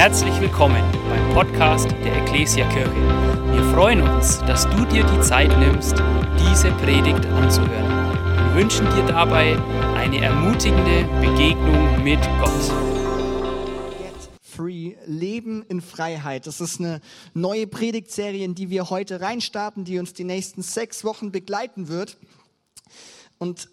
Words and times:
Herzlich 0.00 0.40
willkommen 0.40 0.82
beim 1.10 1.34
Podcast 1.34 1.90
der 1.90 2.22
Ecclesia 2.22 2.66
Kirche. 2.70 2.90
Wir 3.52 3.62
freuen 3.74 4.00
uns, 4.00 4.38
dass 4.46 4.64
du 4.70 4.86
dir 4.86 5.04
die 5.04 5.20
Zeit 5.20 5.50
nimmst, 5.58 5.92
diese 6.38 6.70
Predigt 6.76 7.26
anzuhören. 7.26 8.14
Wir 8.46 8.54
wünschen 8.54 8.86
dir 8.94 9.04
dabei 9.04 9.58
eine 9.96 10.22
ermutigende 10.24 11.04
Begegnung 11.20 12.02
mit 12.02 12.18
Gott. 12.40 12.70
Get 13.98 14.14
Free, 14.40 14.94
Leben 15.04 15.66
in 15.68 15.82
Freiheit. 15.82 16.46
Das 16.46 16.62
ist 16.62 16.80
eine 16.80 17.02
neue 17.34 17.66
Predigtserie, 17.66 18.42
in 18.42 18.54
die 18.54 18.70
wir 18.70 18.88
heute 18.88 19.20
reinstarten, 19.20 19.84
die 19.84 19.98
uns 19.98 20.14
die 20.14 20.24
nächsten 20.24 20.62
sechs 20.62 21.04
Wochen 21.04 21.30
begleiten 21.30 21.88
wird. 21.88 22.16
Und 23.36 23.68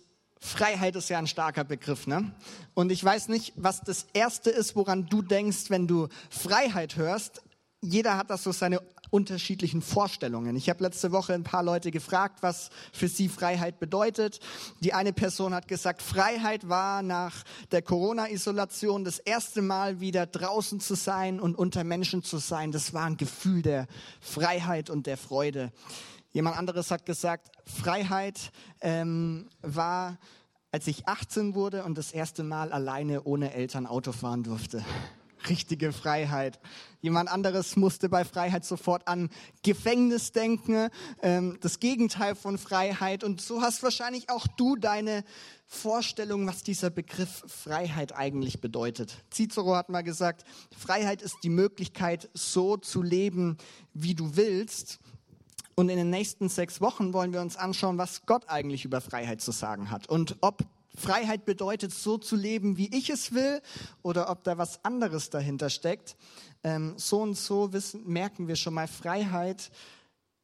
Freiheit 0.48 0.96
ist 0.96 1.10
ja 1.10 1.20
ein 1.20 1.28
starker 1.28 1.66
Begriff, 1.66 2.08
ne? 2.08 2.32
Und 2.74 2.92
ich 2.92 3.04
weiß 3.04 3.28
nicht, 3.28 3.54
was 3.58 3.82
das 3.82 4.08
Erste 4.14 4.50
ist, 4.50 4.76
woran 4.76 5.08
du 5.08 5.22
denkst, 5.22 5.70
wenn 5.70 5.88
du 5.88 6.08
Freiheit 6.30 6.96
hörst. 6.96 7.42
Jeder 7.82 8.18
hat 8.18 8.30
das 8.30 8.44
so 8.44 8.52
seine 8.52 8.82
unterschiedlichen 9.10 9.82
Vorstellungen. 9.82 10.56
Ich 10.56 10.70
habe 10.70 10.84
letzte 10.84 11.12
Woche 11.12 11.34
ein 11.34 11.44
paar 11.44 11.64
Leute 11.64 11.92
gefragt, 11.92 12.40
was 12.42 12.70
für 12.92 13.08
sie 13.08 13.30
Freiheit 13.30 13.80
bedeutet. 13.80 14.40
Die 14.80 14.94
eine 14.94 15.14
Person 15.14 15.54
hat 15.54 15.68
gesagt, 15.68 16.02
Freiheit 16.02 16.70
war 16.70 17.04
nach 17.04 17.44
der 17.72 17.82
Corona-Isolation 17.82 19.04
das 19.04 19.20
erste 19.20 19.62
Mal 19.62 20.00
wieder 20.00 20.26
draußen 20.26 20.80
zu 20.80 20.96
sein 20.96 21.40
und 21.40 21.58
unter 21.58 21.84
Menschen 21.84 22.24
zu 22.24 22.38
sein. 22.38 22.72
Das 22.72 22.94
war 22.94 23.06
ein 23.06 23.18
Gefühl 23.18 23.62
der 23.62 23.88
Freiheit 24.22 24.90
und 24.90 25.08
der 25.08 25.18
Freude. 25.18 25.72
Jemand 26.32 26.58
anderes 26.58 26.92
hat 26.92 27.06
gesagt, 27.06 27.50
Freiheit 27.66 28.52
ähm, 28.82 29.50
war, 29.62 30.18
als 30.78 30.86
ich 30.86 31.08
18 31.08 31.56
wurde 31.56 31.84
und 31.86 31.98
das 31.98 32.12
erste 32.12 32.44
Mal 32.44 32.72
alleine 32.72 33.24
ohne 33.24 33.52
Eltern 33.52 33.88
Auto 33.88 34.12
fahren 34.12 34.44
durfte. 34.44 34.86
Richtige 35.50 35.92
Freiheit. 35.92 36.60
Jemand 37.02 37.32
anderes 37.32 37.78
musste 37.78 38.10
bei 38.10 38.24
Freiheit 38.24 38.64
sofort 38.64 39.08
an 39.08 39.32
Gefängnis 39.64 40.34
denken, 40.34 40.90
ähm, 41.24 41.58
das 41.62 41.80
Gegenteil 41.80 42.36
von 42.36 42.60
Freiheit. 42.60 43.24
Und 43.24 43.42
so 43.42 43.64
hast 43.64 43.82
wahrscheinlich 43.82 44.30
auch 44.30 44.46
du 44.56 44.76
deine 44.76 45.24
Vorstellung, 45.66 46.46
was 46.46 46.62
dieser 46.62 46.92
Begriff 46.92 47.44
Freiheit 47.48 48.16
eigentlich 48.16 48.62
bedeutet. 48.62 49.26
Cicero 49.34 49.76
hat 49.76 49.90
mal 49.90 50.04
gesagt, 50.04 50.44
Freiheit 50.78 51.24
ist 51.24 51.38
die 51.42 51.50
Möglichkeit, 51.50 52.30
so 52.36 52.78
zu 52.78 53.02
leben, 53.02 53.58
wie 53.96 54.14
du 54.14 54.36
willst. 54.36 55.00
Und 55.80 55.90
in 55.90 55.98
den 55.98 56.10
nächsten 56.10 56.50
sechs 56.50 56.82
Wochen 56.82 57.14
wollen 57.14 57.34
wir 57.34 57.42
uns 57.42 57.56
anschauen, 57.56 58.00
was 58.00 58.26
Gott 58.26 58.50
eigentlich 58.50 58.84
über 58.84 59.00
Freiheit 59.00 59.42
zu 59.42 59.52
sagen 59.52 59.92
hat 59.92 60.10
und 60.10 60.36
ob 60.42 60.66
Freiheit 60.96 61.46
bedeutet, 61.46 61.94
so 61.94 62.18
zu 62.18 62.36
leben, 62.36 62.78
wie 62.78 62.88
ich 62.98 63.12
es 63.12 63.32
will, 63.32 63.62
oder 64.02 64.32
ob 64.32 64.44
da 64.44 64.58
was 64.58 64.84
anderes 64.84 65.30
dahinter 65.30 65.70
steckt. 65.70 66.18
Ähm, 66.64 66.96
so 66.98 67.22
und 67.22 67.36
so 67.36 67.74
wissen, 67.74 68.08
merken 68.08 68.48
wir 68.48 68.56
schon 68.56 68.74
mal, 68.74 68.88
Freiheit 68.88 69.70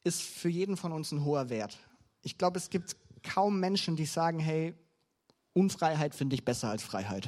ist 0.04 0.22
für 0.22 0.50
jeden 0.50 0.78
von 0.78 0.92
uns 0.92 1.12
ein 1.12 1.26
hoher 1.26 1.50
Wert. 1.50 1.80
Ich 2.22 2.38
glaube, 2.38 2.60
es 2.60 2.70
gibt 2.70 2.96
kaum 3.24 3.60
Menschen, 3.60 3.96
die 3.96 4.06
sagen, 4.06 4.38
hey, 4.38 4.76
Unfreiheit 5.54 6.14
finde 6.14 6.36
ich 6.36 6.46
besser 6.46 6.70
als 6.70 6.84
Freiheit 6.84 7.28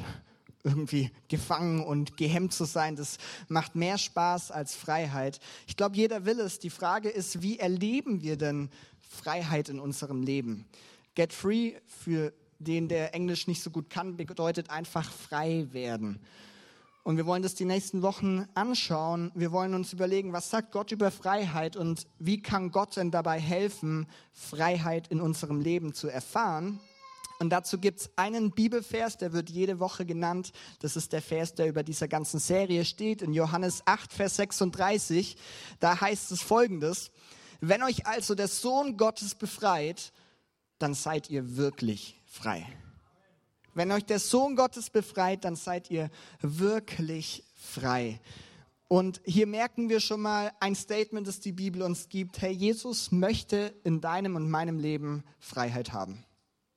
irgendwie 0.65 1.11
gefangen 1.27 1.83
und 1.83 2.17
gehemmt 2.17 2.53
zu 2.53 2.65
sein. 2.65 2.95
Das 2.95 3.17
macht 3.47 3.75
mehr 3.75 3.97
Spaß 3.97 4.51
als 4.51 4.75
Freiheit. 4.75 5.39
Ich 5.67 5.77
glaube, 5.77 5.95
jeder 5.95 6.25
will 6.25 6.39
es. 6.39 6.59
Die 6.59 6.69
Frage 6.69 7.09
ist, 7.09 7.41
wie 7.41 7.59
erleben 7.59 8.21
wir 8.21 8.35
denn 8.35 8.69
Freiheit 9.07 9.69
in 9.69 9.79
unserem 9.79 10.23
Leben? 10.23 10.65
Get 11.13 11.31
free 11.31 11.73
für 11.85 12.33
den, 12.59 12.87
der 12.87 13.13
Englisch 13.13 13.47
nicht 13.47 13.61
so 13.61 13.69
gut 13.69 13.89
kann, 13.89 14.17
bedeutet 14.17 14.69
einfach 14.69 15.11
frei 15.11 15.67
werden. 15.71 16.19
Und 17.03 17.17
wir 17.17 17.27
wollen 17.27 17.43
das 17.43 17.53
die 17.53 17.65
nächsten 17.65 18.01
Wochen 18.01 18.47
anschauen. 18.55 19.31
Wir 19.35 19.51
wollen 19.51 19.75
uns 19.75 19.93
überlegen, 19.93 20.33
was 20.33 20.49
sagt 20.49 20.71
Gott 20.71 20.91
über 20.91 21.11
Freiheit 21.11 21.75
und 21.75 22.07
wie 22.17 22.41
kann 22.41 22.71
Gott 22.71 22.97
denn 22.97 23.11
dabei 23.11 23.39
helfen, 23.39 24.07
Freiheit 24.33 25.09
in 25.09 25.21
unserem 25.21 25.61
Leben 25.61 25.93
zu 25.93 26.07
erfahren. 26.07 26.79
Und 27.39 27.49
dazu 27.49 27.77
gibt 27.77 27.99
es 27.99 28.09
einen 28.15 28.51
Bibelvers, 28.51 29.17
der 29.17 29.33
wird 29.33 29.49
jede 29.49 29.79
Woche 29.79 30.05
genannt. 30.05 30.51
Das 30.79 30.95
ist 30.95 31.11
der 31.11 31.21
Vers, 31.21 31.53
der 31.53 31.67
über 31.67 31.83
dieser 31.83 32.07
ganzen 32.07 32.39
Serie 32.39 32.85
steht, 32.85 33.21
in 33.21 33.33
Johannes 33.33 33.83
8, 33.85 34.13
Vers 34.13 34.37
36. 34.37 35.35
Da 35.79 35.99
heißt 35.99 36.31
es 36.31 36.41
folgendes, 36.41 37.11
wenn 37.59 37.83
euch 37.83 38.05
also 38.05 38.35
der 38.35 38.47
Sohn 38.47 38.97
Gottes 38.97 39.35
befreit, 39.35 40.13
dann 40.79 40.93
seid 40.93 41.29
ihr 41.29 41.57
wirklich 41.57 42.21
frei. 42.25 42.65
Wenn 43.73 43.91
euch 43.91 44.05
der 44.05 44.19
Sohn 44.19 44.55
Gottes 44.55 44.89
befreit, 44.89 45.43
dann 45.43 45.55
seid 45.55 45.91
ihr 45.91 46.09
wirklich 46.41 47.43
frei. 47.55 48.21
Und 48.87 49.19
hier 49.25 49.47
merken 49.47 49.89
wir 49.89 49.99
schon 49.99 50.21
mal 50.21 50.51
ein 50.59 50.75
Statement, 50.75 51.27
das 51.27 51.39
die 51.39 51.51
Bibel 51.51 51.81
uns 51.81 52.07
gibt. 52.07 52.41
Hey, 52.41 52.53
Jesus 52.53 53.11
möchte 53.11 53.73
in 53.83 53.99
deinem 53.99 54.35
und 54.35 54.49
meinem 54.49 54.79
Leben 54.79 55.23
Freiheit 55.39 55.91
haben. 55.91 56.23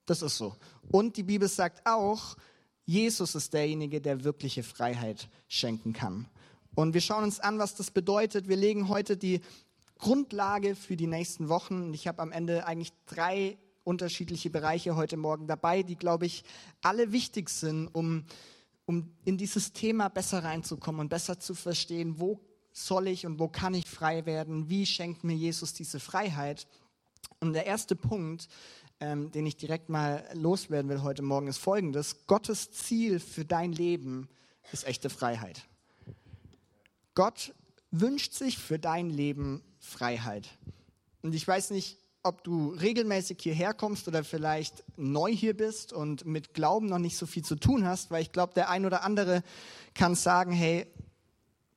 Das 0.09 0.23
ist 0.23 0.39
so. 0.39 0.57
Und 0.91 1.19
die 1.19 1.23
Bibel 1.23 1.49
sagt 1.49 1.87
auch, 1.87 2.35
Jesus 2.87 3.35
ist 3.35 3.53
derjenige, 3.53 4.01
der 4.01 4.25
wirkliche 4.25 4.63
Freiheit 4.63 5.29
schenken 5.49 5.93
kann. 5.93 6.27
Und 6.75 6.95
wir 6.95 7.03
schauen 7.03 7.25
uns 7.25 7.41
an, 7.41 7.59
was 7.59 7.75
das 7.75 7.91
bedeutet. 7.91 8.49
Wir 8.49 8.57
legen 8.57 8.89
heute 8.89 9.19
die 9.19 9.43
Grundlage 9.99 10.75
für 10.75 10.97
die 10.97 11.07
nächsten 11.07 11.51
Wochen. 11.51 11.93
Ich 11.93 12.09
habe 12.09 12.23
am 12.23 12.33
Ende 12.33 12.67
eigentlich 12.67 12.95
drei 13.05 13.59
unterschiedliche 13.85 14.49
Bereiche 14.49 14.97
heute 14.97 15.19
Morgen 15.19 15.47
dabei, 15.47 15.83
die, 15.83 15.97
glaube 15.97 16.25
ich, 16.25 16.43
alle 16.81 17.13
wichtig 17.13 17.51
sind, 17.51 17.89
um, 17.89 18.25
um 18.87 19.13
in 19.27 19.37
dieses 19.37 19.75
Thema 19.75 20.09
besser 20.09 20.43
reinzukommen 20.43 21.03
und 21.03 21.11
besser 21.11 21.39
zu 21.39 21.55
verstehen, 21.55 22.19
wo 22.19 22.41
soll 22.73 23.09
ich 23.09 23.27
und 23.27 23.39
wo 23.39 23.49
kann 23.49 23.75
ich 23.75 23.85
frei 23.85 24.25
werden, 24.25 24.71
wie 24.71 24.87
schenkt 24.87 25.23
mir 25.23 25.35
Jesus 25.35 25.75
diese 25.75 26.01
Freiheit. 26.01 26.67
Und 27.41 27.53
der 27.53 27.67
erste 27.67 27.95
Punkt 27.95 28.49
ähm, 29.01 29.31
den 29.31 29.47
ich 29.47 29.57
direkt 29.57 29.89
mal 29.89 30.25
loswerden 30.35 30.91
will 30.91 31.03
heute 31.03 31.23
Morgen, 31.23 31.47
ist 31.47 31.59
folgendes. 31.59 32.27
Gottes 32.27 32.73
Ziel 32.73 33.21
für 33.21 33.45
dein 33.45 33.73
Leben 33.73 34.29
ist 34.73 34.87
echte 34.87 35.11
Freiheit. 35.11 35.63
Gott 37.15 37.55
wünscht 37.91 38.33
sich 38.33 38.59
für 38.59 38.79
dein 38.79 39.11
Leben 39.11 39.63
Freiheit. 39.79 40.49
Und 41.23 41.35
ich 41.35 41.47
weiß 41.47 41.71
nicht, 41.71 41.99
ob 42.23 42.45
du 42.45 42.71
regelmäßig 42.71 43.39
hierher 43.41 43.73
kommst 43.73 44.09
oder 44.09 44.25
vielleicht 44.25 44.85
neu 44.97 45.33
hier 45.33 45.57
bist 45.57 45.93
und 45.93 46.27
mit 46.27 46.53
Glauben 46.53 46.87
noch 46.87 46.99
nicht 46.99 47.17
so 47.17 47.27
viel 47.27 47.45
zu 47.45 47.57
tun 47.57 47.87
hast, 47.87 48.11
weil 48.11 48.23
ich 48.23 48.33
glaube, 48.33 48.55
der 48.55 48.69
ein 48.69 48.85
oder 48.85 49.05
andere 49.05 49.43
kann 49.95 50.15
sagen, 50.15 50.53
hey, 50.53 50.87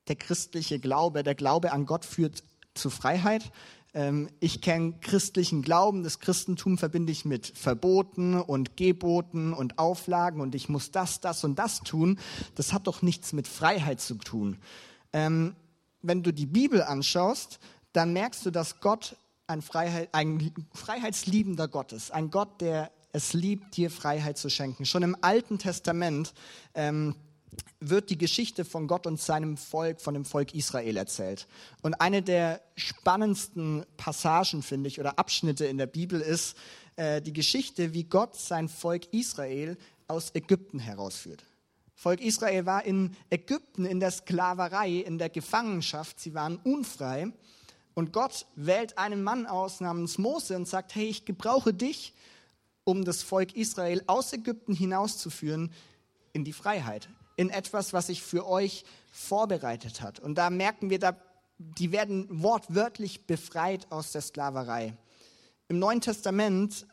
der 0.07 0.15
christliche 0.15 0.79
Glaube, 0.79 1.23
der 1.23 1.35
Glaube 1.35 1.71
an 1.71 1.85
Gott 1.85 2.05
führt 2.05 2.43
zu 2.73 2.89
Freiheit. 2.89 3.51
Ähm, 3.93 4.29
ich 4.39 4.61
kenne 4.61 4.93
christlichen 5.01 5.61
Glauben, 5.61 6.03
das 6.03 6.19
Christentum 6.19 6.77
verbinde 6.77 7.11
ich 7.11 7.25
mit 7.25 7.47
Verboten 7.47 8.39
und 8.39 8.77
Geboten 8.77 9.53
und 9.53 9.77
Auflagen 9.79 10.41
und 10.41 10.55
ich 10.55 10.69
muss 10.69 10.91
das, 10.91 11.19
das 11.19 11.43
und 11.43 11.59
das 11.59 11.81
tun. 11.81 12.19
Das 12.55 12.73
hat 12.73 12.87
doch 12.87 13.01
nichts 13.01 13.33
mit 13.33 13.47
Freiheit 13.47 13.99
zu 13.99 14.15
tun. 14.15 14.57
Ähm, 15.13 15.55
wenn 16.01 16.23
du 16.23 16.31
die 16.31 16.45
Bibel 16.45 16.81
anschaust, 16.81 17.59
dann 17.93 18.13
merkst 18.13 18.45
du, 18.45 18.51
dass 18.51 18.79
Gott 18.79 19.17
ein, 19.47 19.61
Freiheit, 19.61 20.09
ein 20.13 20.53
freiheitsliebender 20.73 21.67
Gott 21.67 21.91
ist. 21.91 22.11
Ein 22.11 22.31
Gott, 22.31 22.61
der 22.61 22.91
es 23.11 23.33
liebt, 23.33 23.75
dir 23.75 23.91
Freiheit 23.91 24.37
zu 24.37 24.49
schenken. 24.49 24.85
Schon 24.85 25.03
im 25.03 25.17
Alten 25.21 25.59
Testament 25.59 26.33
ähm, 26.73 27.15
wird 27.79 28.09
die 28.09 28.17
Geschichte 28.17 28.63
von 28.63 28.87
Gott 28.87 29.07
und 29.07 29.19
seinem 29.19 29.57
Volk, 29.57 30.01
von 30.01 30.13
dem 30.13 30.25
Volk 30.25 30.53
Israel 30.53 30.97
erzählt. 30.97 31.47
Und 31.81 31.95
eine 31.95 32.21
der 32.21 32.61
spannendsten 32.75 33.85
Passagen, 33.97 34.61
finde 34.61 34.87
ich, 34.87 34.99
oder 34.99 35.17
Abschnitte 35.19 35.65
in 35.65 35.77
der 35.77 35.87
Bibel 35.87 36.21
ist 36.21 36.55
äh, 36.95 37.21
die 37.21 37.33
Geschichte, 37.33 37.93
wie 37.93 38.03
Gott 38.03 38.35
sein 38.35 38.69
Volk 38.69 39.11
Israel 39.13 39.77
aus 40.07 40.35
Ägypten 40.35 40.79
herausführt. 40.79 41.43
Volk 41.95 42.21
Israel 42.21 42.65
war 42.65 42.83
in 42.85 43.15
Ägypten 43.29 43.85
in 43.85 43.99
der 43.99 44.11
Sklaverei, 44.11 44.89
in 44.89 45.17
der 45.17 45.29
Gefangenschaft, 45.29 46.19
sie 46.19 46.33
waren 46.33 46.57
unfrei. 46.57 47.31
Und 47.93 48.13
Gott 48.13 48.45
wählt 48.55 48.97
einen 48.97 49.21
Mann 49.21 49.45
aus 49.45 49.81
namens 49.81 50.17
Mose 50.17 50.55
und 50.55 50.67
sagt, 50.67 50.95
hey, 50.95 51.07
ich 51.07 51.25
gebrauche 51.25 51.73
dich, 51.73 52.13
um 52.83 53.05
das 53.05 53.21
Volk 53.21 53.55
Israel 53.55 54.01
aus 54.07 54.33
Ägypten 54.33 54.73
hinauszuführen 54.73 55.71
in 56.33 56.43
die 56.43 56.53
Freiheit, 56.53 57.09
in 57.41 57.49
etwas, 57.49 57.91
was 57.91 58.07
sich 58.07 58.21
für 58.21 58.47
euch 58.47 58.85
vorbereitet 59.11 60.01
hat. 60.01 60.19
Und 60.19 60.35
da 60.35 60.51
merken 60.51 60.91
wir, 60.91 60.99
da, 60.99 61.17
die 61.57 61.91
werden 61.91 62.27
wortwörtlich 62.29 63.25
befreit 63.25 63.87
aus 63.91 64.11
der 64.11 64.21
Sklaverei. 64.21 64.93
Im 65.67 65.79
Neuen 65.79 66.01
Testament 66.01 66.85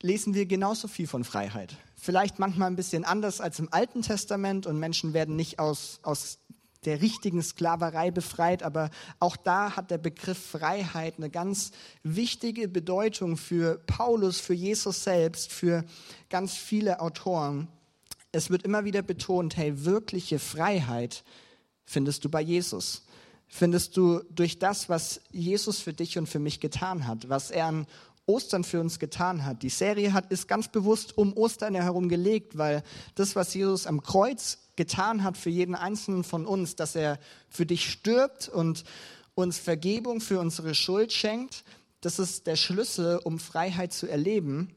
lesen 0.00 0.32
wir 0.32 0.46
genauso 0.46 0.88
viel 0.88 1.06
von 1.06 1.24
Freiheit. 1.24 1.76
Vielleicht 1.94 2.38
manchmal 2.38 2.70
ein 2.70 2.76
bisschen 2.76 3.04
anders 3.04 3.42
als 3.42 3.58
im 3.58 3.70
Alten 3.70 4.00
Testament 4.00 4.66
und 4.66 4.78
Menschen 4.78 5.12
werden 5.12 5.36
nicht 5.36 5.58
aus, 5.58 6.00
aus 6.04 6.38
der 6.86 7.02
richtigen 7.02 7.42
Sklaverei 7.42 8.10
befreit, 8.10 8.62
aber 8.62 8.88
auch 9.18 9.36
da 9.36 9.76
hat 9.76 9.90
der 9.90 9.98
Begriff 9.98 10.38
Freiheit 10.38 11.14
eine 11.18 11.28
ganz 11.28 11.72
wichtige 12.02 12.66
Bedeutung 12.66 13.36
für 13.36 13.78
Paulus, 13.86 14.40
für 14.40 14.54
Jesus 14.54 15.04
selbst, 15.04 15.52
für 15.52 15.84
ganz 16.30 16.54
viele 16.54 17.00
Autoren 17.00 17.68
es 18.32 18.50
wird 18.50 18.62
immer 18.62 18.84
wieder 18.84 19.02
betont, 19.02 19.56
hey, 19.56 19.84
wirkliche 19.84 20.38
Freiheit 20.38 21.24
findest 21.84 22.24
du 22.24 22.28
bei 22.28 22.40
Jesus. 22.40 23.04
Findest 23.46 23.96
du 23.96 24.20
durch 24.30 24.58
das, 24.58 24.88
was 24.88 25.22
Jesus 25.30 25.80
für 25.80 25.94
dich 25.94 26.18
und 26.18 26.28
für 26.28 26.38
mich 26.38 26.60
getan 26.60 27.06
hat, 27.06 27.28
was 27.30 27.50
er 27.50 27.66
an 27.66 27.86
Ostern 28.26 28.62
für 28.62 28.78
uns 28.80 28.98
getan 28.98 29.46
hat. 29.46 29.62
Die 29.62 29.70
Serie 29.70 30.12
hat, 30.12 30.30
ist 30.30 30.48
ganz 30.48 30.68
bewusst 30.68 31.16
um 31.16 31.32
Ostern 31.32 31.74
herum 31.74 32.10
gelegt, 32.10 32.58
weil 32.58 32.82
das, 33.14 33.34
was 33.34 33.54
Jesus 33.54 33.86
am 33.86 34.02
Kreuz 34.02 34.58
getan 34.76 35.24
hat 35.24 35.38
für 35.38 35.48
jeden 35.48 35.74
einzelnen 35.74 36.24
von 36.24 36.44
uns, 36.44 36.76
dass 36.76 36.94
er 36.94 37.18
für 37.48 37.64
dich 37.64 37.90
stirbt 37.90 38.50
und 38.50 38.84
uns 39.34 39.58
Vergebung 39.58 40.20
für 40.20 40.40
unsere 40.40 40.74
Schuld 40.74 41.12
schenkt, 41.12 41.64
das 42.02 42.18
ist 42.18 42.46
der 42.46 42.56
Schlüssel, 42.56 43.18
um 43.24 43.38
Freiheit 43.38 43.92
zu 43.92 44.06
erleben. 44.06 44.74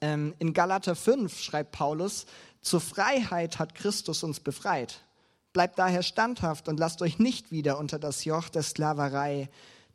Ähm, 0.00 0.34
in 0.38 0.52
Galater 0.52 0.96
5 0.96 1.40
schreibt 1.40 1.72
Paulus, 1.72 2.26
zur 2.62 2.80
Freiheit 2.80 3.58
hat 3.58 3.74
Christus 3.74 4.22
uns 4.22 4.40
befreit. 4.40 5.00
Bleibt 5.52 5.78
daher 5.78 6.02
standhaft 6.02 6.68
und 6.68 6.78
lasst 6.78 7.02
euch 7.02 7.18
nicht 7.18 7.50
wieder 7.50 7.78
unter 7.78 7.98
das 7.98 8.24
Joch 8.24 8.48
der 8.48 8.62
Sklaverei 8.62 9.48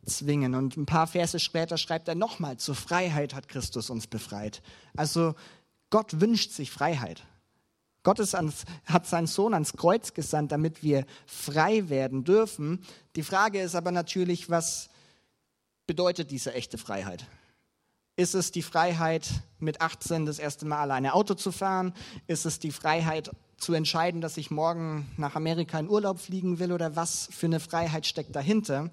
zwingen. 0.05 0.55
Und 0.55 0.77
ein 0.77 0.85
paar 0.85 1.07
Verse 1.07 1.39
später 1.39 1.77
schreibt 1.77 2.07
er 2.07 2.15
nochmal, 2.15 2.57
zur 2.57 2.75
Freiheit 2.75 3.33
hat 3.33 3.47
Christus 3.47 3.89
uns 3.89 4.07
befreit. 4.07 4.61
Also 4.95 5.35
Gott 5.89 6.19
wünscht 6.19 6.51
sich 6.51 6.71
Freiheit. 6.71 7.23
Gott 8.03 8.19
ans, 8.35 8.65
hat 8.85 9.07
seinen 9.07 9.27
Sohn 9.27 9.53
ans 9.53 9.73
Kreuz 9.73 10.13
gesandt, 10.13 10.51
damit 10.51 10.83
wir 10.83 11.05
frei 11.25 11.89
werden 11.89 12.23
dürfen. 12.23 12.85
Die 13.15 13.23
Frage 13.23 13.61
ist 13.61 13.75
aber 13.75 13.91
natürlich, 13.91 14.49
was 14.49 14.89
bedeutet 15.87 16.29
diese 16.29 16.53
echte 16.53 16.77
Freiheit? 16.77 17.25
Ist 18.17 18.33
es 18.33 18.51
die 18.51 18.61
Freiheit, 18.61 19.29
mit 19.59 19.81
18 19.81 20.25
das 20.25 20.39
erste 20.39 20.65
Mal 20.65 20.79
alleine 20.79 21.13
Auto 21.13 21.33
zu 21.33 21.51
fahren? 21.51 21.93
Ist 22.27 22.45
es 22.45 22.59
die 22.59 22.71
Freiheit, 22.71 23.31
zu 23.57 23.73
entscheiden, 23.73 24.19
dass 24.19 24.37
ich 24.37 24.51
morgen 24.51 25.09
nach 25.17 25.35
Amerika 25.35 25.79
in 25.79 25.89
Urlaub 25.89 26.19
fliegen 26.19 26.59
will 26.59 26.73
oder 26.73 26.95
was 26.95 27.29
für 27.31 27.45
eine 27.45 27.59
Freiheit 27.59 28.05
steckt 28.05 28.35
dahinter? 28.35 28.91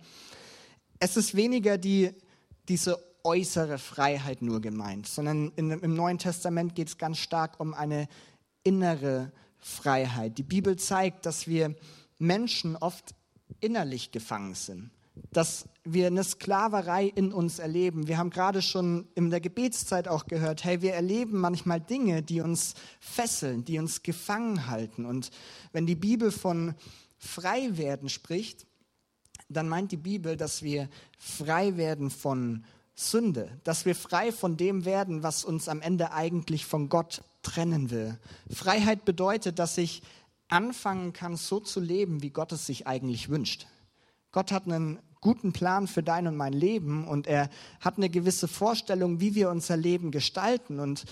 Es 1.00 1.16
ist 1.16 1.34
weniger 1.34 1.78
die, 1.78 2.14
diese 2.68 2.96
äußere 3.24 3.78
Freiheit 3.78 4.40
nur 4.40 4.60
gemeint, 4.60 5.08
sondern 5.08 5.52
in, 5.56 5.70
im 5.70 5.94
Neuen 5.94 6.18
Testament 6.18 6.74
geht 6.74 6.88
es 6.88 6.98
ganz 6.98 7.18
stark 7.18 7.58
um 7.58 7.74
eine 7.74 8.08
innere 8.62 9.32
Freiheit. 9.58 10.38
Die 10.38 10.44
Bibel 10.44 10.76
zeigt, 10.76 11.26
dass 11.26 11.48
wir 11.48 11.74
Menschen 12.18 12.76
oft 12.76 13.14
innerlich 13.60 14.12
gefangen 14.12 14.54
sind 14.54 14.90
dass 15.32 15.66
wir 15.84 16.06
eine 16.06 16.22
Sklaverei 16.22 17.06
in 17.06 17.32
uns 17.32 17.58
erleben. 17.58 18.06
Wir 18.06 18.18
haben 18.18 18.30
gerade 18.30 18.62
schon 18.62 19.08
in 19.14 19.30
der 19.30 19.40
Gebetszeit 19.40 20.06
auch 20.06 20.26
gehört, 20.26 20.64
hey, 20.64 20.80
wir 20.80 20.94
erleben 20.94 21.40
manchmal 21.40 21.80
Dinge, 21.80 22.22
die 22.22 22.40
uns 22.40 22.74
fesseln, 23.00 23.64
die 23.64 23.78
uns 23.78 24.02
gefangen 24.02 24.68
halten. 24.68 25.04
Und 25.04 25.30
wenn 25.72 25.86
die 25.86 25.96
Bibel 25.96 26.30
von 26.30 26.74
frei 27.18 27.76
werden 27.76 28.08
spricht, 28.08 28.66
dann 29.48 29.68
meint 29.68 29.92
die 29.92 29.96
Bibel, 29.96 30.36
dass 30.36 30.62
wir 30.62 30.88
frei 31.18 31.76
werden 31.76 32.10
von 32.10 32.64
Sünde, 32.94 33.50
dass 33.64 33.84
wir 33.84 33.94
frei 33.94 34.32
von 34.32 34.56
dem 34.56 34.84
werden, 34.84 35.22
was 35.22 35.44
uns 35.44 35.68
am 35.68 35.80
Ende 35.80 36.12
eigentlich 36.12 36.64
von 36.64 36.88
Gott 36.88 37.22
trennen 37.42 37.90
will. 37.90 38.18
Freiheit 38.50 39.04
bedeutet, 39.04 39.58
dass 39.58 39.78
ich 39.78 40.02
anfangen 40.48 41.12
kann, 41.12 41.36
so 41.36 41.58
zu 41.58 41.80
leben, 41.80 42.22
wie 42.22 42.30
Gott 42.30 42.52
es 42.52 42.66
sich 42.66 42.86
eigentlich 42.86 43.30
wünscht. 43.30 43.66
Gott 44.30 44.52
hat 44.52 44.66
einen 44.66 44.98
guten 45.22 45.54
Plan 45.54 45.86
für 45.86 46.02
dein 46.02 46.26
und 46.26 46.36
mein 46.36 46.52
Leben 46.52 47.08
und 47.08 47.26
er 47.26 47.48
hat 47.80 47.96
eine 47.96 48.10
gewisse 48.10 48.48
Vorstellung, 48.48 49.20
wie 49.20 49.34
wir 49.34 49.48
unser 49.48 49.78
Leben 49.78 50.10
gestalten. 50.10 50.78
Und 50.78 51.04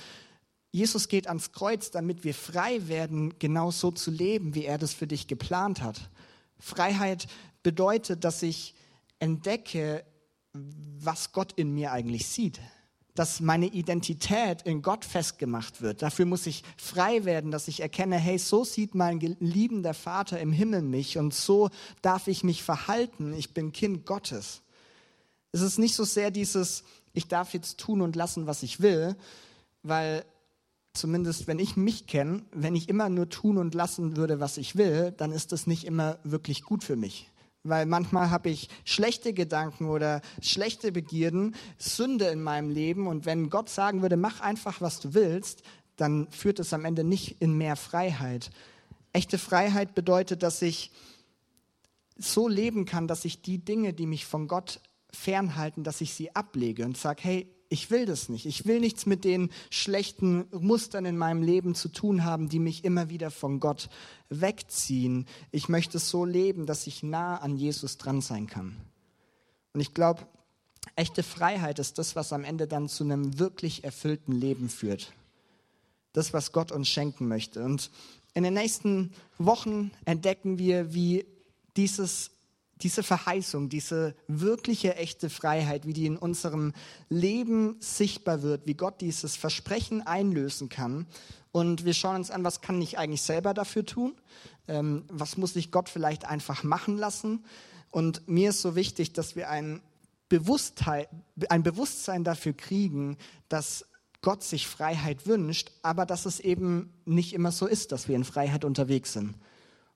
Jesus 0.73 1.09
geht 1.09 1.29
ans 1.29 1.53
Kreuz, 1.53 1.91
damit 1.91 2.25
wir 2.25 2.35
frei 2.35 2.89
werden, 2.89 3.39
genau 3.39 3.71
so 3.71 3.91
zu 3.91 4.11
leben, 4.11 4.55
wie 4.55 4.67
er 4.67 4.77
das 4.77 4.93
für 4.93 5.07
dich 5.07 5.29
geplant 5.29 5.81
hat. 5.81 6.11
Freiheit 6.59 7.29
bedeutet, 7.63 8.25
dass 8.25 8.43
ich 8.43 8.75
entdecke, 9.21 10.05
was 10.53 11.33
Gott 11.33 11.53
in 11.53 11.73
mir 11.73 11.93
eigentlich 11.93 12.27
sieht 12.27 12.61
dass 13.15 13.41
meine 13.41 13.67
Identität 13.67 14.63
in 14.63 14.83
Gott 14.83 15.05
festgemacht 15.05 15.83
wird. 15.83 16.03
Dafür 16.03 16.27
muss 16.27 16.47
ich 16.47 16.63
frei 16.77 17.25
werden, 17.25 17.51
dass 17.51 17.69
ich 17.69 17.81
erkenne, 17.81 18.17
hey, 18.17 18.39
so 18.39 18.65
sieht 18.65 18.95
mein 18.95 19.21
liebender 19.41 19.95
Vater 19.95 20.41
im 20.41 20.53
Himmel 20.53 20.83
mich 20.83 21.19
und 21.19 21.35
so 21.35 21.71
darf 22.03 22.29
ich 22.29 22.45
mich 22.45 22.63
verhalten. 22.63 23.35
Ich 23.35 23.53
bin 23.55 23.73
Kind 23.73 24.07
Gottes. 24.07 24.63
Es 25.53 25.61
ist 25.61 25.79
nicht 25.79 25.95
so 25.95 26.05
sehr 26.05 26.31
dieses, 26.31 26.85
ich 27.13 27.29
darf 27.29 27.55
jetzt 27.55 27.79
tun 27.79 28.01
und 28.01 28.17
lassen, 28.17 28.47
was 28.47 28.63
ich 28.63 28.81
will, 28.81 29.17
weil 29.83 30.25
zumindest 30.93 31.47
wenn 31.47 31.59
ich 31.59 31.77
mich 31.77 32.07
kenne, 32.07 32.45
wenn 32.53 32.77
ich 32.77 32.89
immer 32.89 33.09
nur 33.09 33.29
tun 33.29 33.59
und 33.59 33.75
lassen 33.75 34.17
würde, 34.17 34.41
was 34.41 34.57
ich 34.57 34.77
will, 34.77 35.13
dann 35.13 35.33
ist 35.33 35.53
das 35.53 35.67
nicht 35.67 35.85
immer 35.85 36.19
wirklich 36.25 36.63
gut 36.63 36.85
für 36.85 36.97
mich 36.97 37.30
weil 37.63 37.87
manchmal 37.87 38.31
habe 38.31 38.49
ich 38.49 38.69
schlechte 38.85 39.33
Gedanken 39.33 39.89
oder 39.89 40.23
schlechte 40.41 40.93
Begierden, 40.93 41.55
Sünde 41.79 42.27
in 42.27 42.43
meinem 42.43 42.71
Leben 42.71 43.07
und 43.07 43.27
wenn 43.27 43.51
Gott 43.51 43.69
sagen 43.69 44.03
würde, 44.03 44.17
mach 44.17 44.41
einfach, 44.41 44.81
was 44.81 45.01
du 45.01 45.15
willst, 45.15 45.63
dann 45.97 46.31
führt 46.31 46.59
es 46.61 46.73
am 46.73 46.85
Ende 46.85 47.05
nicht 47.05 47.41
in 47.43 47.57
mehr 47.59 47.77
Freiheit. 47.77 48.51
Echte 49.13 49.39
Freiheit 49.39 49.95
bedeutet, 49.95 50.43
dass 50.43 50.63
ich 50.63 50.93
so 52.17 52.49
leben 52.49 52.85
kann, 52.85 53.09
dass 53.09 53.25
ich 53.25 53.43
die 53.43 53.59
Dinge, 53.59 53.93
die 53.93 54.07
mich 54.07 54.25
von 54.25 54.49
Gott 54.49 54.81
fernhalten, 55.13 55.85
dass 55.85 56.01
ich 56.01 56.15
sie 56.15 56.35
ablege 56.35 56.85
und 56.85 56.97
sage, 56.97 57.23
hey, 57.23 57.55
ich 57.73 57.91
will 57.93 58.05
das 58.05 58.29
nicht. 58.29 58.47
Ich 58.47 58.67
will 58.67 58.81
nichts 58.81 59.07
mit 59.07 59.25
den 59.25 59.49
schlechten 59.71 60.47
Mustern 60.51 61.05
in 61.05 61.17
meinem 61.17 61.43
Leben 61.43 61.77
zu 61.77 61.89
tun 61.89 62.25
haben, 62.25 62.49
die 62.49 62.59
mich 62.59 62.85
immer 62.85 63.09
wieder 63.11 63.31
von 63.31 63.61
Gott 63.61 63.89
wegziehen. 64.29 65.27
Ich 65.53 65.69
möchte 65.69 66.01
so 66.01 66.25
leben, 66.25 66.67
dass 66.67 66.89
ich 66.89 67.05
nah 67.05 67.37
an 67.37 67.57
Jesus 67.57 67.97
dran 67.97 68.21
sein 68.23 68.49
kann. 68.49 68.77
Und 69.73 69.81
ich 69.81 69.95
glaube, 69.95 70.27
echte 70.97 71.23
Freiheit 71.23 71.79
ist 71.79 71.99
das, 71.99 72.17
was 72.17 72.33
am 72.33 72.43
Ende 72.43 72.67
dann 72.67 72.89
zu 72.89 73.05
einem 73.05 73.39
wirklich 73.39 73.85
erfüllten 73.85 74.33
Leben 74.33 74.69
führt. 74.69 75.13
Das, 76.13 76.33
was 76.33 76.51
Gott 76.51 76.73
uns 76.73 76.89
schenken 76.89 77.29
möchte. 77.29 77.63
Und 77.63 77.93
in 78.35 78.43
den 78.43 78.55
nächsten 78.55 79.13
Wochen 79.39 79.93
entdecken 80.07 80.59
wir, 80.59 80.93
wie 80.93 81.25
dieses 81.77 82.33
diese 82.83 83.03
Verheißung, 83.03 83.69
diese 83.69 84.15
wirkliche, 84.29 84.97
echte 84.97 85.31
Freiheit, 85.31 85.87
wie 85.87 85.93
die 85.93 86.07
in 86.07 86.17
unserem 86.17 86.73
Leben 87.09 87.77
sichtbar 87.81 88.43
wird, 88.43 88.67
wie 88.67 88.75
Gott 88.75 89.01
dieses 89.01 89.37
Versprechen 89.37 90.07
einlösen 90.07 90.69
kann. 90.69 91.07
Und 91.53 91.85
wir 91.85 91.95
schauen 91.95 92.17
uns 92.17 92.31
an, 92.31 92.45
was 92.45 92.61
kann 92.61 92.81
ich 92.81 92.99
eigentlich 92.99 93.23
selber 93.23 93.55
dafür 93.55 93.85
tun? 93.85 94.15
Ähm, 94.69 95.05
was 95.09 95.37
muss 95.37 95.57
ich 95.57 95.71
Gott 95.71 95.89
vielleicht 95.89 96.25
einfach 96.25 96.63
machen 96.63 96.97
lassen? 96.97 97.45
Und 97.91 98.29
mir 98.29 98.51
ist 98.51 98.63
so 98.63 98.77
wichtig, 98.77 99.13
dass 99.13 99.35
wir 99.35 99.51
ein 99.51 99.81
Bewusstheit, 100.29 101.09
ein 101.49 101.65
Bewusstsein 101.65 102.23
dafür 102.23 102.53
kriegen, 102.53 103.19
dass 103.49 103.85
Gott 104.23 104.45
sich 104.45 104.69
Freiheit 104.69 105.27
wünscht, 105.27 105.73
aber 105.83 106.07
dass 106.07 106.27
es 106.27 106.41
eben 106.41 106.93
nicht 107.05 107.33
immer 107.33 107.53
so 107.53 107.67
ist, 107.67 107.91
dass 107.91 108.07
wir 108.07 108.17
in 108.17 108.25
Freiheit 108.25 108.65
unterwegs 108.65 109.13
sind. 109.13 109.35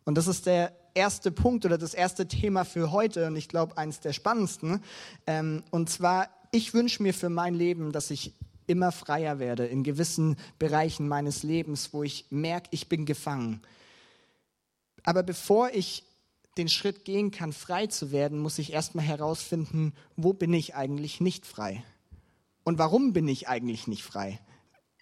Und 0.04 0.16
das 0.16 0.26
ist 0.26 0.46
der 0.46 0.72
erste 0.94 1.30
Punkt 1.30 1.64
oder 1.64 1.78
das 1.78 1.94
erste 1.94 2.28
Thema 2.28 2.64
für 2.64 2.92
heute 2.92 3.26
und 3.26 3.36
ich 3.36 3.48
glaube 3.48 3.76
eines 3.78 4.00
der 4.00 4.12
spannendsten. 4.12 4.82
Ähm, 5.26 5.62
und 5.70 5.90
zwar, 5.90 6.28
ich 6.52 6.74
wünsche 6.74 7.02
mir 7.02 7.14
für 7.14 7.30
mein 7.30 7.54
Leben, 7.54 7.92
dass 7.92 8.10
ich 8.10 8.34
immer 8.66 8.92
freier 8.92 9.38
werde 9.38 9.66
in 9.66 9.82
gewissen 9.82 10.36
Bereichen 10.58 11.08
meines 11.08 11.42
Lebens, 11.42 11.92
wo 11.92 12.02
ich 12.02 12.26
merke, 12.30 12.68
ich 12.70 12.88
bin 12.88 13.04
gefangen. 13.06 13.60
Aber 15.02 15.22
bevor 15.22 15.70
ich 15.70 16.04
den 16.56 16.68
Schritt 16.68 17.04
gehen 17.04 17.30
kann, 17.30 17.52
frei 17.52 17.88
zu 17.88 18.12
werden, 18.12 18.38
muss 18.38 18.58
ich 18.58 18.72
erstmal 18.72 19.04
herausfinden, 19.04 19.92
wo 20.16 20.32
bin 20.32 20.52
ich 20.52 20.74
eigentlich 20.74 21.20
nicht 21.20 21.46
frei? 21.46 21.84
Und 22.62 22.78
warum 22.78 23.12
bin 23.12 23.28
ich 23.28 23.48
eigentlich 23.48 23.86
nicht 23.86 24.02
frei? 24.02 24.40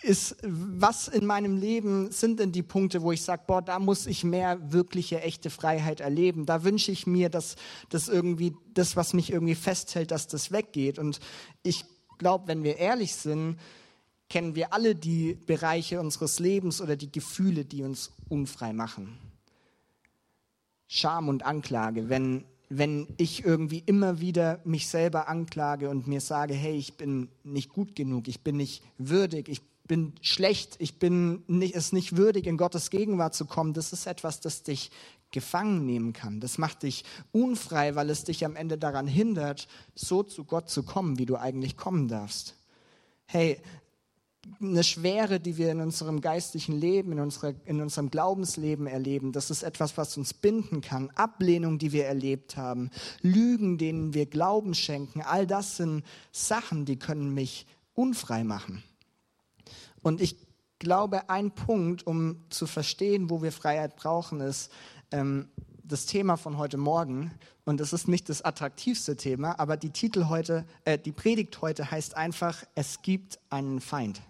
Ist, 0.03 0.37
was 0.43 1.09
in 1.09 1.27
meinem 1.27 1.57
Leben 1.57 2.11
sind 2.11 2.41
denn 2.41 2.53
die 2.53 2.63
Punkte, 2.63 3.03
wo 3.03 3.13
ich 3.13 3.23
sage, 3.23 3.45
boah, 3.47 3.63
da 3.63 3.79
muss 3.79 4.07
ich 4.07 4.25
mehr 4.25 4.73
wirkliche, 4.73 5.21
echte 5.21 5.51
Freiheit 5.51 6.01
erleben. 6.01 6.47
Da 6.47 6.65
wünsche 6.65 6.93
ich 6.93 7.07
mir, 7.07 7.29
dass 7.29 7.57
das 7.89 8.09
irgendwie, 8.09 8.55
das, 8.75 8.97
was 8.97 9.15
mich 9.15 9.33
irgendwie 9.33 9.55
festhält, 9.55 10.11
dass 10.11 10.27
das 10.27 10.53
weggeht. 10.53 10.99
Und 10.99 11.21
ich 11.63 11.85
glaube, 12.19 12.49
wenn 12.49 12.63
wir 12.63 12.77
ehrlich 12.77 13.15
sind, 13.15 13.59
kennen 14.29 14.55
wir 14.55 14.73
alle 14.73 14.95
die 14.95 15.35
Bereiche 15.35 16.01
unseres 16.01 16.39
Lebens 16.39 16.81
oder 16.81 16.97
die 16.97 17.13
Gefühle, 17.13 17.65
die 17.65 17.83
uns 17.83 18.13
unfrei 18.29 18.73
machen. 18.73 19.19
Scham 20.89 21.29
und 21.29 21.45
Anklage, 21.45 22.09
wenn, 22.09 22.45
wenn 22.69 23.09
ich 23.19 23.45
irgendwie 23.45 23.83
immer 23.85 24.21
wieder 24.21 24.61
mich 24.65 24.89
selber 24.89 25.29
anklage 25.29 25.91
und 25.91 26.07
mir 26.07 26.21
sage, 26.21 26.55
hey, 26.55 26.77
ich 26.77 26.95
bin 26.97 27.29
nicht 27.45 27.71
gut 27.71 27.95
genug, 27.95 28.29
ich 28.29 28.41
bin 28.41 28.57
nicht 28.57 28.83
würdig, 28.99 29.49
ich 29.49 29.61
bin 29.93 30.15
schlecht, 30.23 30.77
ich 30.79 30.99
bin 30.99 31.43
nicht, 31.49 31.77
es 31.77 31.93
nicht 31.93 32.17
würdig, 32.17 32.47
in 32.47 32.57
Gottes 32.57 32.89
Gegenwart 32.89 33.35
zu 33.35 33.45
kommen, 33.45 33.75
das 33.75 33.93
ist 33.93 34.07
etwas, 34.07 34.41
das 34.41 34.63
dich 34.63 34.91
gefangen 35.33 35.85
nehmen 35.85 36.15
kann. 36.15 36.41
Das 36.41 36.57
macht 36.57 36.85
dich 36.85 37.05
unfrei, 37.31 37.95
weil 37.95 38.09
es 38.09 38.25
dich 38.25 38.47
am 38.47 38.57
Ende 38.57 38.79
daran 38.79 39.07
hindert, 39.07 39.69
so 39.95 40.23
zu 40.23 40.47
Gott 40.47 40.71
zu 40.71 40.83
kommen, 40.83 41.19
wie 41.19 41.27
du 41.27 41.37
eigentlich 41.37 41.77
kommen 41.77 42.09
darfst. 42.09 42.57
Hey, 43.27 43.61
eine 44.63 44.83
Schwere, 44.83 45.41
die 45.41 45.59
wir 45.59 45.71
in 45.71 45.83
unserem 45.83 46.23
geistlichen 46.23 46.81
Leben, 46.81 47.13
in, 47.13 47.21
unserer, 47.21 47.53
in 47.67 47.83
unserem 47.83 48.11
Glaubensleben 48.11 48.87
erleben. 48.87 49.33
Das 49.33 49.51
ist 49.51 49.63
etwas, 49.63 49.99
was 49.99 50.17
uns 50.17 50.33
binden 50.33 50.81
kann. 50.81 51.11
Ablehnung, 51.11 51.77
die 51.77 51.93
wir 51.93 52.07
erlebt 52.07 52.57
haben. 52.57 52.91
Lügen, 53.21 53.77
denen 53.77 54.15
wir 54.15 54.25
Glauben 54.25 54.73
schenken. 54.73 55.21
All 55.21 55.47
das 55.47 55.77
sind 55.77 56.03
Sachen, 56.31 56.87
die 56.87 56.97
können 56.99 57.35
mich 57.35 57.67
unfrei 57.93 58.43
machen. 58.43 58.83
Und 60.03 60.21
ich 60.21 60.37
glaube, 60.79 61.31
ein 61.31 61.53
Punkt, 61.53 62.07
um 62.07 62.45
zu 62.51 62.67
verstehen, 62.67 63.31
wo 63.31 63.43
wir 63.43 63.53
Freiheit 63.53 63.97
brauchen, 63.97 64.41
ist 64.41 64.71
ähm, 65.13 65.49
das 65.85 66.07
Thema 66.07 66.37
von 66.37 66.59
heute 66.59 66.77
Morgen. 66.77 67.33
Und 67.65 67.79
das 67.79 67.93
ist 67.93 68.09
nicht 68.09 68.29
das 68.29 68.43
attraktivste 68.43 69.17
Thema, 69.17 69.59
aber 69.61 69.77
die 69.77 69.91
Titel 69.91 70.29
heute, 70.29 70.67
äh, 70.85 70.99
die 70.99 71.13
Predigt 71.13 71.63
heute 71.63 71.91
heißt 71.91 72.17
einfach: 72.17 72.65
Es 72.75 73.03
gibt 73.03 73.39
einen 73.51 73.81
Feind. 73.81 74.21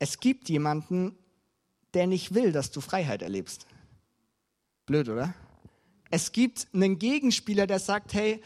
Es 0.00 0.18
gibt 0.18 0.48
jemanden, 0.48 1.16
der 1.94 2.06
nicht 2.08 2.34
will, 2.34 2.50
dass 2.50 2.72
du 2.72 2.80
Freiheit 2.80 3.22
erlebst. 3.22 3.66
Blöd, 4.86 5.08
oder? 5.08 5.32
Es 6.10 6.32
gibt 6.32 6.66
einen 6.74 6.98
Gegenspieler, 6.98 7.66
der 7.66 7.78
sagt, 7.78 8.12
hey, 8.12 8.42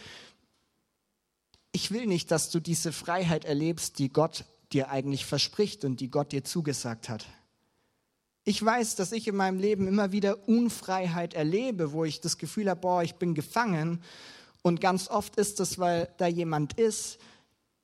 ich 1.73 1.91
will 1.91 2.07
nicht, 2.07 2.31
dass 2.31 2.51
du 2.51 2.61
diese 2.61 2.93
Freiheit 2.93 3.45
erlebst, 3.45 3.99
die 3.99 4.11
Gott 4.11 4.45
dir 4.73 4.91
eigentlich 4.91 5.25
verspricht 5.25 5.85
und 5.85 6.01
die 6.01 6.11
Gott 6.11 6.33
dir 6.33 6.45
zugesagt 6.45 7.09
hat. 7.09 7.27
Ich 8.45 8.65
weiß, 8.65 8.95
dass 8.97 9.13
ich 9.13 9.29
in 9.29 9.37
meinem 9.37 9.59
Leben 9.59 9.87
immer 9.87 10.13
wieder 10.13 10.49
Unfreiheit 10.49 11.35
erlebe, 11.35 11.93
wo 11.93 12.05
ich 12.05 12.21
das 12.21 12.39
Gefühl 12.39 12.71
habe, 12.71 12.81
boah, 12.81 13.03
ich 13.03 13.17
bin 13.17 13.35
gefangen. 13.35 14.03
Und 14.63 14.81
ganz 14.81 15.09
oft 15.09 15.37
ist 15.37 15.61
das, 15.61 15.79
weil 15.79 16.09
da 16.17 16.27
jemand 16.27 16.75
ist, 16.75 17.19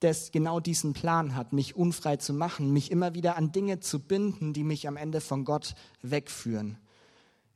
der 0.01 0.17
genau 0.33 0.61
diesen 0.61 0.93
Plan 0.93 1.35
hat, 1.35 1.53
mich 1.53 1.77
unfrei 1.77 2.17
zu 2.17 2.35
machen, 2.35 2.73
mich 2.73 2.91
immer 2.91 3.15
wieder 3.15 3.37
an 3.37 3.53
Dinge 3.53 3.81
zu 3.81 3.99
binden, 4.01 4.53
die 4.53 4.65
mich 4.65 4.89
am 4.89 4.97
Ende 4.97 5.21
von 5.21 5.45
Gott 5.45 5.75
wegführen. 6.03 6.79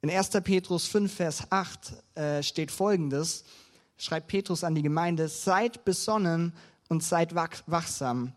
In 0.01 0.11
1. 0.11 0.31
Petrus 0.45 0.87
5, 0.87 1.13
Vers 1.13 1.43
8 1.51 1.93
äh, 2.15 2.43
steht 2.43 2.71
folgendes, 2.71 3.45
schreibt 3.97 4.29
Petrus 4.29 4.65
an 4.65 4.75
die 4.75 4.83
Gemeinde, 4.83 5.29
seid 5.29 5.85
besonnen 5.85 6.53
und 6.89 7.03
seid 7.03 7.35
wachsam. 7.35 8.33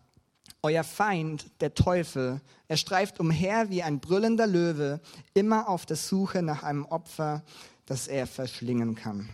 Euer 0.64 0.84
Feind, 0.84 1.50
der 1.60 1.74
Teufel, 1.74 2.40
er 2.68 2.76
streift 2.76 3.18
umher 3.18 3.68
wie 3.70 3.82
ein 3.82 3.98
brüllender 3.98 4.46
Löwe, 4.46 5.00
immer 5.34 5.68
auf 5.68 5.86
der 5.86 5.96
Suche 5.96 6.40
nach 6.40 6.62
einem 6.62 6.84
Opfer, 6.84 7.42
das 7.86 8.06
er 8.06 8.28
verschlingen 8.28 8.94
kann. 8.94 9.28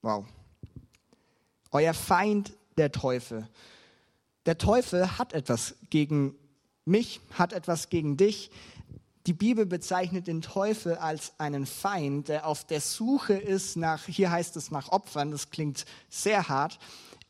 Wow. 0.00 0.24
Euer 1.72 1.92
Feind, 1.92 2.54
der 2.78 2.90
Teufel. 2.90 3.46
Der 4.46 4.56
Teufel 4.56 5.18
hat 5.18 5.34
etwas 5.34 5.74
gegen 5.90 6.34
mich, 6.86 7.20
hat 7.32 7.52
etwas 7.52 7.90
gegen 7.90 8.16
dich. 8.16 8.50
Die 9.26 9.34
Bibel 9.34 9.66
bezeichnet 9.66 10.26
den 10.26 10.40
Teufel 10.40 10.96
als 10.96 11.32
einen 11.38 11.66
Feind, 11.66 12.28
der 12.28 12.46
auf 12.46 12.64
der 12.64 12.80
Suche 12.80 13.34
ist 13.34 13.76
nach, 13.76 14.06
hier 14.06 14.30
heißt 14.30 14.56
es 14.56 14.70
nach 14.70 14.88
Opfern, 14.88 15.30
das 15.30 15.50
klingt 15.50 15.84
sehr 16.08 16.48
hart. 16.48 16.78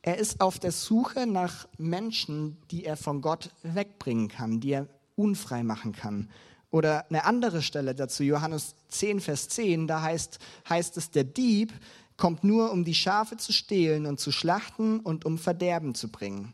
Er 0.06 0.18
ist 0.18 0.42
auf 0.42 0.58
der 0.58 0.70
Suche 0.70 1.26
nach 1.26 1.66
Menschen, 1.78 2.58
die 2.70 2.84
er 2.84 2.98
von 2.98 3.22
Gott 3.22 3.48
wegbringen 3.62 4.28
kann, 4.28 4.60
die 4.60 4.72
er 4.72 4.86
unfrei 5.16 5.62
machen 5.62 5.92
kann. 5.92 6.28
Oder 6.70 7.06
eine 7.08 7.24
andere 7.24 7.62
Stelle 7.62 7.94
dazu, 7.94 8.22
Johannes 8.22 8.74
10, 8.88 9.20
Vers 9.20 9.48
10, 9.48 9.86
da 9.86 10.02
heißt, 10.02 10.40
heißt 10.68 10.98
es, 10.98 11.10
der 11.10 11.24
Dieb 11.24 11.72
kommt 12.18 12.44
nur, 12.44 12.70
um 12.70 12.84
die 12.84 12.94
Schafe 12.94 13.38
zu 13.38 13.54
stehlen 13.54 14.04
und 14.04 14.20
zu 14.20 14.30
schlachten 14.30 15.00
und 15.00 15.24
um 15.24 15.38
Verderben 15.38 15.94
zu 15.94 16.08
bringen. 16.08 16.52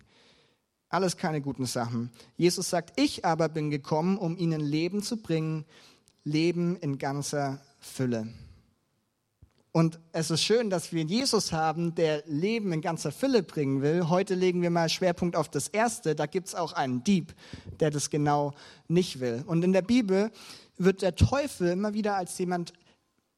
Alles 0.89 1.17
keine 1.17 1.41
guten 1.41 1.67
Sachen. 1.67 2.13
Jesus 2.37 2.71
sagt, 2.71 3.01
ich 3.01 3.25
aber 3.25 3.49
bin 3.49 3.71
gekommen, 3.71 4.17
um 4.17 4.39
ihnen 4.39 4.61
Leben 4.61 5.03
zu 5.03 5.17
bringen, 5.17 5.65
Leben 6.23 6.77
in 6.77 6.99
ganzer 6.99 7.61
Fülle. 7.81 8.29
Und 9.73 10.01
es 10.13 10.31
ist 10.31 10.43
schön, 10.43 10.69
dass 10.69 10.93
wir 10.93 11.05
Jesus 11.05 11.53
haben, 11.53 11.95
der 11.95 12.25
Leben 12.27 12.73
in 12.73 12.81
ganzer 12.81 13.13
Fülle 13.13 13.45
bringen 13.45 13.83
will. 13.83 14.09
Heute 14.09 14.35
legen 14.35 14.63
wir 14.63 14.71
mal 14.71 14.89
Schwerpunkt 14.89 15.37
auf 15.37 15.49
das 15.49 15.69
Erste. 15.69 16.17
Da 16.17 16.27
gibt 16.27 16.49
es 16.49 16.55
auch 16.57 16.73
einen 16.73 17.05
Dieb, 17.05 17.35
der 17.79 17.91
das 17.91 18.11
genau 18.11 18.53
nicht 18.89 19.21
will. 19.21 19.45
Und 19.47 19.63
in 19.63 19.73
der 19.73 19.83
Bibel 19.83 20.33
wird 20.77 21.03
der 21.03 21.15
Teufel 21.15 21.69
immer 21.69 21.95
wieder 21.95 22.17
als 22.17 22.37
jemand 22.39 22.73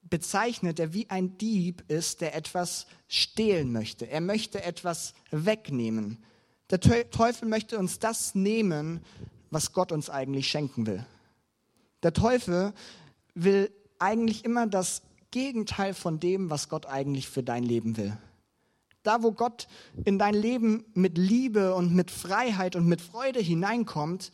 bezeichnet, 0.02 0.78
der 0.78 0.94
wie 0.94 1.10
ein 1.10 1.36
Dieb 1.36 1.84
ist, 1.88 2.22
der 2.22 2.34
etwas 2.34 2.86
stehlen 3.08 3.70
möchte. 3.70 4.08
Er 4.08 4.22
möchte 4.22 4.62
etwas 4.62 5.12
wegnehmen. 5.30 6.24
Der 6.70 6.80
Teufel 6.80 7.46
möchte 7.46 7.78
uns 7.78 7.98
das 7.98 8.34
nehmen, 8.34 9.00
was 9.50 9.74
Gott 9.74 9.92
uns 9.92 10.08
eigentlich 10.08 10.48
schenken 10.48 10.86
will. 10.86 11.04
Der 12.02 12.14
Teufel 12.14 12.72
will 13.34 13.70
eigentlich 13.98 14.46
immer 14.46 14.66
das 14.66 15.02
Gegenteil 15.32 15.94
von 15.94 16.20
dem, 16.20 16.48
was 16.48 16.68
Gott 16.68 16.86
eigentlich 16.86 17.28
für 17.28 17.42
dein 17.42 17.64
Leben 17.64 17.96
will. 17.96 18.16
Da, 19.02 19.24
wo 19.24 19.32
Gott 19.32 19.66
in 20.04 20.18
dein 20.18 20.34
Leben 20.34 20.84
mit 20.94 21.18
Liebe 21.18 21.74
und 21.74 21.92
mit 21.92 22.12
Freiheit 22.12 22.76
und 22.76 22.86
mit 22.86 23.00
Freude 23.00 23.40
hineinkommt, 23.40 24.30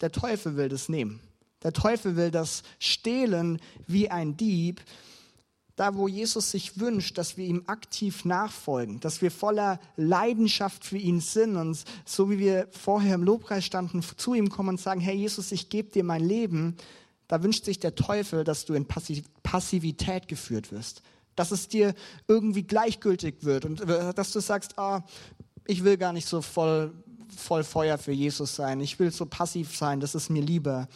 der 0.00 0.10
Teufel 0.10 0.56
will 0.56 0.68
das 0.68 0.88
nehmen. 0.88 1.20
Der 1.62 1.72
Teufel 1.72 2.16
will 2.16 2.30
das 2.30 2.62
stehlen 2.78 3.60
wie 3.86 4.10
ein 4.10 4.36
Dieb. 4.36 4.80
Da, 5.76 5.94
wo 5.94 6.08
Jesus 6.08 6.50
sich 6.50 6.80
wünscht, 6.80 7.16
dass 7.16 7.36
wir 7.36 7.46
ihm 7.46 7.62
aktiv 7.66 8.24
nachfolgen, 8.24 9.00
dass 9.00 9.22
wir 9.22 9.30
voller 9.30 9.78
Leidenschaft 9.96 10.84
für 10.84 10.98
ihn 10.98 11.20
sind 11.20 11.56
und 11.56 11.84
so 12.04 12.30
wie 12.30 12.38
wir 12.38 12.68
vorher 12.70 13.14
im 13.14 13.22
Lobpreis 13.22 13.64
standen, 13.64 14.02
zu 14.02 14.34
ihm 14.34 14.50
kommen 14.50 14.70
und 14.70 14.80
sagen, 14.80 15.00
Herr 15.00 15.14
Jesus, 15.14 15.52
ich 15.52 15.68
gebe 15.68 15.90
dir 15.90 16.04
mein 16.04 16.22
Leben, 16.22 16.76
da 17.30 17.44
wünscht 17.44 17.64
sich 17.64 17.78
der 17.78 17.94
Teufel, 17.94 18.42
dass 18.42 18.64
du 18.64 18.74
in 18.74 18.86
Passivität 18.86 20.26
geführt 20.26 20.72
wirst, 20.72 21.02
dass 21.36 21.52
es 21.52 21.68
dir 21.68 21.94
irgendwie 22.26 22.64
gleichgültig 22.64 23.44
wird 23.44 23.64
und 23.64 23.82
äh, 23.82 24.12
dass 24.12 24.32
du 24.32 24.40
sagst, 24.40 24.76
ah, 24.80 25.04
ich 25.64 25.84
will 25.84 25.96
gar 25.96 26.12
nicht 26.12 26.26
so 26.26 26.42
voll, 26.42 26.92
voll 27.34 27.62
Feuer 27.62 27.98
für 27.98 28.10
Jesus 28.10 28.56
sein, 28.56 28.80
ich 28.80 28.98
will 28.98 29.12
so 29.12 29.26
passiv 29.26 29.76
sein, 29.76 30.00
das 30.00 30.16
ist 30.16 30.28
mir 30.28 30.42
lieber. 30.42 30.88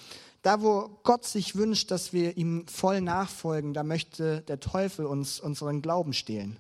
Da, 0.43 0.61
wo 0.61 0.99
Gott 1.05 1.25
sich 1.25 1.55
wünscht, 1.55 1.93
dass 1.93 2.13
wir 2.13 2.37
ihm 2.37 2.67
voll 2.67 3.01
nachfolgen, 3.01 3.73
da 3.73 3.85
möchte 3.85 4.41
der 4.41 4.59
Teufel 4.59 5.07
uns 5.07 5.39
unseren 5.39 5.83
Glauben 5.83 6.13
stehlen. 6.13 6.59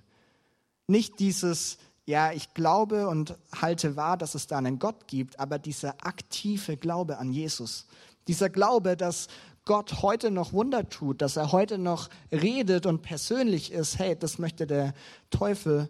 Nicht 0.86 1.18
dieses, 1.18 1.78
ja, 2.06 2.30
ich 2.30 2.54
glaube 2.54 3.08
und 3.08 3.36
halte 3.60 3.96
wahr, 3.96 4.16
dass 4.16 4.36
es 4.36 4.46
da 4.46 4.56
einen 4.56 4.78
Gott 4.78 5.08
gibt, 5.08 5.40
aber 5.40 5.58
dieser 5.58 5.96
aktive 6.06 6.76
Glaube 6.76 7.18
an 7.18 7.32
Jesus. 7.32 7.86
Dieser 8.28 8.48
Glaube, 8.48 8.96
dass 8.96 9.26
Gott 9.64 10.02
heute 10.02 10.30
noch 10.30 10.52
Wunder 10.52 10.88
tut, 10.88 11.22
dass 11.22 11.36
er 11.36 11.52
heute 11.52 11.78
noch 11.78 12.10
redet 12.30 12.84
und 12.84 13.02
persönlich 13.02 13.72
ist, 13.72 13.98
hey, 13.98 14.16
das 14.16 14.38
möchte 14.38 14.66
der 14.66 14.92
Teufel 15.30 15.88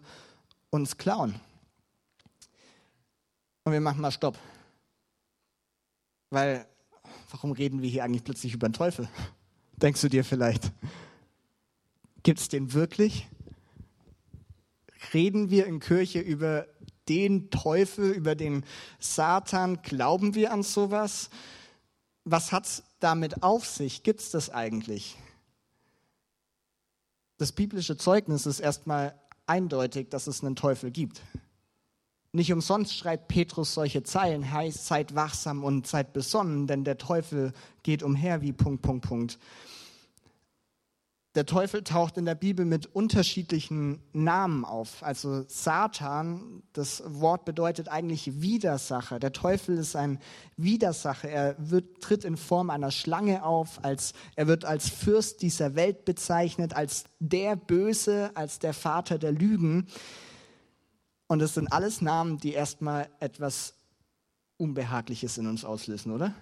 uns 0.69 0.97
klauen. 0.97 1.39
Und 3.65 3.73
wir 3.73 3.81
machen 3.81 3.99
mal 3.99 4.11
Stopp. 4.11 4.37
Weil 6.29 6.65
warum 7.31 7.51
reden 7.51 7.81
wir 7.81 7.89
hier 7.89 8.03
eigentlich 8.03 8.23
plötzlich 8.23 8.53
über 8.53 8.69
den 8.69 8.73
Teufel? 8.73 9.09
Denkst 9.77 10.01
du 10.01 10.09
dir 10.09 10.23
vielleicht? 10.23 10.71
Gibt 12.23 12.39
es 12.39 12.47
den 12.47 12.73
wirklich? 12.73 13.27
Reden 15.13 15.49
wir 15.49 15.65
in 15.65 15.79
Kirche 15.79 16.19
über 16.19 16.65
den 17.09 17.49
Teufel, 17.49 18.11
über 18.11 18.35
den 18.35 18.63
Satan? 18.99 19.81
Glauben 19.81 20.33
wir 20.33 20.51
an 20.51 20.63
sowas? 20.63 21.29
Was 22.25 22.51
hat 22.51 22.65
es 22.65 22.83
damit 22.99 23.43
auf 23.43 23.65
sich? 23.65 24.01
Gibt 24.01 24.19
es 24.19 24.31
das 24.31 24.49
eigentlich? 24.49 25.15
Das 27.37 27.51
biblische 27.51 27.97
Zeugnis 27.97 28.47
ist 28.47 28.59
erstmal 28.59 29.13
eindeutig, 29.45 30.09
dass 30.09 30.25
es 30.25 30.43
einen 30.43 30.55
Teufel 30.55 30.89
gibt. 30.89 31.21
Nicht 32.31 32.51
umsonst 32.51 32.97
schreibt 32.97 33.27
Petrus 33.27 33.75
solche 33.75 34.03
Zeilen, 34.03 34.51
heißt, 34.51 34.87
seid 34.87 35.15
wachsam 35.15 35.63
und 35.63 35.87
seid 35.87 36.13
besonnen, 36.13 36.65
denn 36.67 36.83
der 36.83 36.97
Teufel 36.97 37.53
geht 37.83 38.03
umher 38.03 38.41
wie 38.41 38.51
Punkt, 38.51 38.81
Punkt, 38.81 39.07
Punkt. 39.07 39.39
Der 41.35 41.45
Teufel 41.45 41.83
taucht 41.83 42.15
in 42.15 42.23
der 42.23 42.35
Bibel 42.35 42.65
mit 42.65 42.85
unterschiedlichen 42.85 44.01
Namen 44.13 44.63
auf. 44.63 45.03
Also 45.03 45.43
Satan, 45.49 46.63
das 46.71 47.03
Wort 47.05 47.43
bedeutet 47.43 47.89
eigentlich 47.89 48.41
Widersacher. 48.41 49.19
Der 49.19 49.33
Teufel 49.33 49.77
ist 49.77 49.97
ein 49.97 50.19
Widersacher. 50.55 51.27
Er 51.27 51.55
wird, 51.57 51.99
tritt 52.01 52.23
in 52.23 52.37
Form 52.37 52.69
einer 52.69 52.89
Schlange 52.89 53.43
auf. 53.43 53.83
Als, 53.83 54.13
er 54.37 54.47
wird 54.47 54.63
als 54.63 54.89
Fürst 54.89 55.41
dieser 55.41 55.75
Welt 55.75 56.05
bezeichnet, 56.05 56.73
als 56.73 57.03
der 57.19 57.57
Böse, 57.57 58.31
als 58.35 58.59
der 58.59 58.73
Vater 58.73 59.17
der 59.17 59.33
Lügen. 59.33 59.87
Und 61.27 61.41
es 61.41 61.55
sind 61.55 61.67
alles 61.73 61.99
Namen, 62.01 62.37
die 62.37 62.53
erstmal 62.53 63.09
etwas 63.19 63.73
Unbehagliches 64.55 65.37
in 65.37 65.47
uns 65.47 65.65
auslösen, 65.65 66.13
oder? 66.13 66.33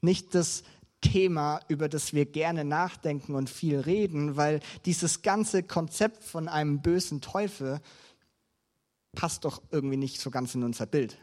Nicht 0.00 0.36
das 0.36 0.62
Thema, 1.00 1.60
über 1.68 1.88
das 1.88 2.12
wir 2.12 2.26
gerne 2.26 2.64
nachdenken 2.64 3.34
und 3.34 3.48
viel 3.48 3.78
reden, 3.78 4.36
weil 4.36 4.60
dieses 4.84 5.22
ganze 5.22 5.62
Konzept 5.62 6.24
von 6.24 6.48
einem 6.48 6.82
bösen 6.82 7.20
Teufel 7.20 7.80
passt 9.12 9.44
doch 9.44 9.62
irgendwie 9.70 9.96
nicht 9.96 10.20
so 10.20 10.30
ganz 10.30 10.54
in 10.54 10.64
unser 10.64 10.86
Bild. 10.86 11.18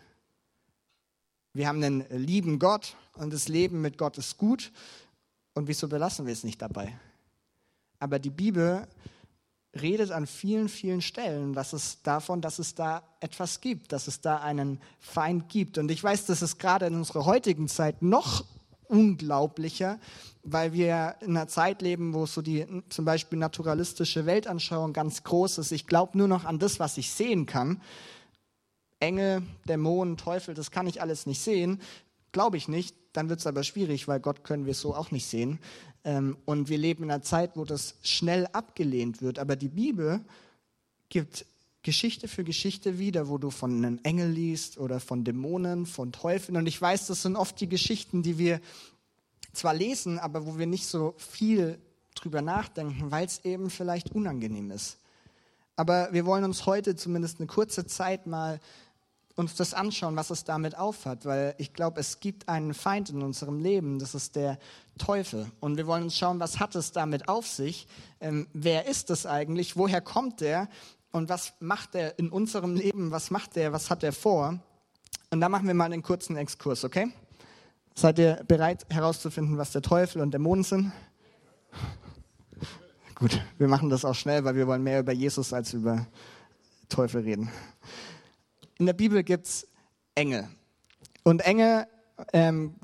wir 1.54 1.68
haben 1.68 1.82
einen 1.84 2.06
lieben 2.10 2.60
Gott 2.60 2.96
und 3.14 3.32
das 3.32 3.48
Leben 3.48 3.82
mit 3.82 3.98
Gott 3.98 4.18
ist 4.18 4.38
gut. 4.38 4.72
Und 5.54 5.68
wieso 5.68 5.88
belassen 5.88 6.26
wir 6.26 6.34
es 6.34 6.44
nicht 6.44 6.62
dabei? 6.62 7.00
Aber 8.00 8.20
die 8.20 8.30
Bibel 8.30 8.86
redet 9.74 10.12
an 10.12 10.28
vielen, 10.28 10.70
vielen 10.70 11.02
Stellen 11.02 11.56
was 11.56 11.74
es 11.74 12.02
davon, 12.02 12.42
dass 12.42 12.60
es 12.60 12.76
da 12.76 13.04
etwas 13.20 13.62
gibt, 13.62 13.92
dass 13.92 14.08
es 14.08 14.22
da 14.22 14.38
einen 14.38 14.82
Feind 15.00 15.50
gibt. 15.50 15.78
Und 15.78 15.92
ich 15.92 16.04
weiß, 16.04 16.26
dass 16.26 16.42
es 16.42 16.58
gerade 16.58 16.88
in 16.88 16.96
unserer 16.96 17.26
heutigen 17.26 17.68
Zeit 17.68 18.02
noch 18.02 18.46
unglaublicher, 18.88 20.00
weil 20.44 20.74
wir 20.74 21.16
in 21.22 21.32
einer 21.32 21.48
Zeit 21.48 21.82
leben, 21.82 22.14
wo 22.14 22.26
so 22.26 22.42
die 22.42 22.66
zum 22.90 23.06
Beispiel 23.06 23.40
naturalistische 23.40 24.26
Weltanschauung 24.26 24.94
ganz 24.94 25.24
groß 25.24 25.58
ist. 25.60 25.72
Ich 25.72 25.88
glaube 25.88 26.18
nur 26.18 26.28
noch 26.28 26.46
an 26.46 26.60
das, 26.60 26.80
was 26.80 26.98
ich 26.98 27.12
sehen 27.12 27.46
kann. 27.46 27.82
Engel, 29.00 29.44
Dämonen, 29.68 30.18
Teufel, 30.18 30.54
das 30.54 30.72
kann 30.72 30.88
ich 30.88 31.02
alles 31.02 31.26
nicht 31.26 31.42
sehen. 31.42 31.82
Glaube 32.32 32.58
ich 32.58 32.68
nicht. 32.68 32.96
Dann 33.14 33.30
wird 33.30 33.40
es 33.40 33.48
aber 33.48 33.64
schwierig, 33.64 34.08
weil 34.08 34.20
Gott 34.20 34.44
können 34.44 34.66
wir 34.66 34.74
so 34.74 34.94
auch 34.94 35.12
nicht 35.12 35.26
sehen. 35.26 35.60
Ähm, 36.04 36.38
und 36.46 36.70
wir 36.70 36.78
leben 36.78 37.04
in 37.04 37.12
einer 37.12 37.22
Zeit, 37.22 37.52
wo 37.56 37.64
das 37.64 37.96
schnell 38.02 38.48
abgelehnt 38.48 39.22
wird. 39.22 39.40
Aber 39.40 39.56
die 39.56 39.70
Bibel 39.70 40.22
gibt 41.10 41.46
Geschichte 41.86 42.28
für 42.28 42.44
Geschichte 42.44 42.98
wieder, 42.98 43.30
wo 43.30 43.38
du 43.38 43.52
von 43.52 43.72
einem 43.78 44.00
Engel 44.02 44.32
liest 44.32 44.80
oder 44.80 45.00
von 45.00 45.24
Dämonen, 45.24 45.86
von 45.86 46.12
Teufeln. 46.12 46.58
Und 46.58 46.66
ich 46.66 46.82
weiß, 46.82 47.06
das 47.06 47.22
sind 47.22 47.36
oft 47.36 47.62
die 47.62 47.70
Geschichten, 47.70 48.24
die 48.24 48.40
wir 48.40 48.60
zwar 49.54 49.76
lesen, 49.76 50.18
aber 50.18 50.48
wo 50.48 50.58
wir 50.58 50.66
nicht 50.66 50.88
so 50.88 51.14
viel 51.18 51.78
drüber 52.16 52.42
nachdenken, 52.42 53.12
weil 53.12 53.28
es 53.28 53.46
eben 53.46 53.70
vielleicht 53.70 54.12
unangenehm 54.16 54.72
ist. 54.72 54.98
Aber 55.76 56.10
wir 56.12 56.26
wollen 56.26 56.44
uns 56.44 56.66
heute 56.66 56.96
zumindest 56.96 57.40
eine 57.40 57.46
kurze 57.46 57.86
Zeit 57.86 58.26
mal 58.26 58.60
uns 59.36 59.54
das 59.54 59.76
anschauen, 59.76 60.16
was 60.16 60.32
es 60.32 60.44
damit 60.44 60.76
aufhat, 60.76 61.26
weil 61.26 61.54
ich 61.60 61.74
glaube, 61.74 62.00
es 62.00 62.20
gibt 62.20 62.50
einen 62.50 62.74
Feind 62.74 63.12
in 63.12 63.22
unserem 63.22 63.60
Leben, 63.60 64.00
das 64.00 64.16
ist 64.16 64.36
der 64.36 64.58
Teufel. 64.98 65.52
Und 65.60 65.78
wir 65.78 65.86
wollen 65.86 66.04
uns 66.04 66.18
schauen, 66.18 66.40
was 66.40 66.60
hat 66.60 66.74
es 66.74 66.94
damit 66.94 67.30
auf 67.30 67.46
sich? 67.46 67.86
Ähm, 68.22 68.48
wer 68.54 68.88
ist 68.88 69.12
es 69.12 69.28
eigentlich? 69.28 69.76
Woher 69.78 70.02
kommt 70.02 70.42
der? 70.42 70.68
Und 71.16 71.30
was 71.30 71.54
macht 71.60 71.96
er 71.96 72.20
in 72.20 72.30
unserem 72.30 72.76
Leben? 72.76 73.12
Was 73.12 73.32
macht 73.32 73.58
er? 73.58 73.72
Was 73.72 73.90
hat 73.90 74.04
er 74.04 74.12
vor? 74.12 74.60
Und 75.32 75.42
da 75.42 75.50
machen 75.50 75.68
wir 75.68 75.74
mal 75.74 75.92
einen 75.92 76.04
kurzen 76.04 76.36
Exkurs, 76.38 76.84
okay? 76.84 77.12
Seid 77.96 78.20
ihr 78.20 78.44
bereit 78.48 78.86
herauszufinden, 78.90 79.58
was 79.58 79.72
der 79.72 79.82
Teufel 79.82 80.22
und 80.22 80.34
Dämonen 80.34 80.64
sind? 80.64 80.92
Gut, 83.16 83.42
wir 83.58 83.68
machen 83.68 83.90
das 83.90 84.04
auch 84.04 84.16
schnell, 84.16 84.44
weil 84.44 84.56
wir 84.56 84.68
wollen 84.68 84.84
mehr 84.84 85.00
über 85.00 85.14
Jesus 85.14 85.54
als 85.54 85.74
über 85.74 86.06
Teufel 86.90 87.22
reden 87.22 87.50
in 88.78 88.86
der 88.86 88.94
Bibel 88.94 89.24
gibt 89.24 89.48
es 89.48 89.68
Engel. 90.16 90.48
Und 91.24 91.42
Engel 91.42 91.88
ähm, 92.34 92.76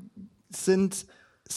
sind 0.50 1.06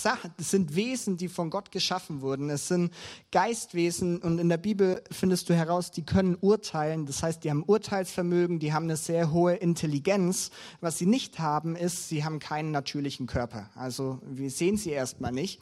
Sachen, 0.01 0.31
das 0.37 0.51
sind 0.51 0.75
Wesen, 0.75 1.17
die 1.17 1.27
von 1.27 1.49
Gott 1.49 1.71
geschaffen 1.71 2.21
wurden. 2.21 2.49
Es 2.49 2.67
sind 2.67 2.93
Geistwesen 3.31 4.19
und 4.19 4.39
in 4.39 4.49
der 4.49 4.57
Bibel 4.57 5.03
findest 5.11 5.49
du 5.49 5.55
heraus, 5.55 5.91
die 5.91 6.03
können 6.03 6.37
urteilen. 6.39 7.05
Das 7.05 7.23
heißt, 7.23 7.43
die 7.43 7.49
haben 7.49 7.63
Urteilsvermögen, 7.63 8.59
die 8.59 8.73
haben 8.73 8.85
eine 8.85 8.97
sehr 8.97 9.31
hohe 9.31 9.55
Intelligenz. 9.55 10.51
Was 10.81 10.97
sie 10.97 11.05
nicht 11.05 11.39
haben, 11.39 11.75
ist, 11.75 12.09
sie 12.09 12.23
haben 12.23 12.39
keinen 12.39 12.71
natürlichen 12.71 13.27
Körper. 13.27 13.69
Also 13.75 14.19
wir 14.25 14.51
sehen 14.51 14.77
sie 14.77 14.91
erstmal 14.91 15.31
nicht. 15.31 15.61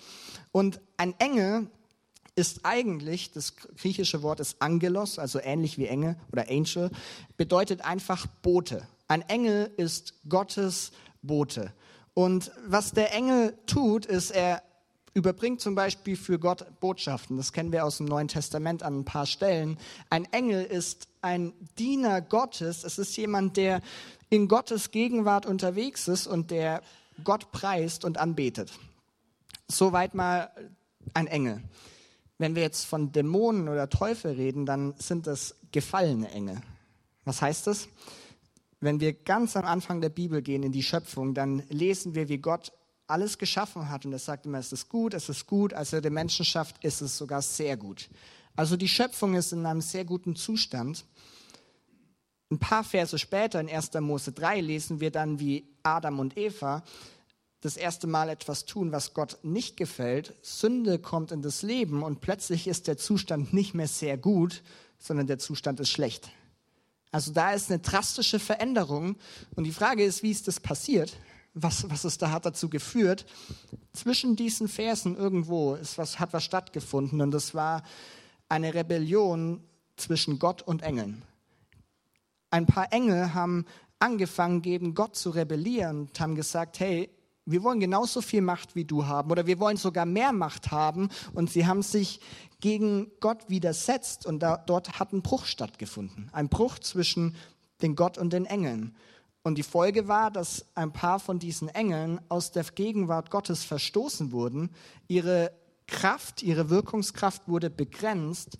Und 0.51 0.81
ein 0.97 1.13
Engel 1.19 1.67
ist 2.35 2.61
eigentlich, 2.63 3.31
das 3.31 3.55
griechische 3.55 4.23
Wort 4.23 4.39
ist 4.39 4.61
Angelos, 4.61 5.19
also 5.19 5.39
ähnlich 5.39 5.77
wie 5.77 5.85
Engel 5.85 6.15
oder 6.31 6.49
Angel, 6.49 6.89
bedeutet 7.37 7.85
einfach 7.85 8.25
Bote. 8.25 8.87
Ein 9.07 9.21
Engel 9.23 9.71
ist 9.77 10.15
Gottes 10.27 10.91
Bote. 11.21 11.73
Und 12.13 12.51
was 12.65 12.91
der 12.91 13.13
Engel 13.13 13.57
tut, 13.65 14.05
ist, 14.05 14.31
er 14.31 14.61
überbringt 15.13 15.61
zum 15.61 15.75
Beispiel 15.75 16.15
für 16.15 16.39
Gott 16.39 16.65
Botschaften. 16.79 17.37
Das 17.37 17.53
kennen 17.53 17.71
wir 17.71 17.85
aus 17.85 17.97
dem 17.97 18.07
Neuen 18.07 18.27
Testament 18.27 18.83
an 18.83 18.99
ein 18.99 19.05
paar 19.05 19.25
Stellen. 19.25 19.77
Ein 20.09 20.25
Engel 20.31 20.63
ist 20.63 21.07
ein 21.21 21.53
Diener 21.77 22.21
Gottes. 22.21 22.83
Es 22.83 22.97
ist 22.97 23.15
jemand, 23.17 23.57
der 23.57 23.81
in 24.29 24.47
Gottes 24.47 24.91
Gegenwart 24.91 25.45
unterwegs 25.45 26.07
ist 26.07 26.25
und 26.27 26.51
der 26.51 26.81
Gott 27.23 27.51
preist 27.51 28.05
und 28.05 28.17
anbetet. 28.17 28.71
Soweit 29.67 30.15
mal 30.15 30.49
ein 31.13 31.27
Engel. 31.27 31.61
Wenn 32.39 32.55
wir 32.55 32.63
jetzt 32.63 32.85
von 32.85 33.11
Dämonen 33.11 33.69
oder 33.69 33.89
Teufel 33.89 34.33
reden, 34.33 34.65
dann 34.65 34.95
sind 34.97 35.27
das 35.27 35.55
gefallene 35.71 36.31
Engel. 36.31 36.61
Was 37.25 37.41
heißt 37.41 37.67
das? 37.67 37.87
Wenn 38.83 38.99
wir 38.99 39.13
ganz 39.13 39.55
am 39.55 39.63
Anfang 39.63 40.01
der 40.01 40.09
Bibel 40.09 40.41
gehen 40.41 40.61
in 40.61 40.73
die 40.73 40.83
Schöpfung, 40.83 41.33
dann 41.33 41.63
lesen 41.69 42.15
wir, 42.15 42.27
wie 42.27 42.39
Gott 42.39 42.73
alles 43.07 43.37
geschaffen 43.37 43.89
hat. 43.89 44.05
Und 44.05 44.11
er 44.11 44.19
sagt 44.19 44.45
immer, 44.45 44.57
es 44.57 44.73
ist 44.73 44.89
gut, 44.89 45.13
es 45.13 45.29
ist 45.29 45.47
gut. 45.47 45.73
Als 45.73 45.93
er 45.93 46.01
den 46.01 46.13
Menschen 46.13 46.43
schafft, 46.43 46.83
ist 46.83 46.99
es 46.99 47.17
sogar 47.17 47.41
sehr 47.41 47.77
gut. 47.77 48.09
Also 48.57 48.75
die 48.75 48.89
Schöpfung 48.89 49.35
ist 49.35 49.53
in 49.53 49.65
einem 49.65 49.79
sehr 49.79 50.03
guten 50.03 50.35
Zustand. 50.35 51.05
Ein 52.51 52.59
paar 52.59 52.83
Verse 52.83 53.17
später, 53.17 53.61
in 53.61 53.69
1. 53.69 53.93
Mose 54.01 54.33
3, 54.33 54.59
lesen 54.59 54.99
wir 54.99 55.11
dann, 55.11 55.39
wie 55.39 55.65
Adam 55.83 56.19
und 56.19 56.37
Eva 56.37 56.83
das 57.61 57.77
erste 57.77 58.07
Mal 58.07 58.27
etwas 58.27 58.65
tun, 58.65 58.91
was 58.91 59.13
Gott 59.13 59.37
nicht 59.43 59.77
gefällt. 59.77 60.35
Sünde 60.41 60.99
kommt 60.99 61.31
in 61.31 61.41
das 61.41 61.61
Leben 61.61 62.03
und 62.03 62.19
plötzlich 62.19 62.67
ist 62.67 62.87
der 62.87 62.97
Zustand 62.97 63.53
nicht 63.53 63.75
mehr 63.75 63.87
sehr 63.87 64.17
gut, 64.17 64.61
sondern 64.99 65.27
der 65.27 65.39
Zustand 65.39 65.79
ist 65.79 65.89
schlecht. 65.89 66.31
Also 67.13 67.31
da 67.31 67.51
ist 67.53 67.69
eine 67.69 67.79
drastische 67.79 68.39
Veränderung 68.39 69.17
und 69.55 69.65
die 69.65 69.71
Frage 69.71 70.03
ist, 70.03 70.23
wie 70.23 70.31
ist 70.31 70.47
das 70.47 70.59
passiert? 70.59 71.15
Was, 71.53 71.87
was 71.91 72.05
es 72.05 72.17
da 72.17 72.31
hat 72.31 72.47
dazu 72.47 72.71
geführt? 72.71 73.27
Zwischen 73.93 74.35
diesen 74.35 74.67
Versen 74.67 75.15
irgendwo 75.15 75.75
ist 75.75 75.99
was, 75.99 76.19
hat 76.19 76.33
was 76.33 76.43
stattgefunden 76.43 77.21
und 77.21 77.29
das 77.29 77.53
war 77.53 77.83
eine 78.49 78.73
Rebellion 78.73 79.63
zwischen 79.95 80.39
Gott 80.39 80.63
und 80.63 80.81
Engeln. 80.81 81.21
Ein 82.49 82.65
paar 82.65 82.91
Engel 82.91 83.35
haben 83.35 83.65
angefangen, 83.99 84.63
gegen 84.63 84.95
Gott 84.95 85.15
zu 85.15 85.29
rebellieren 85.29 86.07
und 86.07 86.19
haben 86.19 86.33
gesagt, 86.33 86.79
hey, 86.79 87.11
wir 87.45 87.61
wollen 87.61 87.79
genauso 87.79 88.21
viel 88.21 88.41
Macht 88.41 88.75
wie 88.75 88.85
du 88.85 89.05
haben 89.05 89.29
oder 89.29 89.45
wir 89.45 89.59
wollen 89.59 89.77
sogar 89.77 90.05
mehr 90.05 90.31
Macht 90.31 90.71
haben. 90.71 91.09
Und 91.33 91.51
sie 91.51 91.67
haben 91.67 91.81
sich 91.83 92.21
gegen 92.63 93.11
Gott 93.19 93.49
widersetzt 93.49 94.25
und 94.25 94.39
da, 94.39 94.55
dort 94.55 94.97
hat 94.97 95.11
ein 95.11 95.21
Bruch 95.21 95.43
stattgefunden. 95.43 96.29
Ein 96.31 96.47
Bruch 96.47 96.79
zwischen 96.79 97.35
den 97.81 97.97
Gott 97.97 98.17
und 98.17 98.31
den 98.31 98.45
Engeln. 98.45 98.95
Und 99.43 99.57
die 99.57 99.63
Folge 99.63 100.07
war, 100.07 100.31
dass 100.31 100.65
ein 100.73 100.93
paar 100.93 101.19
von 101.19 101.39
diesen 101.39 101.67
Engeln 101.67 102.21
aus 102.29 102.53
der 102.53 102.63
Gegenwart 102.63 103.31
Gottes 103.31 103.65
verstoßen 103.65 104.31
wurden. 104.31 104.69
Ihre 105.09 105.51
Kraft, 105.87 106.41
ihre 106.41 106.69
Wirkungskraft 106.69 107.49
wurde 107.49 107.69
begrenzt. 107.69 108.57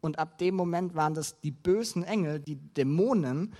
Und 0.00 0.18
ab 0.18 0.38
dem 0.38 0.54
Moment 0.54 0.94
waren 0.94 1.12
das 1.12 1.38
die 1.42 1.50
bösen 1.50 2.02
Engel, 2.02 2.40
die 2.40 2.56
Dämonen, 2.56 3.52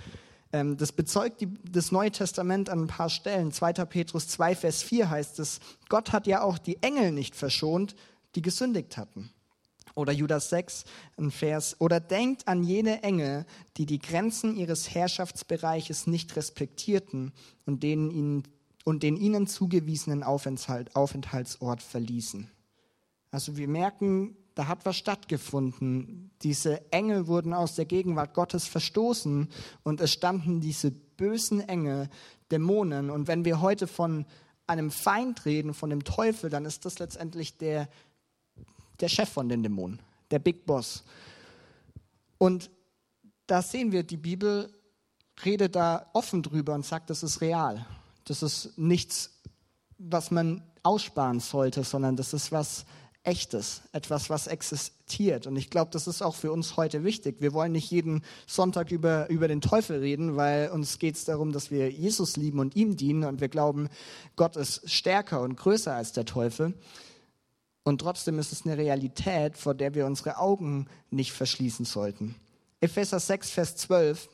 ähm, 0.51 0.77
das 0.77 0.93
bezeugt 0.93 1.45
das 1.63 1.91
Neue 1.91 2.09
Testament 2.09 2.71
an 2.71 2.85
ein 2.85 2.87
paar 2.87 3.09
Stellen. 3.09 3.51
2. 3.51 3.73
Petrus 3.85 4.29
2, 4.29 4.55
Vers 4.55 4.81
4 4.81 5.11
heißt 5.11 5.37
es, 5.37 5.59
Gott 5.89 6.11
hat 6.11 6.25
ja 6.25 6.41
auch 6.41 6.57
die 6.57 6.81
Engel 6.81 7.11
nicht 7.11 7.35
verschont, 7.35 7.95
die 8.33 8.41
gesündigt 8.41 8.97
hatten. 8.97 9.29
Oder 9.95 10.11
Judas 10.11 10.49
6, 10.49 10.83
ein 11.17 11.31
Vers. 11.31 11.75
Oder 11.79 11.99
denkt 11.99 12.47
an 12.47 12.63
jene 12.63 13.01
Engel, 13.01 13.45
die 13.77 13.85
die 13.85 13.99
Grenzen 13.99 14.55
ihres 14.55 14.93
Herrschaftsbereiches 14.93 16.05
nicht 16.05 16.35
respektierten 16.35 17.31
und 17.65 17.81
den 17.81 18.11
ihnen, 18.11 18.43
und 18.83 19.03
den 19.03 19.17
ihnen 19.17 19.47
zugewiesenen 19.47 20.21
Aufenthalt, 20.21 20.95
Aufenthaltsort 20.95 21.81
verließen. 21.81 22.51
Also 23.31 23.57
wir 23.57 23.67
merken, 23.67 24.37
da 24.53 24.67
hat 24.67 24.85
was 24.85 24.95
stattgefunden. 24.95 26.31
Diese 26.41 26.91
Engel 26.91 27.27
wurden 27.27 27.53
aus 27.53 27.75
der 27.75 27.85
Gegenwart 27.85 28.33
Gottes 28.33 28.67
verstoßen 28.67 29.49
und 29.83 30.01
es 30.01 30.13
standen 30.13 30.61
diese 30.61 30.91
bösen 30.91 31.59
Engel, 31.59 32.09
Dämonen. 32.51 33.09
Und 33.09 33.27
wenn 33.27 33.43
wir 33.43 33.61
heute 33.61 33.87
von 33.87 34.25
einem 34.67 34.91
Feind 34.91 35.45
reden, 35.45 35.73
von 35.73 35.89
dem 35.89 36.03
Teufel, 36.03 36.49
dann 36.49 36.65
ist 36.65 36.85
das 36.85 36.99
letztendlich 36.99 37.57
der, 37.57 37.87
der 38.99 39.09
Chef 39.09 39.29
von 39.29 39.49
den 39.49 39.63
Dämonen, 39.63 39.99
der 40.31 40.39
Big 40.39 40.65
Boss. 40.65 41.03
Und 42.37 42.69
da 43.47 43.61
sehen 43.61 43.91
wir, 43.91 44.03
die 44.03 44.17
Bibel 44.17 44.71
redet 45.43 45.75
da 45.75 46.09
offen 46.13 46.41
drüber 46.43 46.73
und 46.73 46.85
sagt, 46.85 47.09
das 47.09 47.23
ist 47.23 47.41
real. 47.41 47.85
Das 48.23 48.41
ist 48.41 48.77
nichts, 48.77 49.41
was 49.97 50.31
man 50.31 50.63
aussparen 50.83 51.39
sollte, 51.39 51.83
sondern 51.83 52.15
das 52.15 52.33
ist 52.33 52.51
was 52.51 52.85
Echtes, 53.23 53.81
etwas, 53.91 54.29
was 54.29 54.45
existiert. 54.45 55.47
Und 55.47 55.55
ich 55.55 55.71
glaube, 55.71 55.89
das 55.91 56.05
ist 56.05 56.21
auch 56.21 56.35
für 56.35 56.51
uns 56.51 56.77
heute 56.77 57.03
wichtig. 57.03 57.37
Wir 57.39 57.53
wollen 57.53 57.71
nicht 57.71 57.89
jeden 57.89 58.23
Sonntag 58.45 58.91
über, 58.91 59.27
über 59.31 59.47
den 59.47 59.61
Teufel 59.61 59.99
reden, 59.99 60.35
weil 60.35 60.69
uns 60.69 60.99
geht 60.99 61.15
es 61.15 61.25
darum, 61.25 61.51
dass 61.51 61.71
wir 61.71 61.89
Jesus 61.89 62.37
lieben 62.37 62.59
und 62.59 62.75
ihm 62.75 62.95
dienen 62.95 63.23
und 63.23 63.41
wir 63.41 63.49
glauben, 63.49 63.89
Gott 64.35 64.55
ist 64.55 64.87
stärker 64.91 65.41
und 65.41 65.55
größer 65.57 65.95
als 65.95 66.11
der 66.11 66.25
Teufel. 66.25 66.75
Und 67.85 68.01
trotzdem 68.01 68.39
ist 68.39 68.51
es 68.51 68.65
eine 68.65 68.77
Realität, 68.77 69.57
vor 69.57 69.75
der 69.75 69.93
wir 69.93 70.07
unsere 70.07 70.37
Augen 70.37 70.87
nicht 71.11 71.31
verschließen 71.31 71.85
sollten. 71.85 72.35
Epheser 72.81 73.19
6, 73.19 73.51
Vers 73.51 73.75
12 73.77 74.27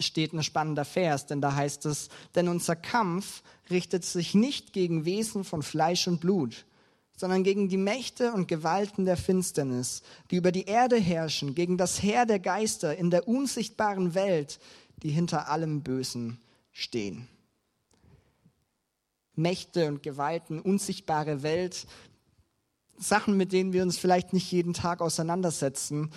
steht 0.00 0.32
ein 0.32 0.42
spannender 0.42 0.86
Vers, 0.86 1.26
denn 1.26 1.42
da 1.42 1.54
heißt 1.54 1.84
es, 1.84 2.08
denn 2.34 2.48
unser 2.48 2.76
Kampf 2.76 3.42
richtet 3.70 4.06
sich 4.06 4.34
nicht 4.34 4.72
gegen 4.72 5.04
Wesen 5.04 5.44
von 5.44 5.62
Fleisch 5.62 6.08
und 6.08 6.20
Blut, 6.20 6.64
sondern 7.14 7.44
gegen 7.44 7.68
die 7.68 7.76
Mächte 7.76 8.32
und 8.32 8.48
Gewalten 8.48 9.04
der 9.04 9.18
Finsternis, 9.18 10.02
die 10.30 10.36
über 10.36 10.50
die 10.50 10.64
Erde 10.64 10.96
herrschen, 10.96 11.54
gegen 11.54 11.76
das 11.76 12.02
Heer 12.02 12.24
der 12.24 12.38
Geister 12.38 12.96
in 12.96 13.10
der 13.10 13.28
unsichtbaren 13.28 14.14
Welt, 14.14 14.60
die 15.02 15.10
hinter 15.10 15.50
allem 15.50 15.82
Bösen 15.82 16.40
stehen. 16.72 17.28
Mächte 19.34 19.88
und 19.88 20.02
Gewalten, 20.02 20.60
unsichtbare 20.60 21.42
Welt, 21.42 21.86
Sachen, 22.98 23.36
mit 23.36 23.52
denen 23.52 23.72
wir 23.72 23.82
uns 23.82 23.98
vielleicht 23.98 24.32
nicht 24.32 24.50
jeden 24.50 24.74
Tag 24.74 25.00
auseinandersetzen, 25.00 26.10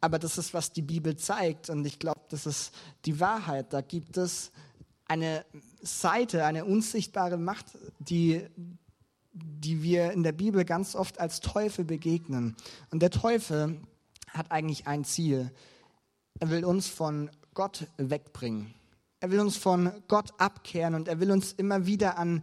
aber 0.00 0.18
das 0.18 0.38
ist, 0.38 0.54
was 0.54 0.72
die 0.72 0.82
Bibel 0.82 1.16
zeigt 1.16 1.70
und 1.70 1.86
ich 1.86 1.98
glaube, 1.98 2.20
das 2.28 2.46
ist 2.46 2.72
die 3.04 3.18
Wahrheit. 3.18 3.72
Da 3.72 3.80
gibt 3.80 4.16
es 4.16 4.52
eine 5.08 5.44
Seite, 5.82 6.44
eine 6.44 6.64
unsichtbare 6.64 7.36
Macht, 7.38 7.66
die, 7.98 8.46
die 9.32 9.82
wir 9.82 10.12
in 10.12 10.22
der 10.22 10.32
Bibel 10.32 10.64
ganz 10.64 10.94
oft 10.94 11.18
als 11.20 11.40
Teufel 11.40 11.84
begegnen. 11.84 12.56
Und 12.90 13.00
der 13.00 13.10
Teufel 13.10 13.80
hat 14.28 14.50
eigentlich 14.50 14.86
ein 14.86 15.04
Ziel. 15.04 15.50
Er 16.40 16.50
will 16.50 16.64
uns 16.64 16.88
von 16.88 17.30
Gott 17.54 17.86
wegbringen. 17.96 18.74
Er 19.20 19.30
will 19.30 19.40
uns 19.40 19.56
von 19.56 19.90
Gott 20.08 20.30
abkehren 20.38 20.94
und 20.94 21.08
er 21.08 21.20
will 21.20 21.30
uns 21.30 21.52
immer 21.52 21.86
wieder 21.86 22.18
an 22.18 22.42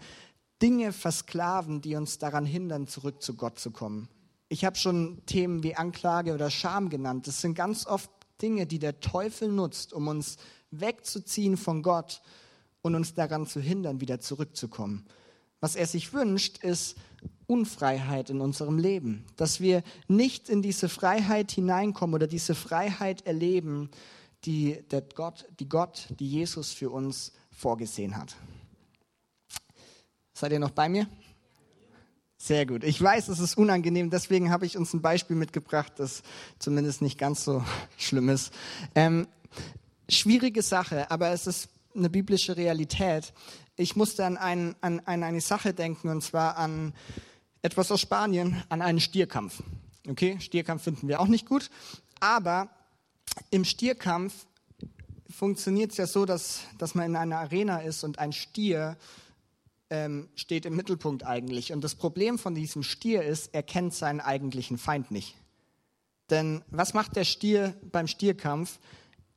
Dinge 0.63 0.93
versklaven, 0.93 1.81
die 1.81 1.97
uns 1.97 2.19
daran 2.19 2.45
hindern, 2.45 2.87
zurück 2.87 3.21
zu 3.21 3.33
Gott 3.33 3.59
zu 3.59 3.71
kommen. 3.71 4.07
Ich 4.47 4.63
habe 4.63 4.77
schon 4.77 5.21
Themen 5.25 5.61
wie 5.61 5.75
Anklage 5.75 6.33
oder 6.33 6.49
Scham 6.49 6.89
genannt. 6.89 7.27
Das 7.27 7.41
sind 7.41 7.53
ganz 7.53 7.85
oft 7.85 8.09
Dinge, 8.41 8.65
die 8.65 8.79
der 8.79 9.01
Teufel 9.01 9.49
nutzt, 9.49 9.91
um 9.91 10.07
uns 10.07 10.37
wegzuziehen 10.71 11.57
von 11.57 11.83
Gott 11.83 12.21
und 12.81 12.95
uns 12.95 13.13
daran 13.13 13.45
zu 13.45 13.59
hindern, 13.59 13.99
wieder 13.99 14.21
zurückzukommen. 14.21 15.05
Was 15.59 15.75
er 15.75 15.85
sich 15.85 16.13
wünscht, 16.13 16.63
ist 16.63 16.95
Unfreiheit 17.45 18.29
in 18.29 18.39
unserem 18.39 18.79
Leben, 18.79 19.25
dass 19.35 19.59
wir 19.59 19.83
nicht 20.07 20.47
in 20.47 20.61
diese 20.61 20.87
Freiheit 20.87 21.51
hineinkommen 21.51 22.13
oder 22.13 22.27
diese 22.27 22.55
Freiheit 22.55 23.25
erleben, 23.25 23.89
die, 24.45 24.81
der 24.91 25.01
Gott, 25.01 25.45
die 25.59 25.67
Gott, 25.67 26.07
die 26.19 26.29
Jesus 26.29 26.71
für 26.71 26.89
uns 26.89 27.33
vorgesehen 27.51 28.15
hat. 28.15 28.37
Seid 30.33 30.51
ihr 30.51 30.59
noch 30.59 30.71
bei 30.71 30.89
mir? 30.89 31.07
Sehr 32.37 32.65
gut. 32.65 32.83
Ich 32.83 33.01
weiß, 33.01 33.29
es 33.29 33.39
ist 33.39 33.57
unangenehm, 33.57 34.09
deswegen 34.09 34.51
habe 34.51 34.65
ich 34.65 34.75
uns 34.77 34.93
ein 34.93 35.01
Beispiel 35.01 35.35
mitgebracht, 35.35 35.93
das 35.97 36.23
zumindest 36.59 37.01
nicht 37.01 37.17
ganz 37.17 37.45
so 37.45 37.63
schlimm 37.97 38.29
ist. 38.29 38.51
Ähm, 38.95 39.27
schwierige 40.09 40.61
Sache, 40.61 41.09
aber 41.11 41.29
es 41.29 41.47
ist 41.47 41.69
eine 41.95 42.09
biblische 42.09 42.57
Realität. 42.57 43.31
Ich 43.77 43.95
musste 43.95 44.25
an, 44.25 44.37
ein, 44.37 44.75
an, 44.81 45.01
an 45.05 45.23
eine 45.23 45.39
Sache 45.39 45.73
denken, 45.73 46.09
und 46.09 46.21
zwar 46.21 46.57
an 46.57 46.93
etwas 47.61 47.91
aus 47.91 48.01
Spanien, 48.01 48.61
an 48.69 48.81
einen 48.81 48.99
Stierkampf. 48.99 49.61
Okay, 50.09 50.37
Stierkampf 50.41 50.83
finden 50.83 51.07
wir 51.07 51.21
auch 51.21 51.27
nicht 51.27 51.47
gut, 51.47 51.69
aber 52.19 52.69
im 53.51 53.63
Stierkampf 53.63 54.33
funktioniert 55.29 55.91
es 55.91 55.97
ja 55.97 56.07
so, 56.07 56.25
dass, 56.25 56.61
dass 56.77 56.93
man 56.93 57.05
in 57.05 57.15
einer 57.15 57.39
Arena 57.39 57.77
ist 57.77 58.03
und 58.03 58.19
ein 58.19 58.33
Stier 58.33 58.97
ähm, 59.93 60.27
steht 60.33 60.65
im 60.65 60.75
Mittelpunkt 60.75 61.23
eigentlich. 61.23 61.71
Und 61.71 61.83
das 61.83 61.93
Problem 61.93 62.39
von 62.39 62.55
diesem 62.55 62.81
Stier 62.81 63.23
ist, 63.23 63.53
er 63.53 63.61
kennt 63.61 63.93
seinen 63.93 64.21
eigentlichen 64.21 64.79
Feind 64.79 65.11
nicht. 65.11 65.35
Denn 66.31 66.63
was 66.71 66.95
macht 66.95 67.15
der 67.15 67.25
Stier 67.25 67.75
beim 67.91 68.07
Stierkampf? 68.07 68.79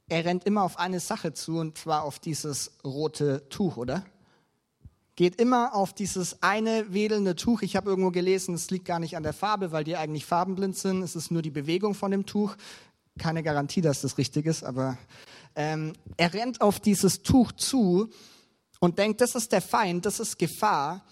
Er 0.09 0.25
rennt 0.25 0.45
immer 0.45 0.63
auf 0.63 0.79
eine 0.79 0.99
Sache 0.99 1.35
zu 1.35 1.59
und 1.59 1.77
zwar 1.77 2.05
auf 2.05 2.19
dieses 2.19 2.73
rote 2.85 3.47
Tuch, 3.51 3.77
oder? 3.77 4.03
Geht 5.15 5.39
immer 5.39 5.75
auf 5.75 5.93
dieses 5.93 6.43
eine 6.43 6.91
wedelnde 6.91 7.37
Tuch. 7.37 7.61
Ich 7.61 7.77
habe 7.77 7.91
irgendwo 7.91 8.11
gelesen, 8.11 8.55
es 8.55 8.71
liegt 8.71 8.87
gar 8.87 8.99
nicht 8.99 9.17
an 9.17 9.25
der 9.25 9.35
Farbe, 9.35 9.73
weil 9.73 9.85
die 9.85 9.97
eigentlich 9.97 10.25
farbenblind 10.25 10.77
sind. 10.77 11.03
Es 11.03 11.17
ist 11.17 11.31
nur 11.31 11.43
die 11.43 11.51
Bewegung 11.51 11.95
von 11.95 12.11
dem 12.11 12.25
Tuch 12.25 12.57
keine 13.19 13.43
Garantie, 13.43 13.83
dass 13.83 14.01
das 14.01 14.17
richtig 14.17 14.47
ist, 14.47 14.63
aber 14.63 14.97
ähm, 15.55 15.93
er 16.17 16.35
rennt 16.35 16.61
auf 16.61 16.81
dieses 16.81 17.23
Tuch 17.23 17.53
zu 17.53 18.11
und 18.87 19.01
denkt, 19.01 19.21
das 19.21 19.35
ist 19.35 19.51
der 19.51 19.61
Feind, 19.61 20.07
das 20.07 20.21
ist 20.21 20.39
Gefahr, 20.39 21.05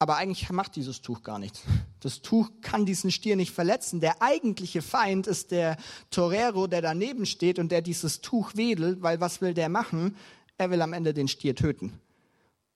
aber 0.00 0.16
eigentlich 0.16 0.50
macht 0.50 0.74
dieses 0.74 1.02
Tuch 1.02 1.22
gar 1.22 1.38
nichts. 1.38 1.62
Das 2.00 2.20
Tuch 2.20 2.50
kann 2.62 2.84
diesen 2.84 3.12
Stier 3.12 3.36
nicht 3.36 3.52
verletzen. 3.52 4.00
Der 4.00 4.20
eigentliche 4.20 4.82
Feind 4.82 5.28
ist 5.28 5.52
der 5.52 5.76
Torero, 6.10 6.66
der 6.66 6.82
daneben 6.82 7.26
steht 7.26 7.60
und 7.60 7.70
der 7.70 7.80
dieses 7.80 8.22
Tuch 8.22 8.56
wedelt, 8.56 9.02
weil 9.02 9.20
was 9.20 9.40
will 9.40 9.54
der 9.54 9.68
machen? 9.68 10.16
Er 10.58 10.72
will 10.72 10.82
am 10.82 10.92
Ende 10.92 11.14
den 11.14 11.28
Stier 11.28 11.54
töten. 11.54 11.92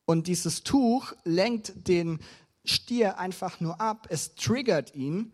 Und 0.04 0.28
dieses 0.28 0.62
Tuch 0.62 1.12
lenkt 1.24 1.88
den 1.88 2.20
Stier 2.64 3.18
einfach 3.18 3.58
nur 3.58 3.80
ab, 3.80 4.06
es 4.11 4.37
triggert 4.37 4.94
ihn, 4.94 5.32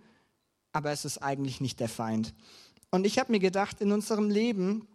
aber 0.72 0.90
es 0.90 1.04
ist 1.04 1.18
eigentlich 1.18 1.60
nicht 1.60 1.80
der 1.80 1.90
Feind. 1.90 2.32
Und 2.90 3.04
ich 3.04 3.18
habe 3.18 3.30
mir 3.30 3.40
gedacht, 3.40 3.82
in 3.82 3.92
unserem 3.92 4.30
Leben 4.30 4.88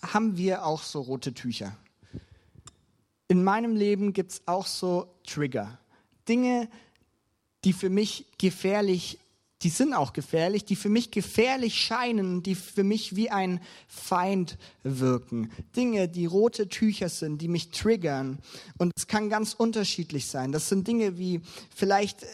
haben 0.00 0.38
wir 0.38 0.64
auch 0.64 0.82
so 0.82 1.02
rote 1.02 1.34
Tücher. 1.34 1.76
In 3.28 3.44
meinem 3.44 3.76
Leben 3.76 4.14
gibt 4.14 4.32
es 4.32 4.42
auch 4.46 4.66
so 4.66 5.14
Trigger. 5.26 5.78
Dinge, 6.26 6.68
die 7.64 7.74
für 7.74 7.90
mich 7.90 8.26
gefährlich, 8.38 9.18
die 9.62 9.68
sind 9.68 9.92
auch 9.92 10.14
gefährlich, 10.14 10.64
die 10.64 10.76
für 10.76 10.88
mich 10.88 11.10
gefährlich 11.10 11.74
scheinen, 11.74 12.42
die 12.42 12.54
für 12.54 12.84
mich 12.84 13.16
wie 13.16 13.28
ein 13.28 13.60
Feind 13.86 14.56
wirken. 14.82 15.50
Dinge, 15.76 16.08
die 16.08 16.26
rote 16.26 16.68
Tücher 16.68 17.10
sind, 17.10 17.42
die 17.42 17.48
mich 17.48 17.70
triggern. 17.70 18.38
Und 18.78 18.92
es 18.96 19.06
kann 19.06 19.28
ganz 19.28 19.52
unterschiedlich 19.52 20.26
sein. 20.26 20.52
Das 20.52 20.68
sind 20.70 20.88
Dinge 20.88 21.18
wie 21.18 21.42
vielleicht 21.74 22.24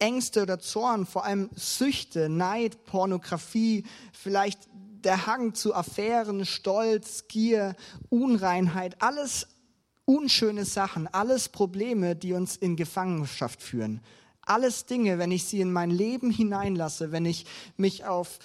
Ängste 0.00 0.42
oder 0.42 0.58
Zorn, 0.58 1.06
vor 1.06 1.24
allem 1.24 1.50
Süchte, 1.54 2.28
Neid, 2.28 2.84
Pornografie, 2.84 3.84
vielleicht 4.12 4.68
der 5.04 5.26
Hang 5.26 5.54
zu 5.54 5.74
Affären, 5.74 6.46
Stolz, 6.46 7.28
Gier, 7.28 7.76
Unreinheit, 8.08 9.00
alles 9.02 9.46
unschöne 10.12 10.64
Sachen, 10.64 11.06
alles 11.06 11.48
Probleme, 11.48 12.14
die 12.14 12.34
uns 12.34 12.56
in 12.56 12.76
Gefangenschaft 12.76 13.62
führen. 13.62 14.00
Alles 14.42 14.86
Dinge, 14.86 15.18
wenn 15.18 15.30
ich 15.30 15.44
sie 15.44 15.60
in 15.60 15.72
mein 15.72 15.90
Leben 15.90 16.30
hineinlasse, 16.30 17.12
wenn 17.12 17.24
ich 17.24 17.46
mich 17.76 18.04
auf, 18.04 18.38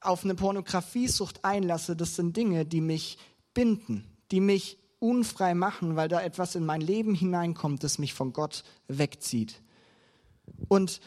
auf 0.00 0.24
eine 0.24 0.34
Pornografiesucht 0.34 1.44
einlasse, 1.44 1.96
das 1.96 2.16
sind 2.16 2.36
Dinge, 2.36 2.66
die 2.66 2.80
mich 2.80 3.18
binden, 3.54 4.04
die 4.30 4.40
mich 4.40 4.78
unfrei 4.98 5.54
machen, 5.54 5.96
weil 5.96 6.08
da 6.08 6.20
etwas 6.20 6.54
in 6.54 6.66
mein 6.66 6.80
Leben 6.80 7.14
hineinkommt, 7.14 7.82
das 7.82 7.98
mich 7.98 8.12
von 8.12 8.32
Gott 8.32 8.64
wegzieht. 8.86 9.62
Und 10.68 11.00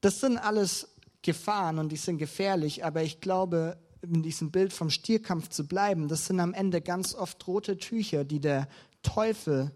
das 0.00 0.20
sind 0.20 0.36
alles 0.36 0.88
Gefahren 1.22 1.78
und 1.78 1.90
die 1.90 1.96
sind 1.96 2.18
gefährlich, 2.18 2.84
aber 2.84 3.02
ich 3.02 3.20
glaube, 3.20 3.78
in 4.02 4.22
diesem 4.22 4.50
Bild 4.50 4.74
vom 4.74 4.90
Stierkampf 4.90 5.48
zu 5.48 5.66
bleiben, 5.66 6.08
das 6.08 6.26
sind 6.26 6.40
am 6.40 6.52
Ende 6.52 6.82
ganz 6.82 7.14
oft 7.14 7.46
rote 7.46 7.78
Tücher, 7.78 8.24
die 8.24 8.40
der 8.40 8.68
Teufel 9.04 9.70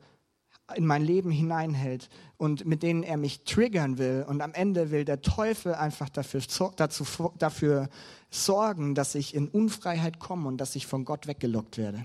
in 0.74 0.86
mein 0.86 1.02
Leben 1.02 1.30
hineinhält 1.30 2.08
und 2.36 2.66
mit 2.66 2.82
denen 2.82 3.02
er 3.02 3.16
mich 3.16 3.44
triggern 3.44 3.96
will. 3.96 4.24
Und 4.28 4.42
am 4.42 4.52
Ende 4.52 4.90
will 4.90 5.04
der 5.04 5.22
Teufel 5.22 5.74
einfach 5.74 6.08
dafür, 6.08 6.42
dazu, 6.76 7.06
dafür 7.38 7.88
sorgen, 8.30 8.94
dass 8.94 9.14
ich 9.14 9.34
in 9.34 9.48
Unfreiheit 9.48 10.18
komme 10.18 10.48
und 10.48 10.58
dass 10.58 10.76
ich 10.76 10.86
von 10.86 11.04
Gott 11.04 11.26
weggelockt 11.26 11.78
werde. 11.78 12.04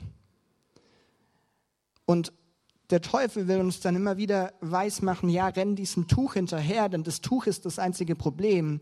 Und 2.06 2.32
der 2.90 3.02
Teufel 3.02 3.48
will 3.48 3.60
uns 3.60 3.80
dann 3.80 3.96
immer 3.96 4.18
wieder 4.18 4.54
weismachen, 4.62 5.30
ja, 5.30 5.48
renn 5.48 5.76
diesem 5.76 6.08
Tuch 6.08 6.34
hinterher, 6.34 6.90
denn 6.90 7.04
das 7.04 7.22
Tuch 7.22 7.48
ist 7.48 7.66
das 7.66 7.80
einzige 7.80 8.16
Problem. 8.16 8.80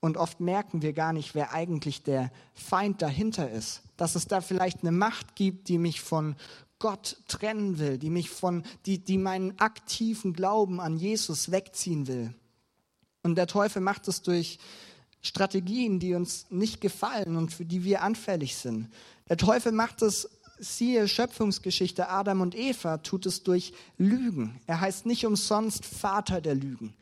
Und 0.00 0.18
oft 0.18 0.38
merken 0.38 0.82
wir 0.82 0.92
gar 0.92 1.14
nicht, 1.14 1.34
wer 1.34 1.54
eigentlich 1.54 2.02
der 2.02 2.30
Feind 2.52 3.00
dahinter 3.00 3.50
ist. 3.50 3.82
Dass 3.96 4.16
es 4.16 4.26
da 4.26 4.42
vielleicht 4.42 4.82
eine 4.82 4.92
Macht 4.92 5.34
gibt, 5.34 5.68
die 5.68 5.78
mich 5.78 6.02
von 6.02 6.36
Gott 6.78 7.16
trennen 7.28 7.78
will, 7.78 7.98
die 7.98 8.10
mich 8.10 8.30
von, 8.30 8.64
die, 8.86 8.98
die 8.98 9.18
meinen 9.18 9.58
aktiven 9.58 10.32
Glauben 10.32 10.80
an 10.80 10.96
Jesus 10.96 11.50
wegziehen 11.50 12.06
will. 12.06 12.34
Und 13.22 13.36
der 13.36 13.46
Teufel 13.46 13.80
macht 13.80 14.08
es 14.08 14.22
durch 14.22 14.58
Strategien, 15.22 15.98
die 15.98 16.14
uns 16.14 16.46
nicht 16.50 16.80
gefallen 16.80 17.36
und 17.36 17.52
für 17.52 17.64
die 17.64 17.84
wir 17.84 18.02
anfällig 18.02 18.56
sind. 18.56 18.90
Der 19.28 19.38
Teufel 19.38 19.72
macht 19.72 20.02
es 20.02 20.28
siehe 20.58 21.08
Schöpfungsgeschichte 21.08 22.08
Adam 22.08 22.40
und 22.40 22.54
Eva, 22.54 22.98
tut 22.98 23.26
es 23.26 23.42
durch 23.42 23.72
Lügen. 23.98 24.60
Er 24.66 24.80
heißt 24.80 25.06
nicht 25.06 25.26
umsonst 25.26 25.84
Vater 25.84 26.40
der 26.40 26.54
Lügen. 26.54 26.94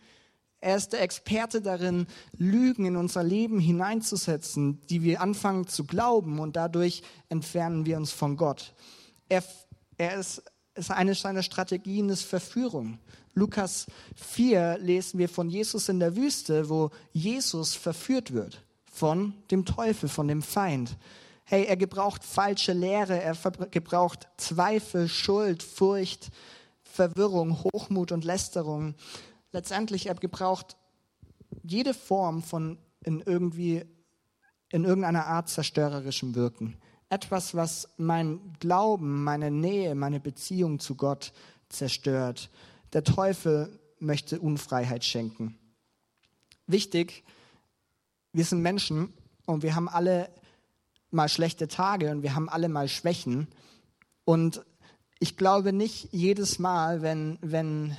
Er 0.61 0.77
ist 0.77 0.93
der 0.93 1.03
Experte 1.03 1.61
darin, 1.61 2.07
Lügen 2.37 2.87
in 2.87 2.97
unser 2.97 3.25
Leben 3.25 3.59
hineinzusetzen, 3.59 4.81
die 4.87 5.03
wir 5.03 5.21
anfangen 5.21 5.67
zu 5.67 5.85
glauben 5.85 6.39
und 6.39 6.55
dadurch 6.55 7.03
entfernen 7.29 7.85
wir 7.85 7.97
uns 7.97 8.13
von 8.13 8.37
Gott. 8.37 8.73
Er, 9.29 9.43
er 9.97 10.17
ist, 10.17 10.43
ist 10.75 10.91
eine 10.91 11.15
seiner 11.15 11.43
Strategien 11.43 12.09
ist 12.09 12.23
Verführung. 12.23 12.99
Lukas 13.35 13.87
4 14.17 14.79
lesen 14.79 15.19
wir 15.19 15.29
von 15.29 15.49
Jesus 15.49 15.89
in 15.89 16.01
der 16.01 16.17
Wüste, 16.17 16.69
wo 16.69 16.91
Jesus 17.13 17.75
verführt 17.75 18.33
wird 18.33 18.63
von 18.93 19.35
dem 19.51 19.65
Teufel, 19.65 20.09
von 20.09 20.29
dem 20.29 20.43
Feind. 20.43 20.97
Hey, 21.45 21.65
er 21.65 21.77
gebraucht 21.77 22.25
falsche 22.25 22.73
Lehre, 22.73 23.21
er 23.21 23.35
gebraucht 23.71 24.29
Zweifel, 24.37 25.09
Schuld, 25.09 25.63
Furcht, 25.63 26.31
Verwirrung, 26.83 27.65
Hochmut 27.65 28.13
und 28.13 28.25
Lästerung. 28.25 28.95
Letztendlich, 29.51 30.07
er 30.07 30.15
gebraucht 30.15 30.77
jede 31.63 31.95
Form 31.95 32.43
von 32.43 32.79
in 33.05 33.21
irgendwie 33.21 33.85
in 34.71 34.85
irgendeiner 34.85 35.27
Art 35.27 35.49
zerstörerischem 35.49 36.35
Wirken. 36.35 36.77
Etwas, 37.12 37.55
was 37.55 37.90
mein 37.98 38.40
Glauben, 38.59 39.22
meine 39.22 39.51
Nähe, 39.51 39.94
meine 39.94 40.18
Beziehung 40.18 40.79
zu 40.79 40.94
Gott 40.94 41.35
zerstört. 41.68 42.48
Der 42.94 43.05
Teufel 43.05 43.79
möchte 43.98 44.40
Unfreiheit 44.40 45.05
schenken. 45.05 45.59
Wichtig, 46.66 47.22
wir 48.33 48.46
sind 48.46 48.62
Menschen 48.62 49.12
und 49.44 49.62
wir 49.62 49.75
haben 49.75 49.90
alle 49.90 50.31
mal 51.11 51.29
schlechte 51.29 51.68
Tage 51.68 52.12
und 52.12 52.22
wir 52.22 52.35
haben 52.35 52.48
alle 52.48 52.70
mal 52.70 52.88
Schwächen. 52.88 53.46
Und 54.25 54.64
ich 55.18 55.37
glaube 55.37 55.75
nicht 55.75 56.09
jedes 56.12 56.59
Mal, 56.59 57.03
wenn, 57.03 57.37
wenn, 57.42 57.94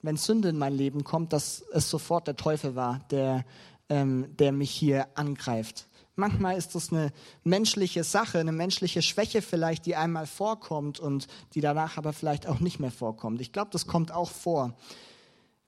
wenn 0.00 0.16
Sünde 0.16 0.48
in 0.48 0.56
mein 0.56 0.72
Leben 0.72 1.04
kommt, 1.04 1.34
dass 1.34 1.62
es 1.74 1.90
sofort 1.90 2.28
der 2.28 2.36
Teufel 2.36 2.74
war, 2.74 3.00
der, 3.10 3.44
ähm, 3.90 4.34
der 4.38 4.52
mich 4.52 4.70
hier 4.70 5.06
angreift. 5.18 5.86
Manchmal 6.16 6.56
ist 6.56 6.74
das 6.74 6.92
eine 6.92 7.12
menschliche 7.42 8.04
Sache, 8.04 8.38
eine 8.38 8.52
menschliche 8.52 9.02
Schwäche 9.02 9.42
vielleicht, 9.42 9.84
die 9.86 9.96
einmal 9.96 10.26
vorkommt 10.26 11.00
und 11.00 11.26
die 11.54 11.60
danach 11.60 11.96
aber 11.96 12.12
vielleicht 12.12 12.46
auch 12.46 12.60
nicht 12.60 12.78
mehr 12.78 12.92
vorkommt. 12.92 13.40
Ich 13.40 13.52
glaube, 13.52 13.70
das 13.72 13.86
kommt 13.86 14.12
auch 14.12 14.30
vor. 14.30 14.74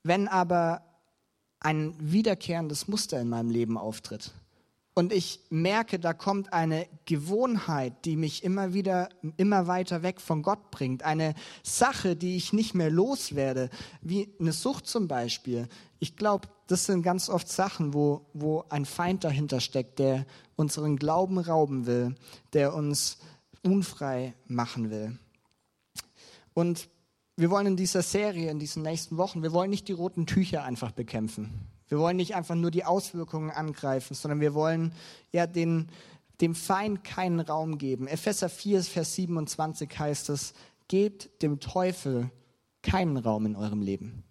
Wenn 0.05 0.29
aber 0.29 0.83
ein 1.59 1.95
wiederkehrendes 1.99 2.87
Muster 2.87 3.21
in 3.21 3.29
meinem 3.29 3.51
Leben 3.51 3.77
auftritt, 3.77 4.33
und 4.99 5.13
ich 5.13 5.41
merke, 5.51 5.99
da 5.99 6.15
kommt 6.15 6.55
eine 6.55 6.89
Gewohnheit, 7.05 8.07
die 8.07 8.17
mich 8.17 8.43
immer 8.43 8.73
wieder, 8.73 9.11
immer 9.37 9.67
weiter 9.67 10.03
weg 10.03 10.23
von 10.23 10.41
Gott 10.41 10.71
bringt. 10.71 11.03
Eine 11.03 11.35
Sache, 11.63 12.17
die 12.17 12.39
ich 12.39 12.55
nicht 12.55 12.75
mehr 12.75 12.89
loswerde, 12.89 13.69
wie 14.01 14.35
eine 14.41 14.53
Sucht 14.53 14.87
zum 14.87 15.07
Beispiel. 15.07 15.69
Ich 15.99 16.17
glaube, 16.17 16.49
das 16.67 16.87
sind 16.87 17.03
ganz 17.03 17.29
oft 17.29 17.49
Sachen, 17.49 17.95
wo, 17.95 18.27
wo 18.35 18.65
ein 18.69 18.85
Feind 18.85 19.25
dahinter 19.25 19.61
steckt, 19.61 19.99
der 19.99 20.27
unseren 20.57 20.97
Glauben 20.97 21.39
rauben 21.39 21.87
will, 21.87 22.15
der 22.53 22.75
uns 22.75 23.19
unfrei 23.63 24.35
machen 24.47 24.91
will. 24.91 25.19
Und 26.55 26.89
wir 27.37 27.51
wollen 27.51 27.67
in 27.67 27.77
dieser 27.77 28.03
Serie, 28.03 28.51
in 28.51 28.59
diesen 28.59 28.83
nächsten 28.83 29.17
Wochen, 29.19 29.43
wir 29.43 29.53
wollen 29.53 29.71
nicht 29.71 29.89
die 29.89 29.93
roten 29.93 30.27
Tücher 30.27 30.65
einfach 30.65 30.93
bekämpfen. 30.93 31.69
Wir 31.89 31.99
wollen 31.99 32.17
nicht 32.17 32.35
einfach 32.35 32.55
nur 32.55 32.71
die 32.71 32.85
Auswirkungen 32.85 33.51
angreifen, 33.51 34.15
sondern 34.15 34.41
wir 34.41 34.55
wollen 34.55 34.93
ja 35.33 35.47
den, 35.47 35.89
dem 36.41 36.55
Feind 36.55 37.05
keinen 37.05 37.41
Raum 37.41 37.79
geben. 37.79 38.07
Epheser 38.09 38.49
4, 38.49 38.83
Vers 38.83 39.15
27 39.15 39.99
heißt 39.99 40.31
es, 40.31 40.55
gebt 40.89 41.43
dem 41.43 41.61
Teufel 41.61 42.31
keinen 42.83 43.17
Raum 43.17 43.47
in 43.47 43.57
eurem 43.57 43.83
Leben. 43.83 44.25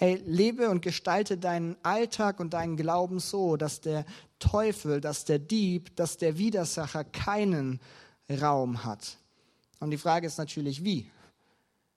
Hey, 0.00 0.14
lebe 0.24 0.70
und 0.70 0.80
gestalte 0.80 1.36
deinen 1.36 1.76
Alltag 1.82 2.40
und 2.40 2.54
deinen 2.54 2.78
Glauben 2.78 3.18
so, 3.20 3.58
dass 3.58 3.82
der 3.82 4.06
Teufel, 4.38 4.98
dass 4.98 5.26
der 5.26 5.38
Dieb, 5.38 5.94
dass 5.94 6.16
der 6.16 6.38
Widersacher 6.38 7.04
keinen 7.04 7.80
Raum 8.30 8.82
hat. 8.84 9.18
Und 9.78 9.90
die 9.90 9.98
Frage 9.98 10.26
ist 10.26 10.38
natürlich, 10.38 10.84
wie? 10.84 11.10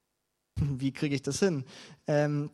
Wie 0.58 0.92
kriege 0.92 1.16
ich 1.16 1.22
das 1.22 1.40
hin? 1.40 1.64
Ähm, 2.06 2.50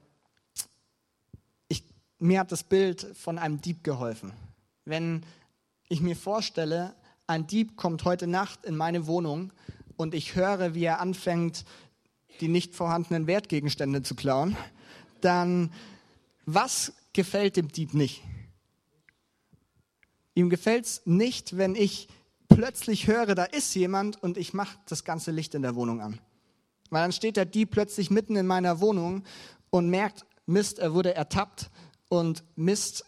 mir 2.20 2.42
hat 2.42 2.52
das 2.52 2.64
Bild 2.64 3.02
von 3.18 3.40
einem 3.40 3.60
Dieb 3.60 3.84
geholfen. 3.84 4.34
Wenn 4.86 5.26
ich 5.88 6.00
mir 6.00 6.16
vorstelle, 6.16 6.94
ein 7.26 7.48
Dieb 7.48 7.76
kommt 7.76 8.06
heute 8.06 8.28
Nacht 8.28 8.66
in 8.66 8.78
meine 8.78 9.08
Wohnung 9.08 9.52
und 9.98 10.14
ich 10.14 10.36
höre, 10.36 10.76
wie 10.76 10.84
er 10.84 11.00
anfängt, 11.00 11.66
die 12.40 12.50
nicht 12.50 12.76
vorhandenen 12.76 13.26
Wertgegenstände 13.26 14.04
zu 14.04 14.14
klauen, 14.14 14.56
dann 15.22 15.72
was 16.46 16.94
gefällt 17.14 17.58
dem 17.58 17.68
Dieb 17.68 17.94
nicht? 17.94 18.24
Ihm 20.36 20.50
gefällt 20.50 20.86
es 20.86 21.02
nicht, 21.06 21.58
wenn 21.58 21.76
ich 21.76 22.08
plötzlich 22.48 23.08
höre, 23.08 23.36
da 23.36 23.44
ist 23.44 23.76
jemand 23.76 24.22
und 24.22 24.38
ich 24.38 24.54
mache 24.54 24.78
das 24.88 25.04
ganze 25.04 25.32
Licht 25.32 25.54
in 25.54 25.62
der 25.62 25.76
Wohnung 25.76 26.02
an. 26.02 26.20
Weil 26.90 27.04
dann 27.04 27.12
steht 27.12 27.38
der 27.38 27.46
Dieb 27.46 27.72
plötzlich 27.72 28.10
mitten 28.10 28.36
in 28.36 28.48
meiner 28.48 28.80
Wohnung 28.80 29.24
und 29.70 29.90
merkt, 29.90 30.26
Mist, 30.46 30.80
er 30.80 30.94
wurde 30.94 31.14
ertappt 31.14 31.70
und 32.10 32.44
Mist, 32.56 33.06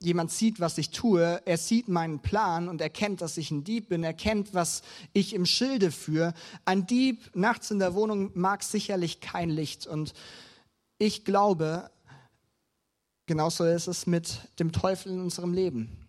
jemand 0.00 0.30
sieht, 0.30 0.60
was 0.60 0.78
ich 0.78 0.90
tue, 0.90 1.42
er 1.44 1.58
sieht 1.58 1.88
meinen 1.88 2.20
Plan 2.20 2.68
und 2.68 2.80
erkennt, 2.80 3.20
dass 3.20 3.36
ich 3.36 3.50
ein 3.50 3.64
Dieb 3.64 3.88
bin, 3.88 4.04
erkennt, 4.04 4.54
was 4.54 4.82
ich 5.12 5.34
im 5.34 5.44
Schilde 5.44 5.90
führe. 5.90 6.32
Ein 6.64 6.86
Dieb 6.86 7.30
nachts 7.34 7.70
in 7.70 7.78
der 7.78 7.94
Wohnung 7.94 8.30
mag 8.34 8.62
sicherlich 8.62 9.20
kein 9.20 9.50
Licht 9.50 9.86
und 9.86 10.14
ich 10.98 11.24
glaube, 11.24 11.90
genauso 13.26 13.64
ist 13.64 13.86
es 13.86 14.06
mit 14.06 14.40
dem 14.58 14.72
Teufel 14.72 15.12
in 15.12 15.20
unserem 15.20 15.52
Leben. 15.52 16.06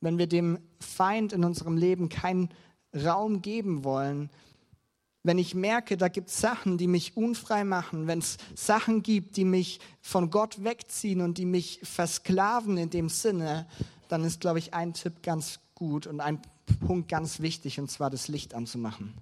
Wenn 0.00 0.18
wir 0.18 0.26
dem 0.26 0.58
Feind 0.80 1.32
in 1.32 1.44
unserem 1.44 1.76
Leben 1.76 2.08
keinen 2.08 2.48
Raum 2.94 3.42
geben 3.42 3.84
wollen, 3.84 4.30
wenn 5.24 5.38
ich 5.38 5.54
merke, 5.54 5.96
da 5.96 6.08
gibt 6.08 6.30
es 6.30 6.40
Sachen, 6.40 6.78
die 6.78 6.88
mich 6.88 7.16
unfrei 7.16 7.62
machen, 7.62 8.08
wenn 8.08 8.18
es 8.18 8.38
Sachen 8.56 9.04
gibt, 9.04 9.36
die 9.36 9.44
mich 9.44 9.78
von 10.00 10.30
Gott 10.30 10.64
wegziehen 10.64 11.20
und 11.20 11.38
die 11.38 11.44
mich 11.44 11.78
versklaven 11.84 12.76
in 12.76 12.90
dem 12.90 13.08
Sinne, 13.08 13.68
dann 14.08 14.24
ist, 14.24 14.40
glaube 14.40 14.58
ich, 14.58 14.74
ein 14.74 14.94
Tipp 14.94 15.22
ganz 15.22 15.60
gut 15.76 16.08
und 16.08 16.20
ein 16.20 16.42
Punkt 16.80 17.08
ganz 17.08 17.40
wichtig, 17.40 17.78
und 17.78 17.88
zwar 17.88 18.10
das 18.10 18.26
Licht 18.26 18.54
anzumachen. 18.54 19.14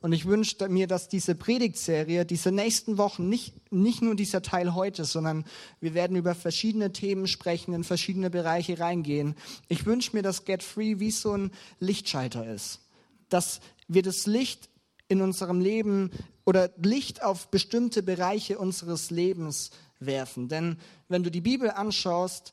Und 0.00 0.12
ich 0.12 0.26
wünsche 0.26 0.68
mir, 0.68 0.86
dass 0.86 1.08
diese 1.08 1.34
Predigtserie, 1.34 2.24
diese 2.24 2.52
nächsten 2.52 2.98
Wochen, 2.98 3.28
nicht, 3.28 3.54
nicht 3.72 4.00
nur 4.00 4.14
dieser 4.14 4.42
Teil 4.42 4.74
heute, 4.74 5.04
sondern 5.04 5.44
wir 5.80 5.94
werden 5.94 6.16
über 6.16 6.34
verschiedene 6.34 6.92
Themen 6.92 7.26
sprechen, 7.26 7.74
in 7.74 7.82
verschiedene 7.82 8.30
Bereiche 8.30 8.78
reingehen. 8.78 9.34
Ich 9.68 9.86
wünsche 9.86 10.14
mir, 10.14 10.22
dass 10.22 10.44
Get 10.44 10.62
Free 10.62 11.00
wie 11.00 11.10
so 11.10 11.32
ein 11.32 11.50
Lichtschalter 11.80 12.46
ist. 12.46 12.80
Dass 13.28 13.60
wir 13.88 14.02
das 14.02 14.26
Licht 14.26 14.68
in 15.08 15.20
unserem 15.20 15.60
Leben 15.60 16.10
oder 16.44 16.70
Licht 16.76 17.22
auf 17.22 17.48
bestimmte 17.48 18.02
Bereiche 18.02 18.58
unseres 18.58 19.10
Lebens 19.10 19.70
werfen. 19.98 20.48
Denn 20.48 20.78
wenn 21.08 21.24
du 21.24 21.30
die 21.30 21.40
Bibel 21.40 21.70
anschaust, 21.70 22.52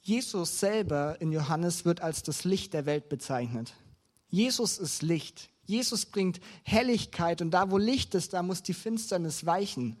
Jesus 0.00 0.58
selber 0.58 1.20
in 1.20 1.32
Johannes 1.32 1.84
wird 1.84 2.00
als 2.00 2.22
das 2.22 2.44
Licht 2.44 2.72
der 2.72 2.86
Welt 2.86 3.08
bezeichnet. 3.10 3.74
Jesus 4.28 4.78
ist 4.78 5.02
Licht. 5.02 5.50
Jesus 5.68 6.06
bringt 6.06 6.40
Helligkeit 6.62 7.42
und 7.42 7.50
da, 7.50 7.70
wo 7.70 7.76
Licht 7.76 8.14
ist, 8.14 8.32
da 8.32 8.42
muss 8.42 8.62
die 8.62 8.72
Finsternis 8.72 9.44
weichen. 9.44 10.00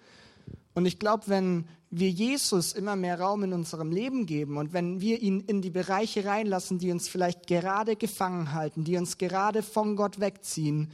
Und 0.72 0.86
ich 0.86 0.98
glaube, 0.98 1.24
wenn 1.26 1.68
wir 1.90 2.08
Jesus 2.08 2.72
immer 2.72 2.96
mehr 2.96 3.20
Raum 3.20 3.42
in 3.44 3.52
unserem 3.52 3.92
Leben 3.92 4.24
geben 4.24 4.56
und 4.56 4.72
wenn 4.72 5.02
wir 5.02 5.20
ihn 5.20 5.40
in 5.40 5.60
die 5.60 5.70
Bereiche 5.70 6.24
reinlassen, 6.24 6.78
die 6.78 6.90
uns 6.90 7.08
vielleicht 7.08 7.46
gerade 7.46 7.96
gefangen 7.96 8.54
halten, 8.54 8.84
die 8.84 8.96
uns 8.96 9.18
gerade 9.18 9.62
von 9.62 9.94
Gott 9.94 10.20
wegziehen, 10.20 10.90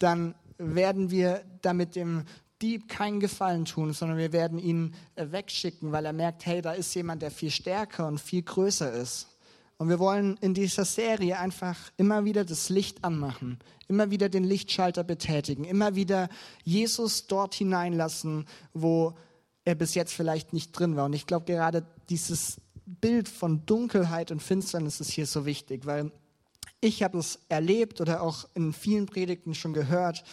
dann 0.00 0.34
werden 0.58 1.12
wir 1.12 1.44
damit 1.62 1.94
dem 1.94 2.24
Dieb 2.60 2.88
keinen 2.88 3.20
Gefallen 3.20 3.66
tun, 3.66 3.92
sondern 3.92 4.18
wir 4.18 4.32
werden 4.32 4.58
ihn 4.58 4.94
wegschicken, 5.14 5.92
weil 5.92 6.06
er 6.06 6.12
merkt, 6.12 6.44
hey, 6.44 6.60
da 6.60 6.72
ist 6.72 6.92
jemand, 6.94 7.22
der 7.22 7.30
viel 7.30 7.50
stärker 7.50 8.08
und 8.08 8.20
viel 8.20 8.42
größer 8.42 8.92
ist. 8.92 9.28
Und 9.78 9.88
wir 9.90 9.98
wollen 9.98 10.38
in 10.40 10.54
dieser 10.54 10.84
Serie 10.84 11.38
einfach 11.38 11.76
immer 11.98 12.24
wieder 12.24 12.44
das 12.44 12.70
Licht 12.70 13.04
anmachen, 13.04 13.58
immer 13.88 14.10
wieder 14.10 14.28
den 14.28 14.44
Lichtschalter 14.44 15.04
betätigen, 15.04 15.64
immer 15.64 15.94
wieder 15.94 16.30
Jesus 16.64 17.26
dort 17.26 17.54
hineinlassen, 17.54 18.46
wo 18.72 19.14
er 19.64 19.74
bis 19.74 19.94
jetzt 19.94 20.14
vielleicht 20.14 20.52
nicht 20.52 20.72
drin 20.72 20.96
war. 20.96 21.04
Und 21.04 21.12
ich 21.12 21.26
glaube, 21.26 21.44
gerade 21.44 21.84
dieses 22.08 22.60
Bild 22.86 23.28
von 23.28 23.66
Dunkelheit 23.66 24.30
und 24.30 24.42
Finsternis 24.42 25.00
ist 25.00 25.10
hier 25.10 25.26
so 25.26 25.44
wichtig, 25.44 25.84
weil 25.84 26.10
ich 26.80 27.02
habe 27.02 27.18
es 27.18 27.40
erlebt 27.48 28.00
oder 28.00 28.22
auch 28.22 28.48
in 28.54 28.72
vielen 28.72 29.06
Predigten 29.06 29.54
schon 29.54 29.74
gehört. 29.74 30.24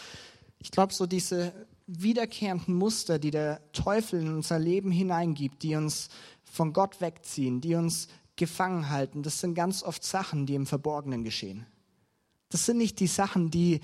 Ich 0.60 0.71
glaube, 0.71 0.93
so 0.93 1.06
diese 1.06 1.51
wiederkehrenden 1.88 2.75
Muster, 2.75 3.19
die 3.19 3.32
der 3.32 3.60
Teufel 3.73 4.21
in 4.21 4.34
unser 4.34 4.60
Leben 4.60 4.91
hineingibt, 4.91 5.63
die 5.63 5.75
uns 5.75 6.10
von 6.43 6.71
Gott 6.71 7.01
wegziehen, 7.01 7.60
die 7.60 7.75
uns 7.75 8.08
gefangen 8.36 8.89
halten, 8.89 9.24
das 9.24 9.39
sind 9.39 9.54
ganz 9.54 9.84
oft 9.84 10.04
Sachen, 10.04 10.46
die 10.46 10.56
im 10.56 10.65
Verborgenen 10.65 11.24
geschehen. 11.24 11.65
Das 12.50 12.65
sind 12.65 12.78
nicht 12.78 13.00
die 13.00 13.08
Sachen, 13.08 13.52
die 13.52 13.82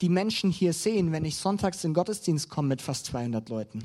die 0.00 0.08
Menschen 0.08 0.50
hier 0.50 0.72
sehen, 0.72 1.12
wenn 1.12 1.24
ich 1.24 1.36
sonntags 1.36 1.82
in 1.84 1.90
den 1.90 1.94
Gottesdienst 1.94 2.48
komme 2.48 2.68
mit 2.68 2.82
fast 2.82 3.06
200 3.06 3.48
Leuten. 3.48 3.84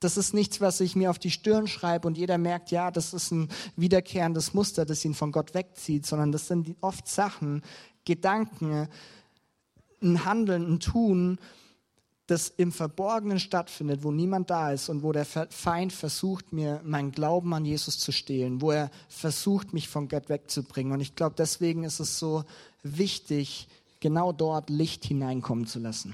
Das 0.00 0.16
ist 0.16 0.32
nichts, 0.32 0.60
was 0.60 0.80
ich 0.80 0.94
mir 0.94 1.10
auf 1.10 1.18
die 1.18 1.32
Stirn 1.32 1.66
schreibe 1.66 2.06
und 2.06 2.16
jeder 2.16 2.38
merkt, 2.38 2.70
ja, 2.70 2.92
das 2.92 3.12
ist 3.12 3.32
ein 3.32 3.48
wiederkehrendes 3.74 4.54
Muster, 4.54 4.84
das 4.84 5.04
ihn 5.04 5.14
von 5.14 5.32
Gott 5.32 5.54
wegzieht, 5.54 6.06
sondern 6.06 6.30
das 6.30 6.46
sind 6.46 6.76
oft 6.80 7.08
Sachen, 7.08 7.62
Gedanken, 8.04 8.88
ein 10.00 10.24
Handeln, 10.24 10.74
ein 10.74 10.80
Tun, 10.80 11.38
das 12.28 12.52
im 12.56 12.72
Verborgenen 12.72 13.40
stattfindet, 13.40 14.02
wo 14.02 14.12
niemand 14.12 14.50
da 14.50 14.70
ist 14.70 14.90
und 14.90 15.02
wo 15.02 15.12
der 15.12 15.24
Feind 15.24 15.94
versucht, 15.94 16.52
mir 16.52 16.80
meinen 16.84 17.10
Glauben 17.10 17.54
an 17.54 17.64
Jesus 17.64 17.98
zu 17.98 18.12
stehlen, 18.12 18.60
wo 18.60 18.70
er 18.70 18.90
versucht, 19.08 19.72
mich 19.72 19.88
von 19.88 20.08
Gott 20.08 20.28
wegzubringen. 20.28 20.92
Und 20.92 21.00
ich 21.00 21.16
glaube, 21.16 21.34
deswegen 21.38 21.84
ist 21.84 22.00
es 22.00 22.18
so 22.18 22.44
wichtig, 22.82 23.66
genau 24.00 24.32
dort 24.32 24.68
Licht 24.68 25.06
hineinkommen 25.06 25.66
zu 25.66 25.78
lassen. 25.78 26.12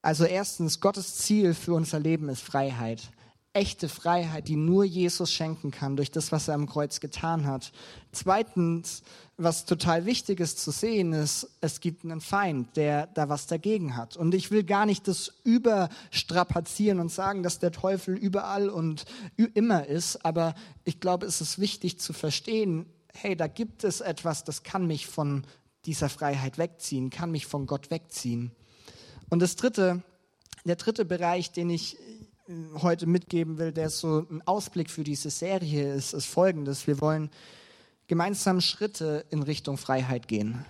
Also 0.00 0.24
erstens, 0.24 0.80
Gottes 0.80 1.16
Ziel 1.16 1.52
für 1.52 1.74
unser 1.74 2.00
Leben 2.00 2.30
ist 2.30 2.42
Freiheit 2.42 3.10
echte 3.58 3.88
Freiheit, 3.88 4.46
die 4.46 4.54
nur 4.54 4.84
Jesus 4.84 5.32
schenken 5.32 5.72
kann 5.72 5.96
durch 5.96 6.12
das, 6.12 6.30
was 6.30 6.46
er 6.46 6.54
am 6.54 6.68
Kreuz 6.68 7.00
getan 7.00 7.44
hat. 7.44 7.72
Zweitens, 8.12 9.02
was 9.36 9.64
total 9.64 10.06
wichtig 10.06 10.38
ist 10.38 10.60
zu 10.60 10.70
sehen, 10.70 11.12
ist, 11.12 11.50
es 11.60 11.80
gibt 11.80 12.04
einen 12.04 12.20
Feind, 12.20 12.76
der 12.76 13.08
da 13.08 13.28
was 13.28 13.48
dagegen 13.48 13.96
hat. 13.96 14.16
Und 14.16 14.32
ich 14.32 14.52
will 14.52 14.62
gar 14.62 14.86
nicht 14.86 15.08
das 15.08 15.32
überstrapazieren 15.42 17.00
und 17.00 17.10
sagen, 17.10 17.42
dass 17.42 17.58
der 17.58 17.72
Teufel 17.72 18.16
überall 18.16 18.68
und 18.68 19.06
immer 19.36 19.86
ist, 19.86 20.24
aber 20.24 20.54
ich 20.84 21.00
glaube, 21.00 21.26
es 21.26 21.40
ist 21.40 21.58
wichtig 21.58 21.98
zu 21.98 22.12
verstehen, 22.12 22.86
hey, 23.12 23.34
da 23.34 23.48
gibt 23.48 23.82
es 23.82 24.00
etwas, 24.00 24.44
das 24.44 24.62
kann 24.62 24.86
mich 24.86 25.08
von 25.08 25.44
dieser 25.84 26.08
Freiheit 26.08 26.58
wegziehen, 26.58 27.10
kann 27.10 27.32
mich 27.32 27.46
von 27.46 27.66
Gott 27.66 27.90
wegziehen. 27.90 28.52
Und 29.30 29.42
das 29.42 29.56
dritte, 29.56 30.04
der 30.64 30.76
dritte 30.76 31.04
Bereich, 31.04 31.50
den 31.50 31.70
ich 31.70 31.96
heute 32.80 33.06
mitgeben 33.06 33.58
will, 33.58 33.72
der 33.72 33.90
so 33.90 34.26
ein 34.30 34.42
Ausblick 34.46 34.90
für 34.90 35.04
diese 35.04 35.30
Serie 35.30 35.92
ist, 35.94 36.14
ist 36.14 36.26
folgendes. 36.26 36.86
Wir 36.86 37.00
wollen 37.00 37.30
gemeinsam 38.06 38.60
Schritte 38.60 39.26
in 39.30 39.42
Richtung 39.42 39.76
Freiheit 39.76 40.28
gehen. 40.28 40.64